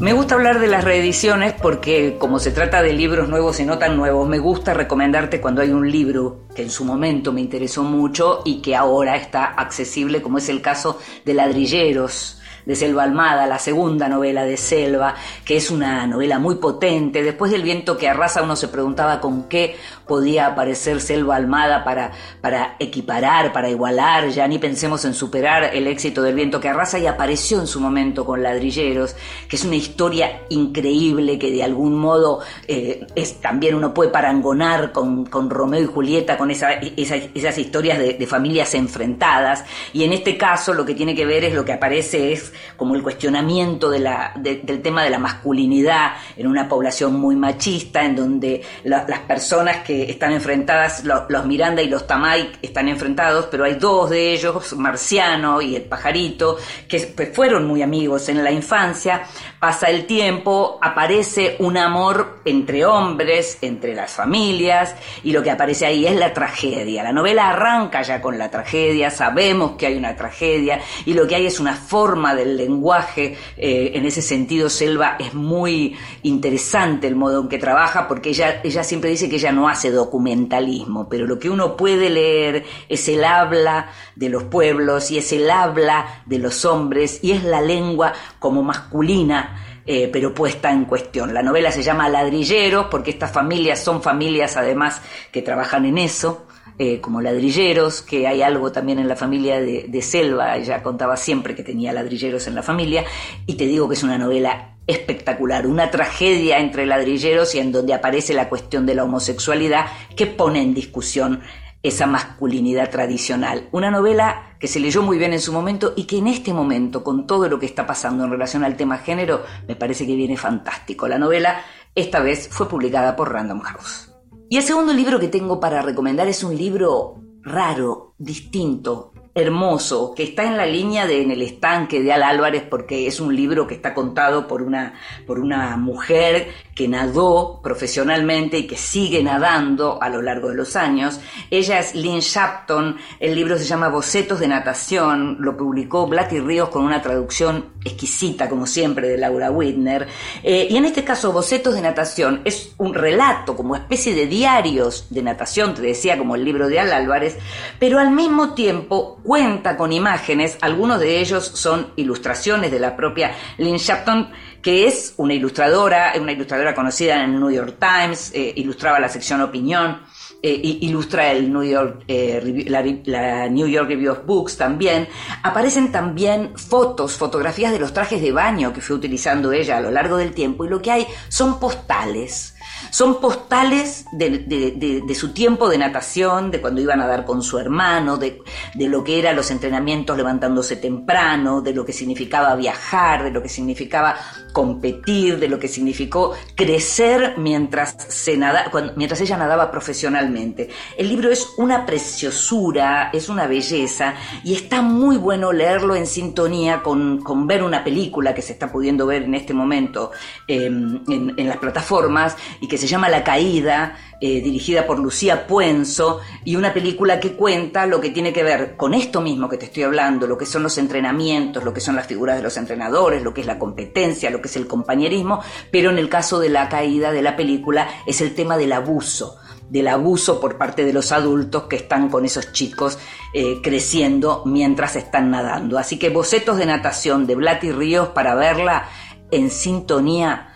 Me 0.00 0.12
gusta 0.12 0.36
hablar 0.36 0.60
de 0.60 0.68
las 0.68 0.84
reediciones 0.84 1.54
porque 1.60 2.18
como 2.20 2.38
se 2.38 2.52
trata 2.52 2.82
de 2.82 2.92
libros 2.92 3.28
nuevos 3.28 3.58
y 3.58 3.64
no 3.64 3.78
tan 3.78 3.96
nuevos, 3.96 4.28
me 4.28 4.38
gusta 4.38 4.72
recomendarte 4.72 5.40
cuando 5.40 5.60
hay 5.60 5.70
un 5.70 5.90
libro 5.90 6.44
que 6.54 6.62
en 6.62 6.70
su 6.70 6.84
momento 6.84 7.32
me 7.32 7.40
interesó 7.40 7.82
mucho 7.82 8.42
y 8.44 8.62
que 8.62 8.76
ahora 8.76 9.16
está 9.16 9.44
accesible, 9.44 10.22
como 10.22 10.38
es 10.38 10.48
el 10.48 10.62
caso 10.62 11.00
de 11.24 11.34
Ladrilleros 11.34 12.37
de 12.68 12.76
Selva 12.76 13.02
Almada, 13.02 13.46
la 13.46 13.58
segunda 13.58 14.10
novela 14.10 14.44
de 14.44 14.58
Selva, 14.58 15.14
que 15.42 15.56
es 15.56 15.70
una 15.70 16.06
novela 16.06 16.38
muy 16.38 16.56
potente. 16.56 17.22
Después 17.22 17.50
del 17.50 17.62
viento 17.62 17.96
que 17.96 18.10
arrasa 18.10 18.42
uno 18.42 18.56
se 18.56 18.68
preguntaba 18.68 19.22
con 19.22 19.48
qué 19.48 19.76
podía 20.06 20.48
aparecer 20.48 21.00
Selva 21.00 21.36
Almada 21.36 21.82
para, 21.82 22.12
para 22.42 22.76
equiparar, 22.78 23.54
para 23.54 23.70
igualar, 23.70 24.28
ya 24.28 24.46
ni 24.46 24.58
pensemos 24.58 25.06
en 25.06 25.14
superar 25.14 25.70
el 25.74 25.86
éxito 25.86 26.20
del 26.20 26.34
viento 26.34 26.60
que 26.60 26.68
arrasa 26.68 26.98
y 26.98 27.06
apareció 27.06 27.58
en 27.58 27.66
su 27.66 27.80
momento 27.80 28.26
con 28.26 28.42
Ladrilleros, 28.42 29.16
que 29.48 29.56
es 29.56 29.64
una 29.64 29.76
historia 29.76 30.42
increíble 30.50 31.38
que 31.38 31.50
de 31.50 31.62
algún 31.64 31.96
modo 31.96 32.40
eh, 32.66 33.06
es, 33.14 33.40
también 33.40 33.76
uno 33.76 33.94
puede 33.94 34.10
parangonar 34.10 34.92
con, 34.92 35.24
con 35.24 35.48
Romeo 35.48 35.80
y 35.80 35.86
Julieta, 35.86 36.36
con 36.36 36.50
esa, 36.50 36.74
esas 36.74 37.56
historias 37.56 37.98
de, 37.98 38.12
de 38.12 38.26
familias 38.26 38.74
enfrentadas. 38.74 39.64
Y 39.94 40.04
en 40.04 40.12
este 40.12 40.36
caso 40.36 40.74
lo 40.74 40.84
que 40.84 40.94
tiene 40.94 41.14
que 41.14 41.24
ver 41.24 41.44
es 41.44 41.54
lo 41.54 41.64
que 41.64 41.72
aparece 41.72 42.30
es 42.32 42.52
como 42.76 42.94
el 42.94 43.02
cuestionamiento 43.02 43.90
de 43.90 43.98
del 44.36 44.82
tema 44.82 45.02
de 45.02 45.10
la 45.10 45.18
masculinidad 45.18 46.12
en 46.36 46.46
una 46.46 46.68
población 46.68 47.18
muy 47.18 47.36
machista, 47.36 48.04
en 48.04 48.16
donde 48.16 48.62
las 48.84 49.20
personas 49.20 49.78
que 49.78 50.10
están 50.10 50.32
enfrentadas, 50.32 51.04
los 51.04 51.44
Miranda 51.46 51.82
y 51.82 51.88
los 51.88 52.06
Tamay 52.06 52.52
están 52.62 52.88
enfrentados, 52.88 53.46
pero 53.50 53.64
hay 53.64 53.74
dos 53.74 54.10
de 54.10 54.32
ellos, 54.32 54.72
Marciano 54.74 55.60
y 55.60 55.76
el 55.76 55.82
pajarito, 55.82 56.56
que 56.88 57.00
pues, 57.00 57.30
fueron 57.34 57.66
muy 57.66 57.82
amigos 57.82 58.28
en 58.28 58.42
la 58.42 58.50
infancia, 58.50 59.22
pasa 59.58 59.88
el 59.88 60.06
tiempo, 60.06 60.78
aparece 60.80 61.56
un 61.58 61.76
amor 61.76 62.40
entre 62.44 62.84
hombres, 62.84 63.58
entre 63.62 63.94
las 63.94 64.12
familias, 64.12 64.94
y 65.24 65.32
lo 65.32 65.42
que 65.42 65.50
aparece 65.50 65.86
ahí 65.86 66.06
es 66.06 66.16
la 66.16 66.32
tragedia. 66.32 67.02
La 67.02 67.12
novela 67.12 67.50
arranca 67.50 68.02
ya 68.02 68.20
con 68.20 68.38
la 68.38 68.50
tragedia, 68.50 69.10
sabemos 69.10 69.72
que 69.72 69.86
hay 69.86 69.96
una 69.96 70.16
tragedia, 70.16 70.80
y 71.04 71.14
lo 71.14 71.26
que 71.26 71.34
hay 71.34 71.46
es 71.46 71.60
una 71.60 71.74
forma 71.74 72.34
del 72.48 72.56
lenguaje, 72.56 73.36
eh, 73.56 73.92
en 73.94 74.04
ese 74.04 74.22
sentido 74.22 74.68
Selva 74.68 75.16
es 75.18 75.34
muy 75.34 75.96
interesante 76.22 77.06
el 77.06 77.14
modo 77.14 77.42
en 77.42 77.48
que 77.48 77.58
trabaja, 77.58 78.08
porque 78.08 78.30
ella, 78.30 78.60
ella 78.64 78.82
siempre 78.82 79.10
dice 79.10 79.28
que 79.28 79.36
ella 79.36 79.52
no 79.52 79.68
hace 79.68 79.90
documentalismo, 79.90 81.08
pero 81.08 81.26
lo 81.26 81.38
que 81.38 81.50
uno 81.50 81.76
puede 81.76 82.10
leer 82.10 82.64
es 82.88 83.08
el 83.08 83.24
habla 83.24 83.90
de 84.16 84.28
los 84.28 84.44
pueblos 84.44 85.10
y 85.10 85.18
es 85.18 85.32
el 85.32 85.50
habla 85.50 86.22
de 86.26 86.38
los 86.38 86.64
hombres 86.64 87.20
y 87.22 87.32
es 87.32 87.44
la 87.44 87.60
lengua 87.60 88.12
como 88.38 88.62
masculina 88.62 89.64
eh, 89.90 90.10
pero 90.12 90.34
puesta 90.34 90.70
en 90.70 90.84
cuestión. 90.84 91.32
La 91.32 91.42
novela 91.42 91.72
se 91.72 91.82
llama 91.82 92.10
Ladrilleros 92.10 92.88
porque 92.90 93.10
estas 93.10 93.32
familias 93.32 93.82
son 93.82 94.02
familias 94.02 94.58
además 94.58 95.00
que 95.32 95.40
trabajan 95.40 95.86
en 95.86 95.96
eso. 95.96 96.47
Eh, 96.80 97.00
como 97.00 97.20
ladrilleros, 97.20 98.02
que 98.02 98.28
hay 98.28 98.40
algo 98.40 98.70
también 98.70 99.00
en 99.00 99.08
la 99.08 99.16
familia 99.16 99.60
de, 99.60 99.86
de, 99.88 100.02
Selva, 100.02 100.56
ella 100.56 100.80
contaba 100.80 101.16
siempre 101.16 101.56
que 101.56 101.64
tenía 101.64 101.92
ladrilleros 101.92 102.46
en 102.46 102.54
la 102.54 102.62
familia, 102.62 103.04
y 103.46 103.54
te 103.54 103.66
digo 103.66 103.88
que 103.88 103.94
es 103.96 104.04
una 104.04 104.16
novela 104.16 104.76
espectacular, 104.86 105.66
una 105.66 105.90
tragedia 105.90 106.58
entre 106.58 106.86
ladrilleros 106.86 107.54
y 107.54 107.58
en 107.58 107.72
donde 107.72 107.94
aparece 107.94 108.32
la 108.32 108.48
cuestión 108.48 108.86
de 108.86 108.94
la 108.94 109.04
homosexualidad 109.04 109.86
que 110.16 110.26
pone 110.26 110.62
en 110.62 110.72
discusión 110.72 111.42
esa 111.82 112.06
masculinidad 112.06 112.90
tradicional. 112.90 113.68
Una 113.70 113.90
novela 113.90 114.56
que 114.58 114.66
se 114.66 114.80
leyó 114.80 115.02
muy 115.02 115.18
bien 115.18 115.32
en 115.32 115.40
su 115.40 115.52
momento 115.52 115.92
y 115.96 116.04
que 116.04 116.18
en 116.18 116.26
este 116.26 116.52
momento, 116.52 117.04
con 117.04 117.26
todo 117.26 117.48
lo 117.48 117.58
que 117.58 117.66
está 117.66 117.86
pasando 117.86 118.24
en 118.24 118.30
relación 118.30 118.64
al 118.64 118.76
tema 118.76 118.98
género, 118.98 119.44
me 119.68 119.76
parece 119.76 120.06
que 120.06 120.16
viene 120.16 120.36
fantástico. 120.36 121.06
La 121.06 121.18
novela 121.18 121.60
esta 121.94 122.20
vez 122.20 122.48
fue 122.48 122.68
publicada 122.68 123.14
por 123.14 123.32
Random 123.32 123.60
House. 123.60 124.17
Y 124.50 124.56
el 124.56 124.62
segundo 124.62 124.94
libro 124.94 125.20
que 125.20 125.28
tengo 125.28 125.60
para 125.60 125.82
recomendar 125.82 126.26
es 126.26 126.42
un 126.42 126.56
libro 126.56 127.16
raro, 127.42 128.14
distinto, 128.18 129.12
hermoso, 129.38 130.14
que 130.14 130.22
está 130.22 130.44
en 130.44 130.56
la 130.56 130.66
línea 130.66 131.06
de 131.06 131.22
En 131.22 131.30
el 131.30 131.42
estanque 131.42 132.02
de 132.02 132.12
Al 132.12 132.22
Álvarez, 132.22 132.64
porque 132.68 133.06
es 133.06 133.20
un 133.20 133.34
libro 133.34 133.66
que 133.66 133.74
está 133.74 133.94
contado 133.94 134.46
por 134.46 134.62
una, 134.62 134.94
por 135.26 135.38
una 135.38 135.76
mujer 135.76 136.48
que 136.74 136.86
nadó 136.86 137.60
profesionalmente 137.62 138.58
y 138.58 138.66
que 138.66 138.76
sigue 138.76 139.22
nadando 139.22 140.00
a 140.00 140.08
lo 140.08 140.22
largo 140.22 140.48
de 140.48 140.54
los 140.54 140.76
años. 140.76 141.20
Ella 141.50 141.80
es 141.80 141.94
Lynn 141.94 142.20
Shapton, 142.20 142.96
el 143.18 143.34
libro 143.34 143.58
se 143.58 143.64
llama 143.64 143.88
Bocetos 143.88 144.38
de 144.38 144.48
Natación, 144.48 145.38
lo 145.40 145.56
publicó 145.56 146.06
Blatty 146.06 146.38
Ríos 146.38 146.68
con 146.68 146.84
una 146.84 147.02
traducción 147.02 147.72
exquisita, 147.84 148.48
como 148.48 148.66
siempre, 148.66 149.08
de 149.08 149.18
Laura 149.18 149.50
Whitner. 149.50 150.06
Eh, 150.42 150.68
y 150.70 150.76
en 150.76 150.84
este 150.84 151.02
caso, 151.02 151.32
Bocetos 151.32 151.74
de 151.74 151.80
Natación 151.80 152.42
es 152.44 152.74
un 152.78 152.94
relato, 152.94 153.56
como 153.56 153.74
especie 153.74 154.14
de 154.14 154.26
diarios 154.26 155.06
de 155.10 155.22
natación, 155.22 155.74
te 155.74 155.82
decía, 155.82 156.16
como 156.16 156.34
el 156.34 156.44
libro 156.44 156.68
de 156.68 156.80
Al 156.80 156.92
Álvarez, 156.92 157.36
pero 157.78 157.98
al 157.98 158.10
mismo 158.10 158.54
tiempo 158.54 159.18
cuenta 159.28 159.76
con 159.76 159.92
imágenes, 159.92 160.56
algunos 160.62 160.98
de 161.00 161.20
ellos 161.20 161.44
son 161.44 161.88
ilustraciones 161.96 162.70
de 162.70 162.80
la 162.80 162.96
propia 162.96 163.32
Lynn 163.58 163.76
Shapton, 163.76 164.30
que 164.62 164.86
es 164.86 165.12
una 165.18 165.34
ilustradora, 165.34 166.14
una 166.18 166.32
ilustradora 166.32 166.74
conocida 166.74 167.22
en 167.22 167.34
el 167.34 167.38
New 167.38 167.50
York 167.50 167.76
Times, 167.78 168.32
eh, 168.34 168.54
ilustraba 168.56 168.98
la 168.98 169.10
sección 169.10 169.42
Opinión, 169.42 170.00
eh, 170.42 170.58
ilustra 170.80 171.30
el 171.30 171.52
New 171.52 171.62
York, 171.62 172.04
eh, 172.08 172.64
la, 172.68 172.82
la, 173.04 173.48
New 173.50 173.66
York 173.66 173.90
Review 173.90 174.12
of 174.12 174.24
Books 174.24 174.56
también. 174.56 175.06
Aparecen 175.42 175.92
también 175.92 176.56
fotos, 176.56 177.12
fotografías 177.12 177.70
de 177.70 177.80
los 177.80 177.92
trajes 177.92 178.22
de 178.22 178.32
baño 178.32 178.72
que 178.72 178.80
fue 178.80 178.96
utilizando 178.96 179.52
ella 179.52 179.76
a 179.76 179.82
lo 179.82 179.90
largo 179.90 180.16
del 180.16 180.32
tiempo 180.32 180.64
y 180.64 180.70
lo 180.70 180.80
que 180.80 180.90
hay 180.90 181.06
son 181.28 181.60
postales 181.60 182.54
Son 182.90 183.20
postales 183.20 184.06
de, 184.12 185.14
su 185.14 185.32
tiempo 185.32 185.68
de 185.68 185.78
natación, 185.78 186.50
de 186.50 186.60
cuando 186.60 186.80
iban 186.80 187.00
a 187.00 187.06
dar 187.06 187.24
con 187.24 187.42
su 187.42 187.58
hermano, 187.58 188.16
de, 188.16 188.40
lo 188.76 189.04
que 189.04 189.18
eran 189.18 189.36
los 189.36 189.50
entrenamientos 189.50 190.16
levantándose 190.16 190.76
temprano, 190.76 191.60
de 191.60 191.74
lo 191.74 191.84
que 191.84 191.92
significaba 191.92 192.54
viajar, 192.56 193.24
de 193.24 193.30
lo 193.30 193.42
que 193.42 193.48
significaba 193.48 194.16
competir, 194.52 195.38
de 195.38 195.48
lo 195.48 195.58
que 195.58 195.68
significó 195.68 196.34
crecer 196.54 197.34
mientras, 197.36 197.96
se 198.08 198.36
nada, 198.36 198.70
mientras 198.96 199.20
ella 199.20 199.36
nadaba 199.36 199.70
profesionalmente. 199.70 200.68
El 200.96 201.08
libro 201.08 201.30
es 201.30 201.46
una 201.58 201.86
preciosura, 201.86 203.10
es 203.12 203.28
una 203.28 203.46
belleza 203.46 204.14
y 204.44 204.54
está 204.54 204.82
muy 204.82 205.16
bueno 205.16 205.52
leerlo 205.52 205.94
en 205.94 206.06
sintonía 206.06 206.82
con, 206.82 207.46
ver 207.46 207.62
una 207.62 207.84
película 207.84 208.34
que 208.34 208.42
se 208.42 208.52
está 208.52 208.70
pudiendo 208.70 209.06
ver 209.06 209.22
en 209.22 209.34
este 209.34 209.54
momento 209.54 210.10
em, 210.46 211.02
en, 211.08 211.48
las 211.48 211.58
plataformas 211.58 212.36
que 212.68 212.78
se 212.78 212.86
llama 212.86 213.08
La 213.08 213.24
Caída, 213.24 213.96
eh, 214.20 214.40
dirigida 214.40 214.86
por 214.86 214.98
Lucía 214.98 215.46
Puenzo, 215.46 216.20
y 216.44 216.56
una 216.56 216.74
película 216.74 217.18
que 217.18 217.32
cuenta 217.32 217.86
lo 217.86 218.00
que 218.00 218.10
tiene 218.10 218.32
que 218.32 218.42
ver 218.42 218.76
con 218.76 218.94
esto 218.94 219.20
mismo 219.20 219.48
que 219.48 219.56
te 219.56 219.66
estoy 219.66 219.84
hablando, 219.84 220.26
lo 220.26 220.38
que 220.38 220.46
son 220.46 220.62
los 220.62 220.78
entrenamientos, 220.78 221.64
lo 221.64 221.72
que 221.72 221.80
son 221.80 221.96
las 221.96 222.06
figuras 222.06 222.36
de 222.36 222.42
los 222.42 222.56
entrenadores, 222.56 223.22
lo 223.22 223.34
que 223.34 223.40
es 223.40 223.46
la 223.46 223.58
competencia, 223.58 224.30
lo 224.30 224.40
que 224.40 224.48
es 224.48 224.56
el 224.56 224.66
compañerismo, 224.66 225.40
pero 225.72 225.90
en 225.90 225.98
el 225.98 226.08
caso 226.08 226.38
de 226.38 226.50
La 226.50 226.68
Caída 226.68 227.10
de 227.12 227.22
la 227.22 227.36
película 227.36 227.88
es 228.06 228.20
el 228.20 228.34
tema 228.34 228.56
del 228.56 228.72
abuso 228.72 229.38
del 229.70 229.88
abuso 229.88 230.40
por 230.40 230.56
parte 230.56 230.84
de 230.84 230.92
los 230.92 231.12
adultos 231.12 231.64
que 231.64 231.76
están 231.76 232.08
con 232.08 232.24
esos 232.24 232.52
chicos 232.52 232.98
eh, 233.34 233.60
creciendo 233.62 234.42
mientras 234.46 234.96
están 234.96 235.30
nadando. 235.30 235.78
Así 235.78 235.98
que 235.98 236.08
bocetos 236.10 236.56
de 236.56 236.66
natación 236.66 237.26
de 237.26 237.34
Blati 237.34 237.70
Ríos 237.70 238.08
para 238.08 238.34
verla 238.34 238.88
en 239.30 239.50
sintonía, 239.50 240.47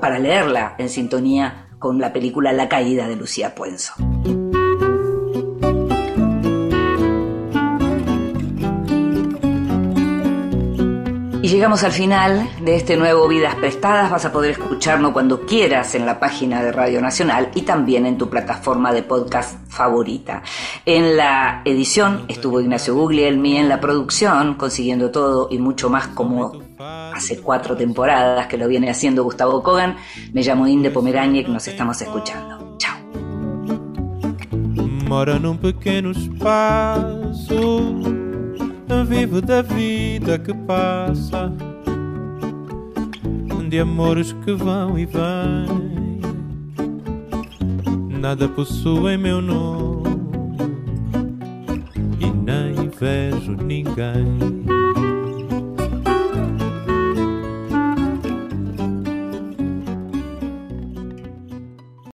para 0.00 0.18
leerla 0.18 0.74
en 0.78 0.88
sintonía 0.88 1.68
con 1.78 2.00
la 2.00 2.12
película 2.12 2.52
La 2.52 2.68
Caída 2.68 3.08
de 3.08 3.16
Lucía 3.16 3.54
Puenzo. 3.54 3.94
Y 11.44 11.48
llegamos 11.48 11.84
al 11.84 11.92
final 11.92 12.48
de 12.62 12.74
este 12.74 12.96
nuevo 12.96 13.28
Vidas 13.28 13.54
Prestadas. 13.56 14.10
Vas 14.10 14.24
a 14.24 14.32
poder 14.32 14.52
escucharnos 14.52 15.12
cuando 15.12 15.44
quieras 15.44 15.94
en 15.94 16.06
la 16.06 16.18
página 16.18 16.62
de 16.62 16.72
Radio 16.72 17.02
Nacional 17.02 17.50
y 17.54 17.60
también 17.60 18.06
en 18.06 18.16
tu 18.16 18.30
plataforma 18.30 18.94
de 18.94 19.02
podcast 19.02 19.58
favorita. 19.68 20.42
En 20.86 21.18
la 21.18 21.60
edición 21.66 22.24
estuvo 22.28 22.62
Ignacio 22.62 22.94
Guglielmi, 22.94 23.58
en 23.58 23.68
la 23.68 23.78
producción, 23.78 24.54
consiguiendo 24.54 25.10
todo 25.10 25.48
y 25.50 25.58
mucho 25.58 25.90
más 25.90 26.08
como 26.08 26.63
hace 26.78 27.40
cuatro 27.40 27.76
temporadas 27.76 28.46
que 28.46 28.56
lo 28.56 28.68
viene 28.68 28.90
haciendo 28.90 29.24
Gustavo 29.24 29.62
Kogan. 29.62 29.96
Me 30.32 30.42
llamo 30.42 30.66
Inde 30.66 30.90
Pomeraniec, 30.90 31.48
nos 31.48 31.66
estamos 31.68 32.00
escuchando. 32.00 32.76
Chao. 32.78 32.96
Mora 35.08 35.38
pequeño 35.58 36.12
vivo 39.04 39.40
da 39.40 39.62
vida 39.62 40.38
que 40.38 40.54
passa, 40.66 41.52
de 43.68 43.78
amores 43.78 44.32
que 44.44 44.52
vão 44.52 44.98
e 44.98 45.06
vêm. 45.06 46.20
Nada 48.20 48.48
possui 48.48 49.16
meu 49.16 49.42
nome 49.42 50.08
e 52.20 52.30
nem 52.30 52.88
vejo 52.88 53.52
ninguém. 53.52 54.83